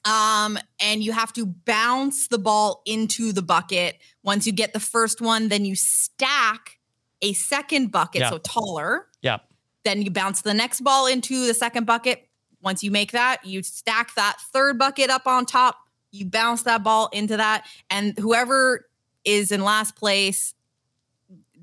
um, 0.04 0.58
and 0.80 1.02
you 1.04 1.12
have 1.12 1.32
to 1.34 1.44
bounce 1.44 2.28
the 2.28 2.38
ball 2.38 2.80
into 2.86 3.32
the 3.32 3.42
bucket. 3.42 3.98
Once 4.22 4.46
you 4.46 4.52
get 4.52 4.72
the 4.72 4.80
first 4.80 5.20
one, 5.20 5.48
then 5.48 5.64
you 5.66 5.76
stack 5.76 6.77
a 7.22 7.32
second 7.32 7.90
bucket, 7.90 8.20
Yeah. 8.20 8.30
so 8.30 8.38
taller. 8.38 9.06
Yeah. 9.22 9.38
Then 9.84 10.02
you 10.02 10.10
bounce 10.10 10.42
the 10.42 10.54
next 10.54 10.80
ball 10.82 11.06
into 11.06 11.46
the 11.46 11.54
second 11.54 11.84
bucket. 11.86 12.28
Once 12.60 12.82
you 12.82 12.90
make 12.90 13.12
that, 13.12 13.44
you 13.44 13.62
stack 13.62 14.14
that 14.14 14.38
third 14.52 14.78
bucket 14.78 15.10
up 15.10 15.26
on 15.26 15.46
top. 15.46 15.76
You 16.10 16.26
bounce 16.26 16.62
that 16.62 16.82
ball 16.82 17.08
into 17.12 17.36
that, 17.36 17.66
and 17.90 18.18
whoever 18.18 18.86
is 19.24 19.52
in 19.52 19.62
last 19.62 19.94
place, 19.94 20.54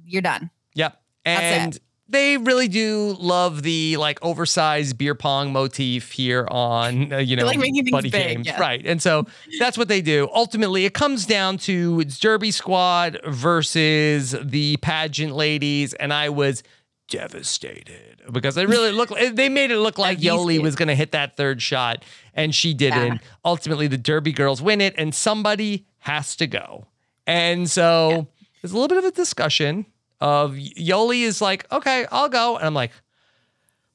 you're 0.06 0.22
done. 0.22 0.52
Yep. 0.76 1.02
That's 1.26 1.42
it. 1.42 1.44
And 1.44 1.80
they 2.08 2.38
really 2.38 2.68
do 2.68 3.16
love 3.20 3.64
the 3.64 3.98
like 3.98 4.24
oversized 4.24 4.98
beer 4.98 5.16
pong 5.16 5.52
motif 5.52 6.12
here 6.12 6.48
on 6.52 7.12
uh, 7.12 7.18
you 7.18 7.36
know 7.36 7.46
like 7.46 7.60
buddy 7.92 8.10
big, 8.10 8.12
games, 8.12 8.48
yeah. 8.48 8.60
right? 8.60 8.86
And 8.86 9.02
so 9.02 9.26
that's 9.60 9.78
what 9.78 9.88
they 9.88 10.02
do. 10.02 10.30
Ultimately, 10.34 10.86
it 10.86 10.94
comes 10.94 11.26
down 11.26 11.58
to 11.60 12.00
it's 12.02 12.20
Derby 12.20 12.52
Squad 12.52 13.20
versus 13.26 14.36
the 14.42 14.78
pageant 14.78 15.36
ladies, 15.36 15.94
and 15.96 16.14
I 16.14 16.30
was 16.30 16.64
devastated 17.08 18.22
because 18.32 18.56
they 18.56 18.66
really 18.66 18.92
look. 18.92 19.10
They 19.10 19.50
made 19.50 19.72
it 19.72 19.80
look 19.80 19.98
like 19.98 20.20
Yoli 20.20 20.62
was 20.62 20.76
going 20.76 20.90
to 20.90 20.96
hit 20.96 21.12
that 21.14 21.36
third 21.36 21.62
shot, 21.62 22.06
and 22.34 22.54
she 22.54 22.74
didn't. 22.74 23.14
Yeah. 23.14 23.30
Ultimately, 23.44 23.88
the 23.88 23.98
Derby 23.98 24.32
girls 24.32 24.62
win 24.62 24.80
it, 24.80 24.94
and 24.98 25.14
somebody 25.14 25.88
has 26.00 26.36
to 26.36 26.46
go. 26.46 26.86
And 27.26 27.70
so 27.70 28.28
there's 28.62 28.72
a 28.72 28.76
little 28.76 28.88
bit 28.88 29.00
of 29.00 29.06
a 29.06 29.12
discussion 29.12 29.88
of 30.22 30.54
Yoli 30.54 31.22
is 31.22 31.42
like, 31.42 31.72
okay, 31.72 32.06
I'll 32.12 32.30
go. 32.30 32.58
And 32.58 32.66
I'm 32.66 32.74
like, 32.74 32.92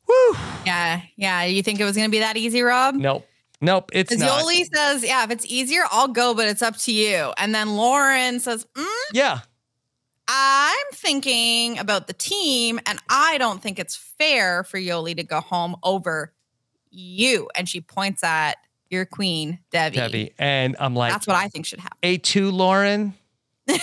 whew, 0.07 0.37
Yeah, 0.67 1.01
yeah. 1.17 1.45
You 1.45 1.63
think 1.63 1.81
it 1.81 1.85
was 1.85 1.97
going 1.97 2.09
to 2.09 2.11
be 2.11 2.21
that 2.21 2.37
easy, 2.37 2.63
Rob? 2.63 2.95
nope, 2.95 3.27
nope, 3.61 3.91
it's 3.93 4.17
not. 4.17 4.43
Yoli 4.43 4.67
says, 4.75 5.05
"Yeah, 5.05 5.25
if 5.25 5.31
it's 5.31 5.47
easier, 5.47 5.83
I'll 5.91 6.09
go, 6.09 6.35
but 6.35 6.49
it's 6.49 6.63
up 6.63 6.77
to 6.79 6.93
you." 6.93 7.33
And 7.39 7.55
then 7.55 7.77
Lauren 7.77 8.41
says, 8.41 8.67
mm, 8.75 8.87
yeah, 9.13 9.41
"I'm 10.29 10.87
thinking 10.93 11.79
about 11.79 12.07
the 12.07 12.13
team, 12.13 12.81
and 12.87 12.99
I 13.09 13.39
don't 13.39 13.63
think 13.63 13.79
it's 13.79 13.97
fair 13.97 14.65
for 14.65 14.79
Yoli 14.79 15.17
to 15.17 15.23
go 15.23 15.41
home 15.41 15.77
over 15.83 16.33
you." 16.91 17.49
And 17.55 17.69
she 17.69 17.81
points 17.81 18.25
at 18.25 18.57
your 18.91 19.05
queen, 19.07 19.61
Debbie. 19.71 19.97
Debbie. 19.97 20.35
And 20.39 20.75
I'm 20.81 20.97
like, 20.97 21.13
That's 21.13 21.27
what 21.29 21.37
I 21.37 21.47
think 21.49 21.65
should 21.67 21.79
happen. 21.81 21.97
A2 22.03 22.53
Lauren. 22.53 23.15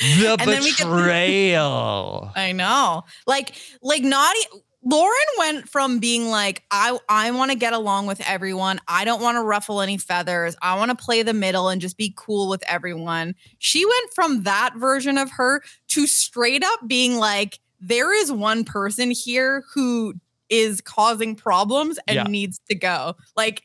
the 0.00 0.36
And 0.38 0.40
then 0.48 0.62
we 0.62 0.72
get- 0.72 0.86
betrayal. 0.86 2.30
I 2.34 2.52
know. 2.52 3.04
Like, 3.26 3.54
like 3.82 4.02
e- 4.02 4.58
Lauren 4.84 5.14
went 5.38 5.68
from 5.68 5.98
being 6.00 6.26
like, 6.28 6.64
I 6.70 6.98
I 7.08 7.30
want 7.30 7.52
to 7.52 7.56
get 7.56 7.72
along 7.72 8.06
with 8.06 8.20
everyone. 8.26 8.80
I 8.88 9.04
don't 9.04 9.22
want 9.22 9.36
to 9.36 9.42
ruffle 9.42 9.80
any 9.80 9.96
feathers. 9.96 10.56
I 10.60 10.76
want 10.76 10.90
to 10.90 10.96
play 10.96 11.22
the 11.22 11.32
middle 11.34 11.68
and 11.68 11.80
just 11.80 11.96
be 11.96 12.12
cool 12.16 12.48
with 12.48 12.64
everyone. 12.66 13.34
She 13.58 13.84
went 13.86 14.12
from 14.14 14.42
that 14.42 14.74
version 14.76 15.18
of 15.18 15.30
her 15.32 15.62
to 15.88 16.06
straight 16.08 16.64
up 16.64 16.80
being 16.88 17.16
like, 17.16 17.60
there 17.80 18.12
is 18.12 18.32
one 18.32 18.64
person 18.64 19.12
here 19.12 19.62
who 19.72 20.14
is 20.48 20.80
causing 20.80 21.36
problems 21.36 21.98
and 22.08 22.16
Yeah. 22.16 22.22
needs 22.24 22.60
to 22.68 22.74
go. 22.74 23.14
Like, 23.36 23.62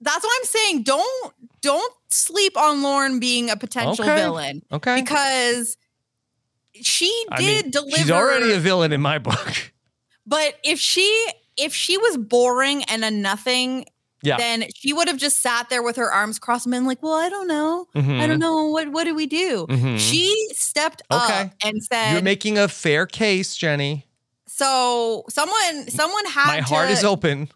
that's 0.00 0.22
what 0.24 0.32
I'm 0.40 0.46
saying. 0.46 0.82
Don't 0.84 1.34
don't 1.60 1.92
sleep 2.08 2.56
on 2.56 2.82
Lauren 2.82 3.18
being 3.20 3.50
a 3.50 3.56
potential 3.56 4.04
Okay. 4.04 4.14
villain 4.16 4.62
Okay. 4.72 5.00
because 5.00 5.76
she 6.82 7.10
I 7.30 7.36
did 7.40 7.64
mean, 7.64 7.70
deliver 7.70 7.96
She's 7.96 8.10
already 8.10 8.52
a 8.52 8.58
villain 8.60 8.92
in 8.92 9.00
my 9.00 9.18
book. 9.18 9.72
but 10.26 10.54
if 10.62 10.78
she 10.78 11.08
if 11.56 11.74
she 11.74 11.96
was 11.96 12.16
boring 12.18 12.84
and 12.84 13.04
a 13.04 13.10
nothing 13.10 13.86
Yeah. 14.22 14.36
then 14.36 14.64
she 14.74 14.92
would 14.92 15.08
have 15.08 15.16
just 15.18 15.40
sat 15.40 15.68
there 15.70 15.82
with 15.82 15.96
her 15.96 16.10
arms 16.12 16.38
crossed 16.38 16.66
and 16.66 16.72
been 16.72 16.84
like 16.86 17.02
well 17.02 17.14
i 17.14 17.28
don't 17.28 17.48
know 17.48 17.86
i 17.94 17.98
Mhm. 18.00 18.26
don't 18.28 18.38
know 18.40 18.66
what 18.66 18.88
what 18.88 19.04
do 19.04 19.14
we 19.14 19.26
do 19.26 19.66
Mhm. 19.70 19.98
she 19.98 20.34
stepped 20.54 21.02
Okay. 21.10 21.40
up 21.42 21.50
and 21.64 21.82
said 21.82 22.12
You're 22.12 22.22
making 22.22 22.58
a 22.58 22.68
fair 22.68 23.06
case, 23.06 23.56
Jenny. 23.56 24.06
so 24.46 25.24
someone 25.30 25.88
someone 25.90 26.26
had 26.26 26.46
My 26.46 26.60
heart 26.60 26.88
to, 26.88 26.92
is 26.92 27.04
open. 27.04 27.48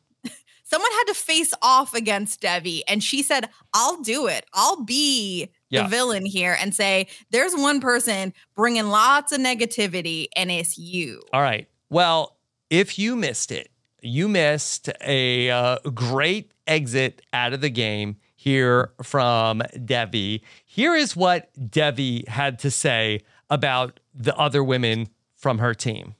Someone 0.70 0.90
had 0.92 1.04
to 1.04 1.14
face 1.14 1.52
off 1.62 1.94
against 1.94 2.40
debbie 2.40 2.82
and 2.88 3.02
she 3.02 3.22
said 3.22 3.48
i'll 3.74 4.00
do 4.02 4.26
it 4.26 4.44
i'll 4.54 4.82
be 4.84 5.50
Yeah. 5.68 5.82
the 5.84 5.88
villain 5.88 6.24
here 6.26 6.56
and 6.60 6.74
say 6.74 7.06
there's 7.30 7.54
one 7.54 7.80
person 7.80 8.32
bringing 8.54 8.88
lots 8.88 9.32
of 9.32 9.40
negativity 9.40 10.26
and 10.36 10.50
it's 10.50 10.78
you 10.78 11.22
All 11.32 11.42
right. 11.42 11.66
Well, 11.90 12.36
if 12.70 12.98
you 12.98 13.16
missed 13.16 13.50
it, 13.50 13.68
you 14.00 14.28
missed 14.28 14.88
a 15.04 15.50
uh, 15.50 15.78
great 15.92 16.52
exit 16.66 17.20
out 17.32 17.52
of 17.52 17.60
the 17.60 17.68
game 17.70 18.16
here 18.36 18.92
from 19.02 19.60
Debbie. 19.84 20.42
Here 20.64 20.94
is 20.94 21.16
what 21.16 21.50
Debbie 21.70 22.24
had 22.28 22.58
to 22.60 22.70
say 22.70 23.20
about 23.50 23.98
the 24.14 24.34
other 24.36 24.62
women 24.62 25.08
from 25.36 25.58
her 25.58 25.74
team. 25.74 26.14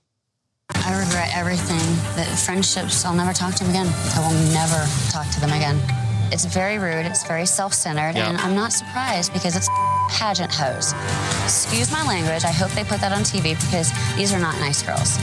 I 0.91 0.99
regret 0.99 1.31
everything. 1.35 1.79
The 2.17 2.25
friendships, 2.45 3.05
I'll 3.05 3.15
never 3.15 3.33
talk 3.33 3.55
to 3.55 3.65
them 3.65 3.71
again. 3.71 3.87
I 4.17 4.21
will 4.27 4.35
never 4.53 4.81
talk 5.11 5.31
to 5.31 5.41
them 5.41 5.53
again. 5.53 5.81
It's 6.33 6.45
very 6.45 6.79
rude, 6.79 7.07
it's 7.07 7.25
very 7.27 7.47
self 7.47 7.73
centered, 7.75 8.17
Yeah. 8.17 8.29
and 8.29 8.39
I'm 8.39 8.55
not 8.57 8.73
surprised 8.73 9.33
because 9.33 9.55
it's 9.57 9.69
pageant 10.09 10.53
hoes. 10.53 10.93
Excuse 11.45 11.93
my 11.93 12.05
language, 12.07 12.45
I 12.45 12.51
hope 12.51 12.71
they 12.73 12.83
put 12.85 13.01
that 13.01 13.13
on 13.13 13.21
TV 13.23 13.55
because 13.67 13.93
these 14.17 14.33
are 14.33 14.41
not 14.41 14.59
nice 14.59 14.83
girls. 14.83 15.17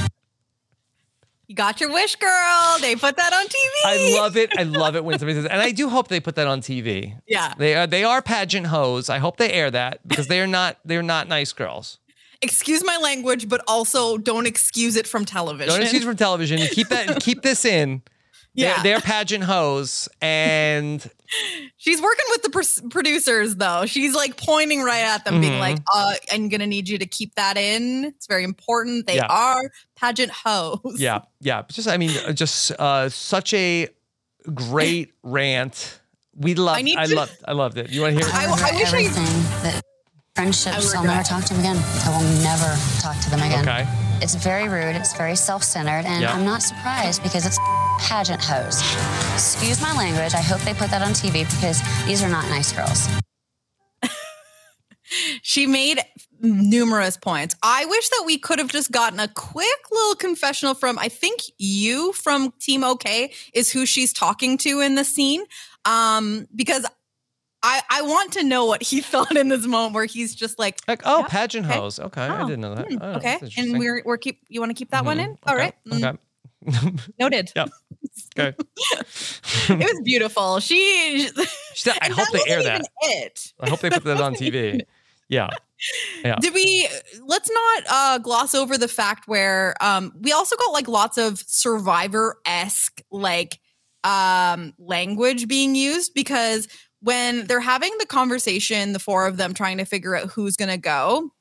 you 1.48 1.56
got 1.56 1.80
your 1.82 1.92
wish 1.94 2.16
girl 2.18 2.78
they 2.82 2.94
put 2.94 3.16
that 3.16 3.32
on 3.32 3.46
tv 3.46 3.70
I 3.86 4.16
love 4.20 4.36
it. 4.36 4.52
I 4.60 4.64
love 4.64 4.98
it 4.98 5.04
when 5.06 5.18
somebody 5.18 5.36
says, 5.40 5.46
and 5.46 5.62
I 5.62 5.72
do 5.72 5.88
hope 5.90 6.10
they 6.10 6.20
put 6.20 6.36
that 6.36 6.46
on 6.48 6.60
TV. 6.62 7.16
yeah 7.28 7.54
They 7.58 7.74
are 7.76 7.88
they 7.88 8.04
are 8.04 8.22
pageant 8.22 8.68
hoes. 8.68 9.10
I 9.10 9.18
hope 9.20 9.38
they 9.38 9.52
air 9.52 9.72
that 9.72 10.06
because 10.08 10.28
they 10.28 10.40
are 10.42 10.48
not 10.48 10.78
they're 10.84 11.04
not 11.16 11.28
nice 11.30 11.52
girls. 11.54 12.00
Excuse 12.42 12.84
my 12.84 12.98
language, 12.98 13.48
but 13.50 13.62
also 13.68 14.18
don't 14.18 14.46
excuse 14.48 14.96
it 14.96 15.08
from 15.08 15.26
television. 15.26 15.70
Don't 15.74 15.82
excuse 15.82 16.04
from 16.04 16.16
television. 16.16 16.60
Keep 16.60 16.90
that 16.90 17.20
keep 17.22 17.42
this 17.42 17.66
in. 17.66 18.02
Yeah. 18.54 18.82
They're, 18.82 18.94
they're 18.94 19.02
pageant 19.02 19.44
hoes 19.44 20.10
and 20.22 21.08
She's 21.78 22.02
working 22.02 22.26
with 22.30 22.42
the 22.42 22.50
pr- 22.50 22.88
producers 22.90 23.56
though. 23.58 23.86
She's 23.86 24.16
like 24.16 24.36
pointing 24.38 24.82
right 24.82 25.04
at 25.04 25.26
them, 25.26 25.42
being 25.42 25.54
Mhm. 25.54 25.60
like, 25.60 25.78
uh, 25.94 26.14
"I'm 26.32 26.50
gonna 26.50 26.66
need 26.66 26.88
you 26.90 26.98
to 26.98 27.06
keep 27.06 27.36
that 27.36 27.56
in. 27.58 28.06
It's 28.06 28.26
very 28.28 28.44
important. 28.44 29.06
They 29.08 29.18
Yeah. 29.18 29.28
are 29.28 29.62
pageant 29.96 30.32
hoes." 30.32 30.96
yeah, 30.98 31.20
yeah. 31.42 31.64
Just 31.70 31.88
I 31.88 31.98
mean, 31.98 32.12
just 32.34 32.72
uh, 32.80 33.10
such 33.10 33.54
a 33.54 33.90
great 34.54 35.12
rant. 35.24 36.00
We 36.34 36.56
loved. 36.56 36.78
I 36.78 36.80
I, 36.80 36.82
need 36.84 36.98
to- 37.10 37.16
loved. 37.16 37.38
I 37.48 37.52
loved 37.52 37.78
it. 37.78 37.90
You 37.90 38.02
want 38.02 38.18
to 38.18 38.24
hear? 38.26 38.34
I- 38.34 38.44
it? 38.46 38.50
I 38.50 38.52
regret 38.54 38.74
wish 38.76 38.94
I- 38.94 38.98
everything. 39.04 39.82
The 40.38 40.44
friendships, 40.44 40.94
I 40.94 41.00
I'll 41.00 41.04
never 41.04 41.24
talk 41.24 41.46
to 41.46 41.54
them 41.56 41.62
again. 41.62 41.78
I 42.06 42.10
will 42.16 42.44
never 42.44 42.78
talk 43.00 43.20
to 43.22 43.30
them 43.32 43.42
again. 43.42 43.68
Okay. 43.68 43.88
It's 44.22 44.36
very 44.36 44.70
rude, 44.70 44.96
it's 44.96 45.18
very 45.18 45.36
self 45.36 45.64
centered, 45.64 46.06
and 46.06 46.22
Yeah. 46.22 46.32
I'm 46.32 46.46
not 46.46 46.62
surprised 46.62 47.24
because 47.24 47.44
it's 47.44 47.58
pageant 47.98 48.44
hoes. 48.44 48.80
Excuse 49.34 49.82
my 49.82 49.92
language. 49.94 50.36
I 50.36 50.42
hope 50.42 50.62
they 50.62 50.76
put 50.76 50.92
that 50.92 51.02
on 51.02 51.14
TV 51.14 51.50
because 51.56 51.82
these 52.06 52.22
are 52.22 52.30
not 52.30 52.48
nice 52.50 52.72
girls. 52.72 53.08
She 55.42 55.66
made 55.66 56.02
numerous 56.42 57.16
points. 57.16 57.56
I 57.64 57.86
wish 57.86 58.10
that 58.10 58.24
we 58.26 58.38
could 58.38 58.60
have 58.60 58.68
just 58.68 58.92
gotten 58.92 59.22
a 59.22 59.30
quick 59.30 59.80
little 59.90 60.16
confessional 60.16 60.74
from, 60.74 61.00
I 61.00 61.08
think 61.08 61.40
you 61.58 62.12
from 62.12 62.52
Team 62.60 62.84
OK 62.84 63.32
is 63.54 63.72
who 63.72 63.86
she's 63.86 64.12
talking 64.12 64.58
to 64.60 64.82
in 64.82 64.96
the 64.96 65.06
scene. 65.06 65.46
Um, 65.86 66.48
because 66.54 66.86
I, 67.64 67.82
I 67.90 68.02
want 68.04 68.34
to 68.34 68.44
know 68.44 68.66
what 68.66 68.84
he 68.84 69.02
thought 69.12 69.36
in 69.36 69.50
this 69.50 69.66
moment 69.66 69.94
where 69.96 70.06
he's 70.06 70.36
just 70.36 70.60
like, 70.60 70.80
Like, 70.88 71.02
oh, 71.06 71.20
Yeah, 71.22 71.28
pageant 71.28 71.66
okay. 71.66 71.76
hoes. 71.76 72.00
Okay, 72.00 72.22
I 72.22 72.42
Oh, 72.42 72.48
didn't 72.48 72.62
know 72.62 72.76
that. 72.76 72.88
hmm, 72.88 72.98
Oh, 73.02 73.12
okay. 73.18 73.40
And 73.58 73.78
we're, 73.80 74.02
we're 74.06 74.18
keep, 74.18 74.42
you 74.50 74.60
want 74.60 74.70
to 74.70 74.76
keep 74.76 74.92
that 74.92 75.06
one 75.06 75.18
Mhm, 75.18 75.24
in? 75.24 75.38
All 75.48 75.56
okay, 75.56 75.64
right. 75.64 75.76
Mm, 75.88 76.18
Okay. 76.66 77.02
Noted. 77.20 77.52
Yep. 77.56 77.70
Okay. 78.40 78.56
It 79.70 79.80
was 79.80 80.02
beautiful. 80.04 80.60
She, 80.60 81.30
She 81.74 81.92
I 81.92 82.10
hope 82.10 82.28
they 82.32 82.44
air 82.48 82.62
that. 82.64 82.82
It. 83.02 83.54
I 83.60 83.70
hope 83.70 83.80
they 83.80 83.90
put 83.90 84.04
that 84.06 84.22
on 84.22 84.36
TV. 84.36 84.82
Yeah. 85.30 85.50
Yeah. 86.24 86.36
Did 86.40 86.54
we 86.54 86.88
let's 87.26 87.50
not 87.52 87.84
uh 87.90 88.18
gloss 88.20 88.54
over 88.56 88.78
the 88.78 88.88
fact 88.88 89.28
where 89.28 89.76
um 89.82 90.14
we 90.22 90.32
also 90.32 90.56
got 90.56 90.72
like 90.72 90.88
lots 90.88 91.18
of 91.18 91.40
survivor-esque 91.40 93.02
like 93.12 93.60
um 94.04 94.74
language 94.80 95.48
being 95.48 95.76
used 95.76 96.14
because 96.14 96.68
when 97.02 97.46
they're 97.48 97.60
having 97.60 97.92
the 98.00 98.06
conversation, 98.06 98.94
the 98.94 99.00
four 99.00 99.28
of 99.28 99.38
them 99.38 99.54
trying 99.54 99.78
to 99.78 99.86
figure 99.86 100.16
out 100.16 100.30
who's 100.30 100.56
gonna 100.58 100.78
go. 100.78 101.32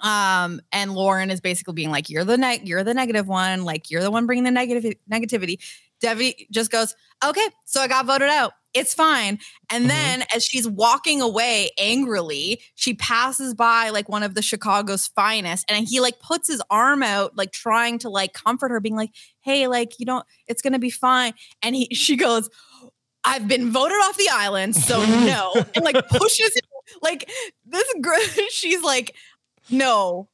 Um, 0.00 0.60
and 0.72 0.94
Lauren 0.94 1.30
is 1.30 1.40
basically 1.40 1.74
being 1.74 1.90
like, 1.90 2.10
You're 2.10 2.24
the 2.24 2.36
neg 2.36 2.68
you're 2.68 2.84
the 2.84 2.94
negative 2.94 3.28
one, 3.28 3.64
like 3.64 3.90
you're 3.90 4.02
the 4.02 4.10
one 4.10 4.26
bringing 4.26 4.44
the 4.44 4.50
negative 4.50 4.94
negativity. 5.10 5.58
Debbie 6.00 6.48
just 6.50 6.70
goes, 6.70 6.94
Okay, 7.24 7.46
so 7.64 7.80
I 7.80 7.88
got 7.88 8.06
voted 8.06 8.28
out. 8.28 8.52
It's 8.74 8.92
fine. 8.92 9.38
And 9.70 9.84
Mhm. 9.84 9.88
then 9.88 10.24
as 10.34 10.44
she's 10.44 10.68
walking 10.68 11.22
away 11.22 11.70
angrily, 11.78 12.60
she 12.74 12.94
passes 12.94 13.54
by 13.54 13.90
like 13.90 14.08
one 14.08 14.24
of 14.24 14.34
the 14.34 14.42
Chicago's 14.42 15.06
finest 15.06 15.64
and 15.70 15.86
he 15.88 16.00
like 16.00 16.18
puts 16.18 16.48
his 16.48 16.60
arm 16.70 17.02
out, 17.02 17.36
like 17.36 17.52
trying 17.52 17.98
to 18.00 18.10
like 18.10 18.32
comfort 18.34 18.72
her, 18.72 18.80
being 18.80 18.96
like, 18.96 19.12
Hey, 19.42 19.68
like, 19.68 20.00
you 20.00 20.06
don't, 20.06 20.26
it's 20.48 20.60
gonna 20.60 20.80
be 20.80 20.90
fine. 20.90 21.34
And 21.62 21.76
he 21.76 21.88
she 21.94 22.16
goes, 22.16 22.50
I've 23.24 23.48
been 23.48 23.72
voted 23.72 23.96
off 23.98 24.16
the 24.16 24.28
island, 24.30 24.76
so 24.76 25.04
no. 25.04 25.52
And 25.74 25.84
like 25.84 26.08
pushes 26.08 26.56
it 26.56 26.64
like 27.02 27.30
this 27.66 27.86
girl, 28.00 28.18
she's 28.50 28.82
like, 28.82 29.14
No, 29.70 30.28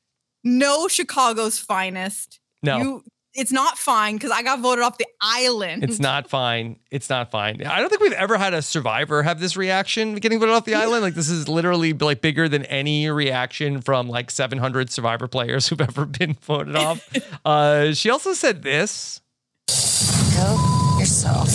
no 0.44 0.88
Chicago's 0.88 1.58
finest. 1.58 2.40
No. 2.62 2.78
You 2.78 3.04
it's 3.32 3.52
not 3.52 3.78
fine 3.78 4.16
because 4.16 4.32
I 4.32 4.42
got 4.42 4.58
voted 4.60 4.82
off 4.82 4.98
the 4.98 5.06
island. 5.20 5.84
It's 5.84 6.00
not 6.00 6.28
fine. 6.28 6.80
It's 6.90 7.08
not 7.08 7.30
fine. 7.30 7.64
I 7.64 7.78
don't 7.78 7.88
think 7.88 8.02
we've 8.02 8.12
ever 8.12 8.36
had 8.36 8.54
a 8.54 8.62
survivor 8.62 9.22
have 9.22 9.38
this 9.38 9.56
reaction 9.56 10.16
getting 10.16 10.40
voted 10.40 10.54
off 10.54 10.64
the 10.64 10.74
island. 10.74 11.02
Like 11.02 11.14
this 11.14 11.30
is 11.30 11.48
literally 11.48 11.92
like 11.92 12.20
bigger 12.20 12.48
than 12.48 12.64
any 12.64 13.08
reaction 13.08 13.82
from 13.82 14.08
like 14.08 14.32
700 14.32 14.90
survivor 14.90 15.28
players 15.28 15.68
who've 15.68 15.80
ever 15.90 16.06
been 16.06 16.34
voted 16.34 16.76
off. 16.76 17.08
Uh, 17.44 17.92
she 17.92 18.10
also 18.10 18.34
said 18.34 18.62
this. 18.62 19.20
Go 19.66 20.96
yourself. 20.98 21.48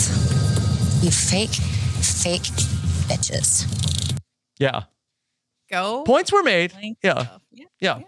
You 1.06 1.12
fake, 1.12 1.50
fake 1.54 2.42
bitches. 3.06 3.64
Yeah. 4.58 4.82
go. 5.70 6.02
Points 6.02 6.32
were 6.32 6.42
made. 6.42 6.74
Like 6.74 6.96
Yeah. 7.00 7.28
yeah. 7.52 7.64
Yeah. 7.80 7.98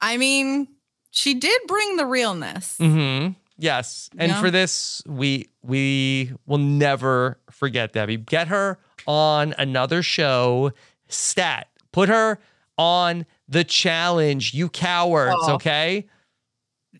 I 0.00 0.16
mean, 0.16 0.66
she 1.12 1.34
did 1.34 1.60
bring 1.68 1.94
the 1.94 2.04
realness. 2.04 2.76
hmm 2.78 3.28
Yes. 3.56 4.10
And 4.18 4.32
Yeah. 4.32 4.40
for 4.40 4.50
this, 4.50 5.00
we 5.06 5.46
we 5.62 6.32
will 6.44 6.58
never 6.58 7.38
forget 7.52 7.92
Debbie. 7.92 8.16
Get 8.16 8.48
her 8.48 8.80
on 9.06 9.54
another 9.56 10.02
show. 10.02 10.72
Stat. 11.06 11.68
Put 11.92 12.08
her 12.08 12.40
on 12.76 13.26
the 13.46 13.62
challenge. 13.62 14.54
You 14.54 14.68
cowards. 14.68 15.36
Oh. 15.38 15.52
Okay. 15.54 16.08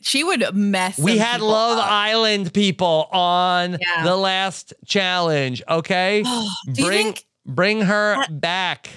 She 0.02 0.24
would 0.24 0.54
mess. 0.54 0.98
We 0.98 1.18
had 1.18 1.40
Love 1.40 1.78
up. 1.78 1.84
Island 1.90 2.52
people 2.52 3.08
on 3.12 3.78
Yeah. 3.80 4.04
the 4.04 4.16
last 4.16 4.74
challenge. 4.86 5.62
Okay. 5.68 6.22
Bring 6.66 7.04
think? 7.14 7.26
bring 7.46 7.80
her 7.82 8.24
back. 8.28 8.88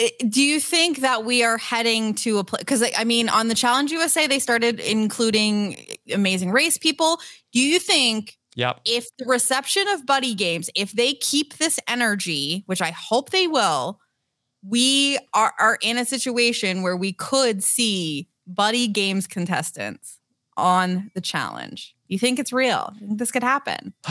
i- 0.00 0.10
Do 0.28 0.42
you 0.42 0.58
think 0.60 0.98
that 1.00 1.24
we 1.24 1.42
are 1.44 1.58
heading 1.58 2.14
to 2.16 2.38
a 2.38 2.44
place? 2.44 2.60
Because 2.60 2.82
I 2.96 3.04
mean, 3.04 3.28
on 3.28 3.48
the 3.48 3.54
Challenge 3.54 3.90
USA, 3.92 4.26
they 4.26 4.38
started 4.38 4.80
including 4.80 5.76
Amazing 6.12 6.50
Race 6.50 6.78
people. 6.78 7.20
Do 7.52 7.60
you 7.60 7.78
think 7.78 8.36
Yep. 8.54 8.80
if 8.84 9.06
the 9.18 9.24
reception 9.26 9.86
of 9.88 10.04
Buddy 10.06 10.34
Games, 10.34 10.68
if 10.74 10.92
they 10.92 11.14
keep 11.14 11.56
this 11.58 11.78
energy, 11.88 12.64
which 12.66 12.82
I 12.82 12.90
hope 12.90 13.30
they 13.30 13.46
will, 13.46 13.98
we 14.62 15.18
are, 15.34 15.54
are 15.58 15.78
in 15.82 15.96
a 15.98 16.04
situation 16.04 16.82
where 16.82 16.96
we 16.96 17.12
could 17.12 17.64
see 17.64 18.28
Buddy 18.46 18.88
Games 18.88 19.26
contestants 19.26 20.18
on 20.56 21.10
the 21.14 21.20
challenge. 21.20 21.94
You 22.08 22.18
think 22.18 22.38
it's 22.38 22.52
real? 22.52 22.92
You 23.00 23.06
think 23.06 23.18
this 23.18 23.32
could 23.32 23.42
happen? 23.42 23.94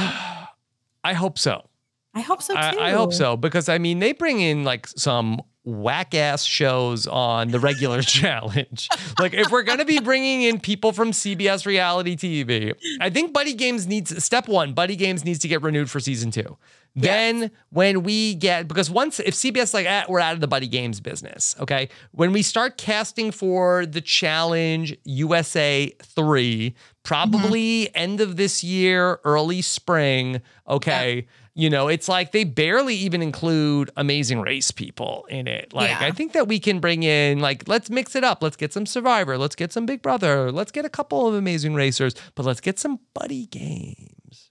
I 1.03 1.13
hope 1.13 1.37
so. 1.37 1.67
I 2.13 2.21
hope 2.21 2.41
so 2.41 2.53
too. 2.53 2.59
I, 2.59 2.89
I 2.89 2.91
hope 2.91 3.13
so 3.13 3.37
because 3.37 3.69
I 3.69 3.77
mean 3.77 3.99
they 3.99 4.11
bring 4.11 4.41
in 4.41 4.63
like 4.63 4.87
some 4.87 5.41
whack 5.63 6.13
ass 6.13 6.43
shows 6.43 7.07
on 7.07 7.49
the 7.49 7.59
regular 7.59 8.01
challenge. 8.01 8.89
Like 9.19 9.33
if 9.33 9.49
we're 9.49 9.63
gonna 9.63 9.85
be 9.85 9.99
bringing 9.99 10.41
in 10.41 10.59
people 10.59 10.91
from 10.91 11.11
CBS 11.11 11.65
reality 11.65 12.15
TV, 12.15 12.73
I 12.99 13.09
think 13.09 13.33
Buddy 13.33 13.53
Games 13.53 13.87
needs 13.87 14.23
step 14.23 14.47
one. 14.47 14.73
Buddy 14.73 14.95
Games 14.95 15.23
needs 15.23 15.39
to 15.39 15.47
get 15.47 15.61
renewed 15.61 15.89
for 15.89 15.99
season 15.99 16.31
two. 16.31 16.57
Then 16.95 17.51
when 17.69 18.03
we 18.03 18.35
get 18.35 18.67
because 18.67 18.89
once 18.89 19.19
if 19.19 19.33
CBS 19.33 19.73
like 19.73 19.87
ah, 19.89 20.03
we're 20.09 20.19
out 20.19 20.33
of 20.33 20.41
the 20.41 20.47
Buddy 20.47 20.67
Games 20.67 20.99
business, 20.99 21.55
okay. 21.59 21.89
When 22.11 22.33
we 22.33 22.41
start 22.41 22.77
casting 22.77 23.31
for 23.31 23.85
the 23.85 24.01
challenge 24.01 24.97
USA 25.05 25.91
three, 26.03 26.75
probably 27.03 27.93
end 27.95 28.19
of 28.19 28.35
this 28.35 28.63
year, 28.63 29.19
early 29.23 29.61
spring, 29.61 30.41
okay. 30.67 31.27
You 31.53 31.69
know, 31.69 31.89
it's 31.89 32.07
like 32.07 32.31
they 32.31 32.45
barely 32.45 32.95
even 32.95 33.21
include 33.21 33.89
amazing 33.97 34.39
race 34.39 34.71
people 34.71 35.25
in 35.29 35.47
it. 35.47 35.73
Like, 35.73 35.89
Yeah. 35.89 35.99
I 35.99 36.11
think 36.11 36.31
that 36.31 36.47
we 36.47 36.59
can 36.59 36.79
bring 36.79 37.03
in, 37.03 37.39
like, 37.39 37.67
let's 37.67 37.89
mix 37.89 38.15
it 38.15 38.23
up. 38.23 38.41
Let's 38.41 38.55
get 38.55 38.71
some 38.71 38.85
Survivor. 38.85 39.37
Let's 39.37 39.55
get 39.55 39.73
some 39.73 39.85
Big 39.85 40.01
Brother. 40.01 40.49
Let's 40.49 40.71
get 40.71 40.85
a 40.85 40.89
couple 40.89 41.27
of 41.27 41.33
amazing 41.35 41.73
racers, 41.73 42.15
but 42.35 42.45
let's 42.45 42.61
get 42.61 42.79
some 42.79 42.99
buddy 43.13 43.47
games. 43.47 44.49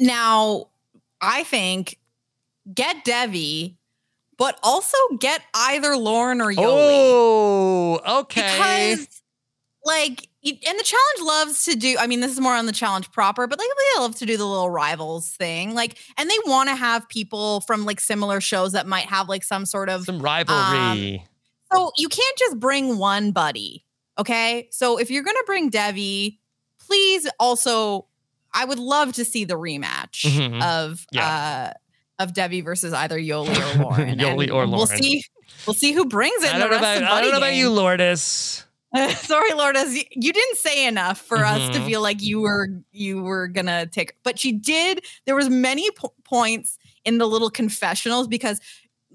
Now, 0.00 0.70
I 1.24 1.44
think 1.44 1.98
get 2.72 3.04
Devi, 3.04 3.76
but 4.38 4.58
also 4.62 4.96
get 5.18 5.42
either 5.54 5.96
Lauren 5.96 6.40
or 6.40 6.52
Yoli. 6.52 6.58
Oh, 6.60 8.20
okay. 8.20 8.94
Because, 8.96 9.22
like, 9.84 10.28
and 10.44 10.78
the 10.78 10.84
challenge 10.84 11.20
loves 11.20 11.64
to 11.64 11.76
do, 11.76 11.96
I 11.98 12.06
mean, 12.06 12.20
this 12.20 12.32
is 12.32 12.40
more 12.40 12.54
on 12.54 12.66
the 12.66 12.72
challenge 12.72 13.10
proper, 13.12 13.46
but 13.46 13.58
like, 13.58 13.68
they 13.68 14.00
love 14.00 14.14
to 14.16 14.26
do 14.26 14.36
the 14.36 14.44
little 14.44 14.70
rivals 14.70 15.30
thing. 15.30 15.74
Like, 15.74 15.98
and 16.18 16.28
they 16.28 16.36
want 16.46 16.68
to 16.68 16.74
have 16.74 17.08
people 17.08 17.60
from 17.62 17.84
like 17.84 18.00
similar 18.00 18.40
shows 18.40 18.72
that 18.72 18.86
might 18.86 19.06
have 19.06 19.28
like 19.28 19.44
some 19.44 19.66
sort 19.66 19.88
of, 19.88 20.04
some 20.04 20.20
rivalry. 20.20 21.18
Um, 21.18 21.28
so 21.72 21.92
you 21.96 22.08
can't 22.08 22.38
just 22.38 22.58
bring 22.58 22.98
one 22.98 23.30
buddy. 23.30 23.84
Okay. 24.18 24.68
So 24.70 24.98
if 24.98 25.10
you're 25.10 25.22
going 25.22 25.36
to 25.36 25.44
bring 25.46 25.70
Devi, 25.70 26.40
please 26.78 27.28
also, 27.40 28.06
I 28.54 28.64
would 28.64 28.78
love 28.78 29.12
to 29.14 29.24
see 29.24 29.44
the 29.44 29.54
rematch 29.58 30.22
Mhm. 30.24 30.62
of, 30.62 31.06
Yeah. 31.12 31.72
uh, 32.18 32.22
of 32.22 32.32
Debbie 32.32 32.60
versus 32.60 32.92
either 32.92 33.18
Yoli 33.18 33.56
or 33.78 33.82
Lauren. 33.82 34.18
Yoli 34.18 34.52
or 34.52 34.66
We'll 34.66 34.86
see. 34.86 35.22
We'll 35.66 35.74
see 35.74 35.92
who 35.92 36.06
brings 36.06 36.42
it. 36.44 36.54
I 36.54 36.58
don't 36.58 36.70
know 36.70 36.76
about 36.78 37.02
I 37.02 37.20
don't 37.20 37.30
know 37.32 37.36
about 37.38 37.54
you, 37.54 37.70
Lourdes. 37.70 38.64
Sorry, 39.16 39.52
Lourdes, 39.54 39.94
you, 40.12 40.32
didn't 40.32 40.56
say 40.58 40.86
enough 40.86 41.20
for 41.20 41.44
us 41.44 41.74
to 41.74 41.80
Mhm. 41.80 41.86
feel 41.86 42.00
like 42.00 42.22
you 42.22 42.40
were 42.40 42.68
you 42.92 43.22
were 43.22 43.48
gonna 43.48 43.86
take. 43.86 44.14
But 44.22 44.38
she 44.38 44.52
did. 44.52 45.04
There 45.26 45.34
was 45.34 45.48
many 45.50 45.90
po- 45.90 46.14
points 46.22 46.78
in 47.04 47.18
the 47.18 47.26
little 47.26 47.50
confessionals 47.50 48.28
because 48.28 48.60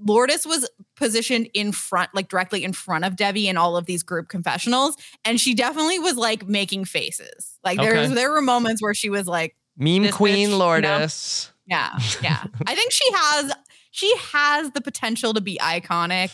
Lourdes 0.06 0.46
was 0.46 0.70
positioned 0.96 1.50
in 1.54 1.72
front, 1.72 2.10
like 2.14 2.28
directly 2.30 2.64
in 2.64 2.74
front 2.74 3.06
of 3.06 3.16
Debbie 3.16 3.48
in 3.48 3.58
all 3.58 3.78
of 3.78 3.86
these 3.86 4.04
group 4.04 4.30
confessionals, 4.30 4.96
and 5.26 5.40
she 5.40 5.54
definitely 5.54 6.00
was 6.00 6.16
like 6.16 6.48
making 6.48 6.86
faces. 6.86 7.58
Like 7.64 7.78
there 7.80 7.96
Okay. 7.98 8.14
there 8.14 8.32
were 8.32 8.42
moments 8.42 8.82
where 8.82 8.94
she 8.94 9.10
was 9.10 9.28
like, 9.28 9.56
Meme 9.78 10.10
Queen 10.12 10.50
bitch. 10.50 10.58
Lourdes. 10.58 11.52
yeah, 11.66 11.98
yeah. 12.22 12.44
I 12.68 12.76
think 12.76 12.92
she 12.92 13.06
has 13.14 13.54
she 13.92 14.14
has 14.34 14.72
the 14.72 14.82
potential 14.82 15.34
to 15.34 15.42
be 15.42 15.58
iconic. 15.62 16.30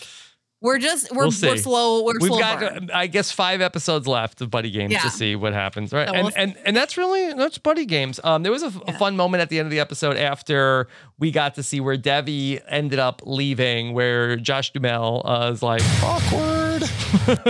We're 0.65 0.79
just 0.79 1.11
we're, 1.11 1.27
we'll 1.27 1.33
we're 1.41 1.57
slow. 1.57 2.03
We're 2.03 2.13
We've 2.19 2.29
slow 2.29 2.39
got, 2.39 2.59
burn. 2.59 2.89
I 2.93 3.05
guess, 3.07 3.31
five 3.31 3.61
episodes 3.61 4.07
left 4.07 4.41
of 4.41 4.49
Buddy 4.49 4.71
Games 4.71 4.91
Yeah. 4.93 5.01
to 5.01 5.09
see 5.11 5.35
what 5.35 5.53
happens, 5.53 5.93
right? 5.93 6.07
And, 6.07 6.23
we'll- 6.25 6.33
and 6.35 6.55
and 6.65 6.75
that's 6.75 6.97
really 6.97 7.33
that's 7.33 7.57
Buddy 7.59 7.85
Games. 7.85 8.19
Um, 8.23 8.41
there 8.43 8.51
was 8.51 8.63
a, 8.63 8.67
f- 8.67 8.77
a 8.87 8.91
Yeah. 8.91 8.97
fun 8.97 9.15
moment 9.15 9.41
at 9.41 9.49
the 9.49 9.59
end 9.59 9.67
of 9.67 9.71
the 9.71 9.79
episode 9.79 10.17
after 10.17 10.87
we 11.19 11.29
got 11.31 11.55
to 11.55 11.63
see 11.63 11.79
where 11.79 11.97
Devi 11.97 12.59
ended 12.67 12.99
up 12.99 13.21
leaving, 13.25 13.93
where 13.93 14.35
Josh 14.37 14.71
Duhamel 14.73 15.21
uh, 15.25 15.51
is 15.53 15.61
like 15.61 15.81
awkward. 16.03 16.83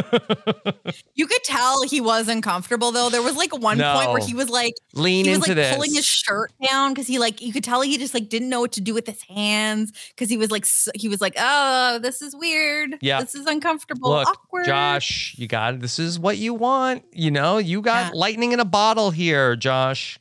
You 1.15 1.27
could 1.27 1.43
tell 1.43 1.83
he 1.83 2.01
was 2.01 2.27
uncomfortable 2.27 2.91
though. 2.91 3.09
There 3.09 3.21
was 3.21 3.35
like 3.35 3.55
one 3.57 3.79
point 3.79 4.11
where 4.11 4.21
he 4.21 4.33
was 4.33 4.49
like 4.49 4.73
Lean 4.93 5.25
he 5.25 5.31
was 5.31 5.37
into 5.39 5.49
like 5.49 5.55
this. 5.55 5.73
pulling 5.75 5.93
his 5.93 6.05
shirt 6.05 6.51
down 6.69 6.93
because 6.93 7.07
he 7.07 7.19
like 7.19 7.41
you 7.41 7.51
could 7.53 7.63
tell 7.63 7.81
he 7.81 7.97
just 7.97 8.13
like 8.13 8.29
didn't 8.29 8.49
know 8.49 8.59
what 8.61 8.73
to 8.73 8.81
do 8.81 8.93
with 8.93 9.07
his 9.07 9.21
hands 9.23 9.91
because 10.09 10.29
he 10.29 10.37
was 10.37 10.51
like 10.51 10.65
he 10.95 11.07
was 11.09 11.21
like 11.21 11.33
oh 11.39 11.99
this 12.01 12.21
is 12.21 12.35
weird 12.35 12.97
Yeah. 13.05 13.21
this 13.21 13.35
is 13.35 13.45
uncomfortable 13.45 14.09
Look, 14.09 14.27
awkward 14.27 14.65
Josh, 14.65 15.35
you 15.37 15.47
got 15.47 15.75
it. 15.75 15.81
this 15.81 15.99
is 15.99 16.17
what 16.19 16.37
you 16.37 16.53
want. 16.53 17.03
You 17.13 17.31
know, 17.31 17.57
you 17.57 17.81
got 17.81 18.13
Yeah. 18.13 18.19
lightning 18.19 18.51
in 18.51 18.59
a 18.59 18.65
bottle 18.65 19.11
here, 19.11 19.55
Josh. 19.55 20.19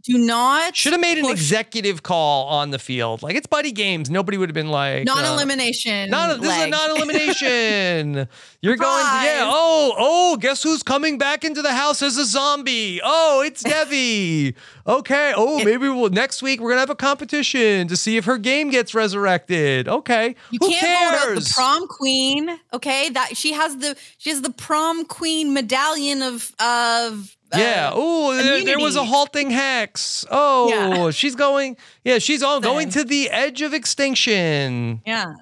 Do 0.00 0.16
not 0.16 0.74
Should 0.74 0.92
have 0.92 1.00
made 1.00 1.18
an 1.18 1.24
push 1.24 1.32
executive 1.32 2.02
call 2.02 2.46
on 2.48 2.70
the 2.70 2.78
field. 2.78 3.22
Like 3.22 3.36
it's 3.36 3.46
Buddy 3.46 3.72
Games. 3.72 4.08
Nobody 4.08 4.38
would 4.38 4.48
have 4.48 4.54
been 4.54 4.70
like 4.70 5.08
uh, 5.08 5.14
non-elimination 5.14 6.08
Non, 6.08 6.40
this 6.40 6.50
is 6.50 6.62
a 6.62 6.66
non-elimination. 6.68 8.28
You're 8.62 8.76
going, 8.76 9.04
yeah. 9.04 9.42
Oh, 9.44 9.94
oh, 9.98 10.36
guess 10.36 10.62
who's 10.62 10.82
coming 10.82 11.18
back 11.18 11.44
into 11.44 11.60
the 11.62 11.72
house 11.72 12.00
as 12.00 12.16
a 12.16 12.24
zombie? 12.24 13.00
Oh, 13.04 13.42
it's 13.44 13.62
Devi. 13.72 14.54
okay. 14.86 15.34
Oh, 15.36 15.62
maybe 15.62 15.88
we'll 15.88 16.10
next 16.10 16.42
week 16.42 16.60
we're 16.60 16.70
gonna 16.70 16.80
have 16.80 16.90
a 16.90 16.94
competition 16.94 17.88
to 17.88 17.96
see 17.96 18.16
if 18.16 18.24
her 18.24 18.38
game 18.38 18.70
gets 18.70 18.94
resurrected. 18.94 19.88
Okay. 19.88 20.36
You 20.50 20.58
Who 20.60 20.70
can't 20.70 21.20
vote 21.20 21.30
out 21.30 21.42
the 21.42 21.52
prom 21.54 21.86
queen. 21.88 22.58
Okay, 22.72 23.10
that 23.10 23.36
she 23.36 23.52
has 23.52 23.76
the 23.76 23.96
she 24.16 24.30
has 24.30 24.40
the 24.40 24.50
prom 24.50 25.04
queen 25.04 25.52
medallion 25.52 26.22
of 26.22 26.52
of 26.58 27.36
Yeah. 27.54 27.88
uh, 27.88 27.92
Oh, 27.94 28.34
there, 28.36 28.64
there 28.64 28.78
was 28.78 28.96
a 28.96 29.04
halting 29.04 29.50
hex. 29.50 30.24
Oh, 30.30 30.68
Yeah. 30.68 31.10
she's 31.10 31.34
going. 31.34 31.76
Yeah, 32.04 32.18
she's 32.18 32.42
all 32.42 32.60
going 32.60 32.88
to 32.90 33.04
the 33.04 33.30
edge 33.30 33.62
of 33.62 33.74
extinction. 33.74 35.02
yeah. 35.06 35.32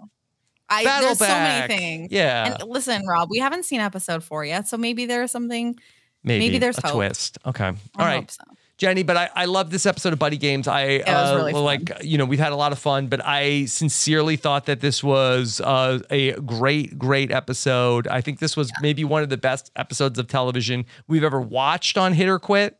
I, 0.72 0.84
Battle 0.84 1.06
there's 1.08 1.18
so 1.18 1.26
many 1.26 1.66
things. 1.66 2.12
Yeah. 2.12 2.54
And 2.60 2.70
listen, 2.70 3.04
Rob, 3.04 3.28
we 3.28 3.38
haven't 3.38 3.64
seen 3.64 3.80
episode 3.80 4.22
four 4.22 4.44
yet, 4.44 4.68
so 4.68 4.76
maybe 4.76 5.04
there's 5.04 5.32
something. 5.32 5.76
maybe, 6.22 6.44
maybe 6.44 6.58
there's 6.58 6.78
a 6.78 6.86
hope. 6.86 6.94
twist. 6.94 7.38
Okay. 7.44 7.64
All 7.66 7.74
I 7.96 8.04
right. 8.04 8.14
hope 8.20 8.30
so. 8.30 8.44
Jenny, 8.80 9.02
but 9.02 9.14
I, 9.14 9.28
I 9.36 9.44
love 9.44 9.70
this 9.70 9.84
episode 9.84 10.14
of 10.14 10.18
Buddy 10.18 10.38
Games. 10.38 10.66
I 10.66 10.96
uh, 11.00 11.36
really 11.36 11.52
fun. 11.52 11.64
like 11.64 11.92
you 12.02 12.16
know 12.16 12.24
we've 12.24 12.38
had 12.40 12.52
a 12.52 12.56
lot 12.56 12.72
of 12.72 12.78
fun, 12.78 13.08
but 13.08 13.20
I 13.24 13.66
sincerely 13.66 14.36
thought 14.36 14.64
that 14.66 14.80
this 14.80 15.04
was 15.04 15.60
uh, 15.60 16.00
a 16.08 16.32
great 16.40 16.98
great 16.98 17.30
episode. 17.30 18.08
I 18.08 18.22
think 18.22 18.38
this 18.38 18.56
was 18.56 18.72
maybe 18.80 19.04
one 19.04 19.22
of 19.22 19.28
the 19.28 19.36
best 19.36 19.70
episodes 19.76 20.18
of 20.18 20.28
television 20.28 20.86
we've 21.06 21.22
ever 21.22 21.40
watched 21.40 21.98
on 21.98 22.14
Hit 22.14 22.26
or 22.26 22.38
Quit. 22.38 22.78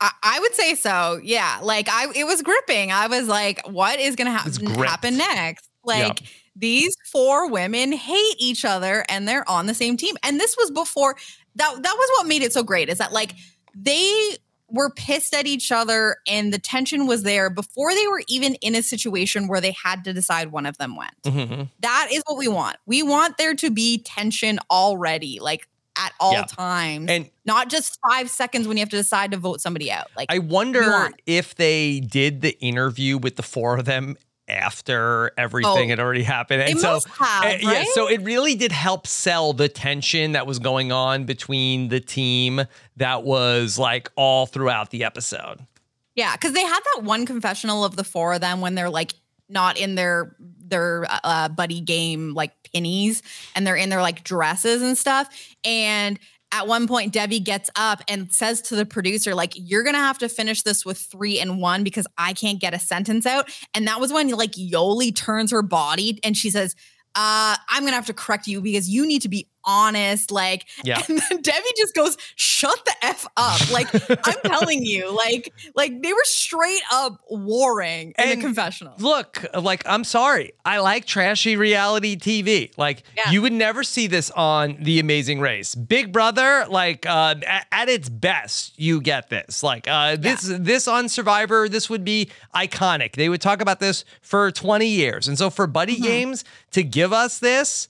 I, 0.00 0.10
I 0.22 0.40
would 0.40 0.54
say 0.54 0.74
so. 0.74 1.20
Yeah. 1.22 1.60
Like 1.62 1.88
I 1.90 2.06
it 2.14 2.24
was 2.24 2.40
gripping. 2.40 2.90
I 2.90 3.06
was 3.06 3.28
like, 3.28 3.66
what 3.68 4.00
is 4.00 4.16
gonna 4.16 4.40
It's 4.46 4.56
happen 4.56 4.82
happen 4.82 5.16
next? 5.18 5.68
Like 5.84 6.22
Yeah. 6.22 6.26
these 6.56 6.96
four 7.12 7.50
women 7.50 7.92
hate 7.92 8.36
each 8.38 8.64
other 8.64 9.04
and 9.10 9.28
they're 9.28 9.48
on 9.48 9.66
the 9.66 9.74
same 9.74 9.98
team. 9.98 10.16
And 10.22 10.40
this 10.40 10.56
was 10.56 10.70
before 10.70 11.16
that 11.56 11.82
that 11.82 11.94
was 11.94 12.10
what 12.18 12.26
made 12.26 12.40
it 12.42 12.54
so 12.54 12.62
great, 12.62 12.88
is 12.88 12.96
that 12.98 13.12
like 13.12 13.34
they 13.74 14.36
were 14.68 14.90
pissed 14.90 15.34
at 15.34 15.46
each 15.46 15.70
other 15.70 16.16
and 16.26 16.52
the 16.52 16.58
tension 16.58 17.06
was 17.06 17.22
there 17.22 17.48
before 17.50 17.94
they 17.94 18.06
were 18.08 18.22
even 18.28 18.54
in 18.56 18.74
a 18.74 18.82
situation 18.82 19.46
where 19.46 19.60
they 19.60 19.70
had 19.72 20.02
to 20.04 20.12
decide 20.12 20.50
one 20.50 20.66
of 20.66 20.76
them 20.78 20.96
went. 20.96 21.14
Mhm. 21.24 21.68
That 21.80 22.08
is 22.12 22.22
what 22.26 22.36
we 22.36 22.48
want. 22.48 22.76
We 22.86 23.02
want 23.02 23.38
there 23.38 23.54
to 23.54 23.70
be 23.70 23.98
tension 23.98 24.58
already, 24.70 25.38
like 25.40 25.68
at 25.98 26.12
all 26.20 26.32
Yeah. 26.32 26.44
times. 26.44 27.08
And 27.10 27.30
not 27.46 27.70
just 27.70 27.98
five 28.10 28.28
seconds 28.28 28.68
when 28.68 28.76
you 28.76 28.82
have 28.82 28.90
to 28.90 28.96
decide 28.96 29.30
to 29.30 29.36
vote 29.38 29.60
somebody 29.60 29.90
out. 29.90 30.10
Like 30.16 30.30
I 30.30 30.40
wonder 30.40 31.10
if 31.26 31.54
they 31.54 32.00
did 32.00 32.42
the 32.42 32.58
interview 32.60 33.16
with 33.16 33.36
the 33.36 33.42
four 33.42 33.78
of 33.78 33.84
them 33.86 34.16
after 34.48 35.32
everything 35.36 35.86
Oh, 35.86 35.88
had 35.88 36.00
already 36.00 36.22
happened. 36.22 36.62
And 36.62 36.78
so 36.78 37.00
have, 37.18 37.44
Uh, 37.44 37.56
Yeah, 37.60 37.84
so 37.94 38.08
it 38.08 38.22
really 38.22 38.54
did 38.54 38.72
help 38.72 39.06
sell 39.06 39.52
the 39.52 39.68
tension 39.68 40.32
that 40.32 40.46
was 40.46 40.58
going 40.58 40.92
on 40.92 41.24
between 41.24 41.88
the 41.88 42.00
team 42.00 42.62
that 42.96 43.24
was 43.24 43.78
like 43.78 44.10
all 44.16 44.46
throughout 44.46 44.90
the 44.90 45.04
episode. 45.04 45.66
Yeah, 46.14 46.32
because 46.34 46.52
they 46.52 46.62
had 46.62 46.80
that 46.94 47.02
one 47.04 47.26
confessional 47.26 47.84
of 47.84 47.96
the 47.96 48.04
four 48.04 48.34
of 48.34 48.40
them 48.40 48.60
when 48.60 48.74
they're 48.74 48.90
like 48.90 49.14
not 49.48 49.78
in 49.78 49.94
their 49.94 50.34
their 50.68 51.06
uh, 51.08 51.48
buddy 51.48 51.80
game 51.80 52.34
like 52.34 52.52
pennies 52.72 53.22
and 53.54 53.64
they're 53.66 53.76
in 53.76 53.88
their 53.88 54.02
like 54.02 54.24
dresses 54.24 54.82
and 54.82 54.98
stuff. 54.98 55.28
And 55.64 56.18
at 56.56 56.66
one 56.66 56.88
point, 56.88 57.12
Debbie 57.12 57.40
gets 57.40 57.68
up 57.76 58.00
and 58.08 58.32
says 58.32 58.62
to 58.62 58.76
the 58.76 58.86
producer, 58.86 59.34
like, 59.34 59.52
you're 59.54 59.82
gonna 59.82 59.98
have 59.98 60.18
to 60.18 60.28
finish 60.28 60.62
this 60.62 60.86
with 60.86 60.98
three 60.98 61.38
and 61.38 61.60
one 61.60 61.84
because 61.84 62.06
I 62.16 62.32
can't 62.32 62.58
get 62.58 62.72
a 62.72 62.78
sentence 62.78 63.26
out. 63.26 63.50
And 63.74 63.86
that 63.86 64.00
was 64.00 64.12
when 64.12 64.28
like 64.30 64.52
Yoli 64.52 65.14
turns 65.14 65.50
her 65.50 65.62
body 65.62 66.18
and 66.24 66.36
she 66.36 66.48
says, 66.48 66.74
uh, 67.14 67.56
I'm 67.68 67.82
gonna 67.82 67.92
have 67.92 68.06
to 68.06 68.14
correct 68.14 68.46
you 68.46 68.60
because 68.60 68.88
you 68.88 69.06
need 69.06 69.22
to 69.22 69.28
be 69.28 69.48
honest. 69.66 70.30
Like, 70.30 70.66
Yeah. 70.84 71.02
and 71.08 71.18
then 71.30 71.42
Debbie 71.42 71.64
just 71.76 71.94
goes, 71.94 72.16
shut 72.36 72.84
the 72.84 72.94
F 73.04 73.26
up. 73.36 73.70
Like, 73.72 73.88
I'm 74.26 74.40
telling 74.44 74.84
you, 74.84 75.14
like, 75.14 75.52
like 75.74 76.00
they 76.02 76.12
were 76.12 76.24
straight 76.24 76.82
up 76.92 77.20
warring 77.28 78.14
in 78.18 78.28
And 78.30 78.40
the 78.40 78.44
confessional. 78.44 78.94
Look, 78.98 79.44
like 79.54 79.82
I'm 79.86 80.04
sorry, 80.04 80.52
I 80.64 80.78
like 80.78 81.04
trashy 81.04 81.56
reality 81.56 82.16
TV. 82.16 82.72
Like 82.78 83.02
Yeah. 83.16 83.30
you 83.30 83.42
would 83.42 83.52
never 83.52 83.82
see 83.82 84.06
this 84.06 84.30
on 84.30 84.76
The 84.80 85.00
Amazing 85.00 85.40
Race. 85.40 85.74
Big 85.74 86.12
Brother, 86.12 86.66
like 86.68 87.04
uh, 87.06 87.34
at, 87.46 87.66
at 87.72 87.88
its 87.88 88.08
best, 88.08 88.78
you 88.78 89.00
get 89.00 89.28
this. 89.30 89.62
Like 89.62 89.88
uh, 89.88 90.16
this, 90.16 90.42
this 90.42 90.86
on 90.88 91.08
Survivor, 91.08 91.68
this 91.68 91.90
would 91.90 92.04
be 92.04 92.30
iconic. 92.54 93.12
They 93.16 93.28
would 93.28 93.40
talk 93.40 93.60
about 93.60 93.80
this 93.80 94.04
for 94.22 94.50
20 94.50 94.86
years, 94.86 95.26
and 95.28 95.36
so 95.36 95.50
for 95.50 95.66
Buddy 95.66 95.94
Mm-hmm. 95.96 96.02
Games 96.04 96.44
to 96.72 96.82
give 96.82 97.12
us 97.12 97.38
this, 97.38 97.88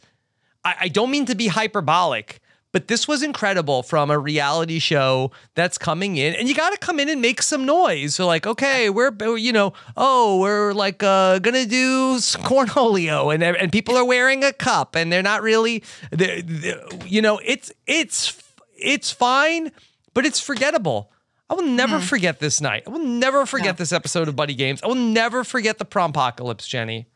I, 0.66 0.74
I 0.82 0.88
don't 0.88 1.10
mean 1.10 1.26
to 1.26 1.34
be 1.34 1.46
hyperbolic. 1.48 2.40
But 2.72 2.88
this 2.88 3.08
was 3.08 3.22
incredible 3.22 3.82
from 3.82 4.10
a 4.10 4.18
reality 4.18 4.80
show 4.80 5.30
that's 5.54 5.78
coming 5.78 6.18
in, 6.18 6.34
and 6.34 6.46
you 6.46 6.54
got 6.54 6.70
to 6.70 6.76
come 6.78 7.00
in 7.00 7.08
and 7.08 7.22
make 7.22 7.40
some 7.40 7.64
noise. 7.64 8.14
So, 8.16 8.26
like, 8.26 8.46
okay, 8.46 8.90
we're 8.90 9.12
you 9.38 9.50
know, 9.50 9.72
oh, 9.96 10.40
we're 10.40 10.74
like 10.74 11.02
uh, 11.02 11.38
gonna 11.38 11.64
do 11.64 12.16
cornholio, 12.16 13.32
and 13.32 13.42
and 13.42 13.72
people 13.72 13.96
are 13.96 14.04
wearing 14.04 14.44
a 14.44 14.52
cup, 14.52 14.94
and 14.94 15.10
they're 15.10 15.22
not 15.22 15.40
really, 15.40 15.82
they're, 16.10 16.42
they're- 16.42 16.82
you 17.06 17.22
know, 17.22 17.40
it's 17.42 17.72
it's 17.86 18.36
it's 18.76 19.10
fine, 19.10 19.72
but 20.12 20.26
it's 20.26 20.40
forgettable. 20.40 21.10
I 21.48 21.54
will 21.54 21.62
never 21.62 21.98
forget 22.00 22.40
this 22.40 22.60
night. 22.60 22.82
I 22.86 22.90
will 22.90 22.98
never 22.98 23.46
forget 23.46 23.76
No. 23.76 23.78
this 23.78 23.92
episode 23.92 24.28
of 24.28 24.36
Buddy 24.36 24.54
Games. 24.54 24.82
I 24.82 24.88
will 24.88 24.96
never 24.96 25.44
forget 25.44 25.78
the 25.78 25.86
prompocalypse, 25.86 26.66
Jenny. 26.66 27.06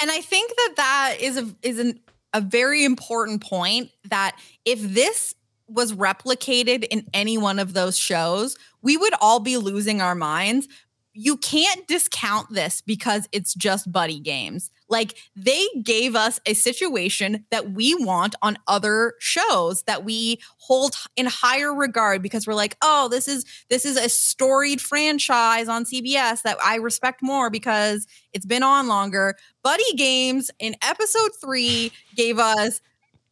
And 0.00 0.10
I 0.10 0.20
think 0.20 0.50
that 0.56 0.72
that 0.76 1.16
is 1.20 1.38
a 1.38 1.48
is 1.62 1.78
an, 1.78 2.00
a 2.34 2.40
very 2.40 2.84
important 2.84 3.40
point 3.40 3.90
that 4.10 4.36
if 4.66 4.80
this 4.82 5.34
was 5.66 5.92
replicated 5.92 6.84
in 6.90 7.06
any 7.14 7.38
one 7.38 7.58
of 7.58 7.72
those 7.72 7.96
shows, 7.96 8.58
we 8.82 8.96
would 8.96 9.14
all 9.20 9.40
be 9.40 9.56
losing 9.56 10.02
our 10.02 10.14
minds. 10.14 10.68
You 11.14 11.36
can't 11.36 11.86
discount 11.86 12.52
this 12.52 12.82
because 12.82 13.28
it's 13.32 13.54
just 13.54 13.90
buddy 13.90 14.20
games. 14.20 14.70
Like 14.88 15.16
they 15.34 15.66
gave 15.82 16.14
us 16.14 16.40
a 16.46 16.54
situation 16.54 17.46
that 17.50 17.72
we 17.72 17.94
want 17.94 18.34
on 18.42 18.58
other 18.68 19.14
shows 19.18 19.82
that 19.84 20.04
we 20.04 20.38
hold 20.58 20.94
in 21.16 21.26
higher 21.26 21.74
regard 21.74 22.22
because 22.22 22.46
we're 22.46 22.54
like, 22.54 22.76
"Oh, 22.82 23.08
this 23.08 23.26
is 23.28 23.44
this 23.70 23.84
is 23.84 23.96
a 23.96 24.08
storied 24.08 24.80
franchise 24.80 25.68
on 25.68 25.84
CBS 25.84 26.42
that 26.42 26.58
I 26.62 26.76
respect 26.76 27.22
more 27.22 27.50
because 27.50 28.06
it's 28.32 28.46
been 28.46 28.62
on 28.62 28.88
longer." 28.88 29.36
Buddy 29.62 29.92
Games 29.96 30.50
in 30.58 30.76
episode 30.82 31.30
3 31.40 31.90
gave 32.14 32.38
us 32.38 32.80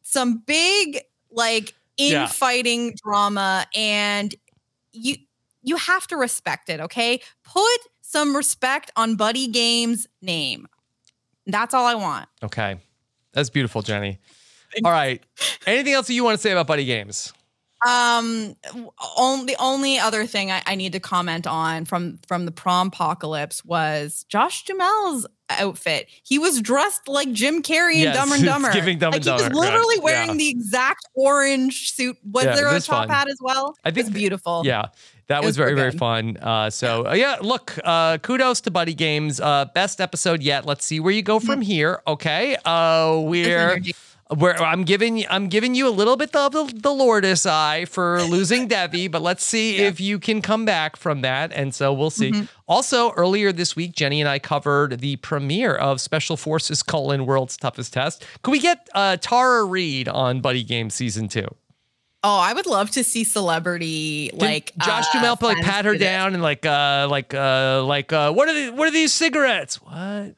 some 0.02 0.38
big 0.46 1.00
like 1.30 1.74
Yeah. 2.06 2.24
infighting 2.24 2.94
drama 3.04 3.66
and 3.74 4.34
you 4.92 5.16
you 5.62 5.76
have 5.76 6.06
to 6.08 6.16
respect 6.16 6.68
it, 6.70 6.80
okay? 6.80 7.20
Put 7.44 7.78
some 8.00 8.34
respect 8.36 8.90
on 8.96 9.16
Buddy 9.16 9.46
Games' 9.48 10.06
name. 10.20 10.66
That's 11.46 11.74
all 11.74 11.86
I 11.86 11.94
want. 11.94 12.28
Okay. 12.42 12.76
That's 13.32 13.50
beautiful, 13.50 13.82
Jenny. 13.82 14.18
All 14.84 14.90
right. 14.90 15.22
Anything 15.66 15.92
else 15.94 16.06
that 16.06 16.14
you 16.14 16.24
want 16.24 16.36
to 16.38 16.42
say 16.42 16.52
about 16.52 16.66
Buddy 16.66 16.84
Games? 16.84 17.32
Um, 17.84 18.54
on, 19.16 19.46
the 19.46 19.56
only 19.58 19.98
other 19.98 20.24
thing 20.24 20.52
I, 20.52 20.62
I 20.66 20.76
need 20.76 20.92
to 20.92 21.00
comment 21.00 21.48
on 21.48 21.84
from 21.84 22.18
from 22.28 22.44
the 22.46 22.52
prom 22.52 22.86
apocalypse 22.88 23.64
was 23.64 24.24
Josh 24.28 24.64
Duhamel's 24.64 25.26
outfit. 25.50 26.06
He 26.22 26.38
was 26.38 26.60
dressed 26.62 27.08
like 27.08 27.32
Jim 27.32 27.60
Carrey 27.60 27.94
in 27.94 28.02
Yes, 28.02 28.14
Dumb 28.16 28.30
and 28.32 28.44
Dumber. 28.44 28.72
giving 28.72 28.98
Dumb 28.98 29.10
like 29.10 29.26
and 29.26 29.40
he 29.40 29.48
was 29.48 29.52
literally 29.52 29.96
yeah, 29.96 30.02
wearing 30.04 30.30
yeah. 30.30 30.36
the 30.36 30.48
exact 30.48 31.08
orange 31.14 31.90
suit. 31.92 32.16
Was 32.24 32.44
Yeah, 32.44 32.54
there 32.54 32.68
a 32.68 32.78
top 32.80 32.86
fun. 32.86 33.08
hat 33.08 33.28
as 33.28 33.38
well? 33.40 33.74
I 33.84 33.90
think 33.90 34.06
it's 34.06 34.08
th- 34.10 34.14
beautiful. 34.20 34.62
Yeah, 34.64 34.86
that 35.28 35.42
was 35.42 35.52
was 35.52 35.56
very, 35.56 35.74
very 35.74 35.90
fun. 35.92 36.36
Uh, 36.40 36.70
so, 36.70 37.06
uh, 37.06 37.12
yeah, 37.12 37.36
look, 37.40 37.78
uh, 37.84 38.18
kudos 38.18 38.60
to 38.62 38.70
Buddy 38.70 38.94
Games. 38.94 39.40
Uh, 39.40 39.66
best 39.74 40.00
episode 40.00 40.42
yet. 40.42 40.64
Let's 40.64 40.84
see 40.84 41.00
where 41.00 41.12
you 41.12 41.22
go 41.22 41.38
from 41.40 41.60
here. 41.60 42.02
Okay. 42.06 42.56
Uh, 42.64 43.20
we're. 43.22 43.80
Where 44.34 44.56
I'm 44.62 44.84
giving 44.84 45.26
I'm 45.28 45.48
giving 45.48 45.74
you 45.74 45.86
a 45.86 45.90
little 45.90 46.16
bit 46.16 46.34
of 46.34 46.52
the, 46.52 46.72
the 46.74 46.90
Lourdes 46.90 47.44
eye 47.44 47.84
for 47.84 48.22
losing 48.22 48.66
Devi, 48.68 49.06
but 49.08 49.20
let's 49.20 49.44
see 49.44 49.76
if 49.76 50.00
you 50.00 50.18
can 50.18 50.40
come 50.40 50.64
back 50.64 50.96
from 50.96 51.20
that. 51.20 51.52
And 51.52 51.74
so 51.74 51.92
we'll 51.92 52.08
see. 52.08 52.30
Mm-hmm. 52.30 52.44
Also, 52.66 53.10
earlier 53.12 53.52
this 53.52 53.76
week, 53.76 53.92
Jenny 53.92 54.22
and 54.22 54.30
I 54.30 54.38
covered 54.38 55.00
the 55.00 55.16
premiere 55.16 55.74
of 55.74 56.00
Special 56.00 56.38
Forces 56.38 56.82
colon 56.82 57.26
World's 57.26 57.58
Toughest 57.58 57.92
Test. 57.92 58.24
Could 58.40 58.52
we 58.52 58.60
get 58.60 58.88
uh, 58.94 59.18
Tara 59.20 59.64
Reid 59.64 60.08
on 60.08 60.40
Buddy 60.40 60.64
Games 60.64 60.94
season 60.94 61.28
two? 61.28 61.48
Oh, 62.24 62.38
I 62.38 62.52
would 62.52 62.66
love 62.66 62.90
to 62.92 63.02
see 63.02 63.24
celebrity 63.24 64.28
Did 64.30 64.40
like 64.40 64.72
Josh 64.78 65.06
uh, 65.08 65.12
Duhamel 65.20 65.38
like 65.42 65.64
pat 65.64 65.84
her 65.86 65.96
down 65.96 66.34
and 66.34 66.42
like 66.42 66.64
uh 66.64 67.08
like 67.10 67.34
uh 67.34 67.82
like 67.84 68.12
uh 68.12 68.32
what 68.32 68.48
are 68.48 68.54
the, 68.54 68.70
what 68.70 68.86
are 68.86 68.92
these 68.92 69.12
cigarettes? 69.12 69.82
What? 69.82 70.36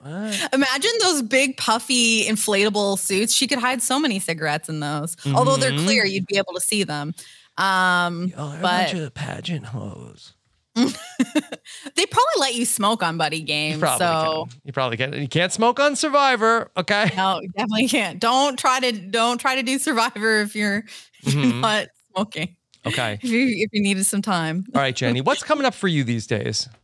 what? 0.00 0.48
Imagine 0.52 0.90
those 1.00 1.22
big 1.22 1.56
puffy 1.56 2.24
inflatable 2.26 2.98
suits. 3.00 3.34
She 3.34 3.48
could 3.48 3.58
hide 3.58 3.82
so 3.82 3.98
many 3.98 4.20
cigarettes 4.20 4.68
in 4.68 4.78
those. 4.78 5.16
Although 5.34 5.56
they're 5.56 5.72
Mhm. 5.72 5.84
clear, 5.86 6.04
you'd 6.06 6.26
be 6.26 6.36
able 6.36 6.52
to 6.54 6.60
see 6.60 6.84
them. 6.84 7.14
Um, 7.58 8.32
Oh, 8.36 8.50
they're 8.50 8.58
a 8.58 8.62
bunch 8.62 8.94
of 8.94 9.12
pageant 9.14 9.66
hoes. 9.66 10.33
they 10.76 12.06
probably 12.06 12.40
let 12.40 12.54
you 12.54 12.64
smoke 12.64 13.02
on 13.02 13.16
Buddy 13.16 13.38
You 13.38 13.44
Games. 13.44 13.78
probably 13.80 14.04
so 14.06 14.46
can. 14.50 14.60
You 14.64 14.72
probably 14.72 14.96
can't. 14.96 15.14
You 15.16 15.28
can't 15.28 15.52
smoke 15.52 15.78
on 15.78 15.94
Survivor, 15.96 16.70
okay? 16.76 17.10
no, 17.16 17.40
definitely 17.56 17.88
can't. 17.88 18.18
Don't 18.18 18.58
try 18.58 18.80
to 18.80 18.92
don't 18.92 19.38
try 19.38 19.54
to 19.56 19.62
do 19.62 19.78
Survivor 19.78 20.40
if 20.40 20.56
you're, 20.56 20.84
if 21.22 21.34
you're 21.34 21.44
Mhm. 21.44 21.60
not 21.60 21.88
smoking. 22.12 22.56
Okay. 22.86 23.14
If 23.22 23.30
you 23.30 23.46
if 23.48 23.70
you 23.72 23.82
needed 23.82 24.04
some 24.04 24.20
time. 24.22 24.64
All 24.74 24.80
right, 24.82 24.94
Jenny. 24.94 25.20
What's 25.20 25.42
coming 25.42 25.64
up 25.64 25.74
for 25.74 25.88
you 25.88 26.04
these 26.04 26.26
days? 26.26 26.68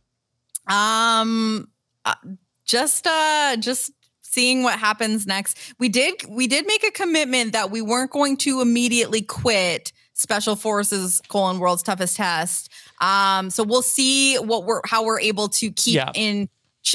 Um, 0.67 1.67
uh, 2.05 2.13
just 2.65 3.07
uh, 3.07 3.57
just 3.59 3.91
seeing 4.21 4.63
what 4.63 4.77
happens 4.79 5.25
next. 5.25 5.57
We 5.79 5.89
did 5.89 6.23
we 6.29 6.47
did 6.47 6.67
make 6.67 6.83
a 6.85 6.91
commitment 6.91 7.53
that 7.53 7.71
we 7.71 7.81
weren't 7.81 8.11
going 8.11 8.37
to 8.37 8.61
immediately 8.61 9.21
quit 9.23 9.91
Special 10.21 10.55
Forces 10.55 11.21
colon 11.27 11.59
World's 11.59 11.83
Toughest 11.83 12.15
Test. 12.15 12.69
Um, 13.01 13.49
so 13.49 13.63
we'll 13.63 13.81
see 13.81 14.35
what 14.37 14.65
we're 14.65 14.81
how 14.85 15.03
we're 15.03 15.19
able 15.19 15.49
to 15.49 15.71
keep 15.71 15.95
Yeah. 15.95 16.11
in 16.15 16.47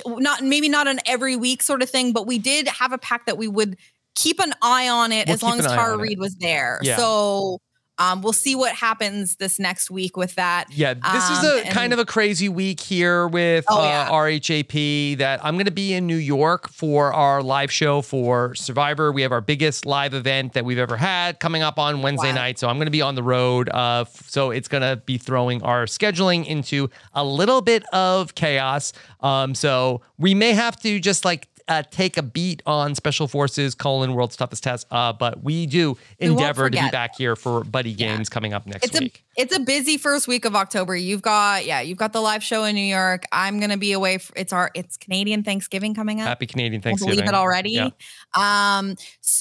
not 0.07 0.43
maybe 0.43 0.69
not 0.69 0.89
an 0.89 0.99
every 1.07 1.37
week 1.37 1.63
sort 1.63 1.83
of 1.83 1.89
thing, 1.91 2.13
but 2.13 2.27
we 2.27 2.39
did 2.39 2.67
have 2.69 2.93
a 2.93 2.99
pack 2.99 3.27
that 3.27 3.39
we 3.39 3.49
would 3.49 3.77
keep 4.15 4.41
an 4.41 4.53
eye 4.63 4.89
on 4.89 5.13
it 5.13 5.27
We'll 5.29 5.35
as 5.35 5.43
long 5.43 5.59
as 5.61 5.67
Tara. 5.67 5.97
Reid 5.99 6.19
was 6.19 6.35
there. 6.37 6.81
Yeah. 6.83 6.97
So 6.97 7.61
um, 7.99 8.21
we'll 8.23 8.33
see 8.33 8.55
what 8.55 8.75
happens 8.75 9.37
this 9.37 9.59
next 9.59 9.91
week 9.91 10.17
with 10.17 10.35
that. 10.35 10.67
Yeah, 10.71 10.95
this 10.95 11.31
is 11.31 11.39
Um, 11.39 11.47
a 11.47 11.61
and- 11.65 11.71
kind 11.71 11.93
of 11.93 11.99
a 11.99 12.05
crazy 12.05 12.49
week 12.49 12.81
here 12.81 13.27
with 13.27 13.65
Oh, 13.69 13.81
uh, 13.81 13.85
yeah. 13.85 14.09
RHAP. 14.11 15.19
That 15.19 15.45
I'm 15.45 15.55
going 15.55 15.65
to 15.67 15.71
be 15.71 15.95
in 15.95 16.07
New 16.07 16.17
York 16.17 16.69
for 16.71 17.13
our 17.13 17.43
live 17.43 17.73
show 17.73 18.03
for 18.03 18.55
Survivor. 18.55 19.13
We 19.13 19.23
have 19.23 19.33
our 19.33 19.41
biggest 19.41 19.87
live 19.87 20.15
event 20.15 20.53
that 20.53 20.65
we've 20.65 20.79
ever 20.79 20.97
had 20.97 21.41
coming 21.41 21.63
up 21.63 21.79
on 21.79 22.03
Wednesday 22.03 22.29
Wow. 22.29 22.35
night. 22.35 22.59
So 22.59 22.69
I'm 22.69 22.77
going 22.77 22.87
to 22.87 22.91
be 22.91 23.03
on 23.03 23.15
the 23.15 23.23
road. 23.23 23.69
Uh, 23.71 24.05
so 24.27 24.51
it's 24.51 24.69
going 24.69 24.83
to 24.83 24.97
be 25.07 25.17
throwing 25.19 25.63
our 25.63 25.87
scheduling 25.87 26.47
into 26.47 26.91
a 27.15 27.25
little 27.25 27.63
bit 27.63 27.85
of 27.95 28.35
chaos. 28.35 28.93
Um, 29.21 29.55
so 29.55 30.03
we 30.19 30.35
may 30.35 30.53
have 30.53 30.81
to 30.83 31.01
just 31.01 31.25
like. 31.25 31.49
Uh, 31.69 31.83
take 31.91 32.17
a 32.17 32.23
beat 32.23 32.63
on 32.65 32.95
Special 32.95 33.27
Forces 33.27 33.75
colon 33.75 34.15
World's 34.15 34.37
Toughest 34.37 34.63
Test, 34.63 34.87
uh, 34.93 35.13
but 35.13 35.43
we 35.43 35.67
do 35.67 35.99
We 36.21 36.29
endeavor 36.29 36.71
to 36.71 36.81
be 36.81 36.91
back 36.91 37.17
here 37.17 37.35
for 37.35 37.65
Buddy 37.65 37.93
Games 37.93 38.29
coming 38.29 38.53
up 38.53 38.67
next 38.69 38.85
it's 38.85 39.01
week. 39.01 39.25
a 39.37 39.43
it's 39.43 39.57
a 39.57 39.59
busy 39.59 39.99
first 39.99 40.29
week 40.29 40.45
of 40.45 40.55
October. 40.55 40.95
You've 40.95 41.23
got 41.23 41.67
yeah, 41.67 41.81
you've 41.81 41.99
got 41.99 42.13
the 42.13 42.21
live 42.21 42.45
show 42.45 42.63
in 42.63 42.77
New 42.77 42.81
York. 42.81 43.25
I'm 43.33 43.59
gonna 43.59 43.77
be 43.77 43.91
away. 43.91 44.19
For, 44.19 44.33
it's 44.37 44.53
our 44.53 44.71
it's 44.75 44.97
Canadian 44.97 45.43
Thanksgiving 45.43 45.93
coming 45.93 46.21
up. 46.21 46.29
Happy 46.29 46.47
Canadian 46.47 46.83
Thanksgiving! 46.83 47.17
believe 47.17 47.29
it 47.29 47.35
already. 47.35 47.71
Yeah. 47.71 47.91
Um, 48.37 48.95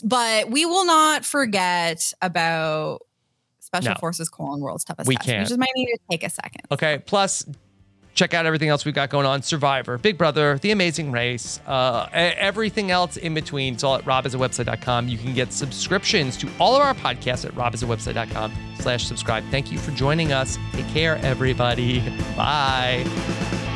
but 0.04 0.50
we 0.50 0.66
will 0.66 0.86
not 0.86 1.26
forget 1.26 2.12
about 2.24 3.02
Special 3.60 3.92
No. 3.92 3.98
Forces 4.00 4.30
colon 4.30 4.62
World's 4.62 4.84
toughest 4.84 5.08
We 5.08 5.16
test. 5.16 5.28
We 5.28 5.32
can't. 5.32 5.44
We 5.44 5.50
just 5.50 5.60
might 5.60 5.70
need 5.76 5.88
to 5.88 6.00
take 6.10 6.24
a 6.24 6.30
second. 6.30 6.62
Okay. 6.72 7.00
Plus, 7.06 7.46
check 8.16 8.34
out 8.34 8.46
everything 8.46 8.70
else 8.70 8.86
we've 8.86 8.96
got 8.96 9.10
going 9.10 9.26
on 9.26 9.44
Survivor, 9.44 9.98
Big 9.98 10.18
Brother, 10.18 10.58
The 10.58 10.72
Amazing 10.72 11.12
Race, 11.12 11.60
uh, 11.68 12.08
everything 12.14 12.90
else 12.90 13.18
in 13.18 13.34
between. 13.34 13.76
It's 13.76 13.84
all 13.84 13.96
at 13.96 14.06
robhasawebsite.com. 14.06 15.08
You 15.08 15.18
can 15.18 15.34
get 15.34 15.54
subscriptions 15.54 16.38
to 16.38 16.50
all 16.60 16.76
of 16.76 16.82
our 16.82 16.96
podcasts 16.96 17.46
at 17.46 17.54
robhasawebsite.com 17.54 18.54
slash 18.80 19.06
subscribe. 19.06 19.44
Thank 19.52 19.72
you 19.72 19.78
for 19.78 19.92
joining 19.92 20.32
us. 20.32 20.58
Take 20.72 20.88
care, 20.88 21.18
everybody. 21.18 22.00
Bye. 22.36 23.75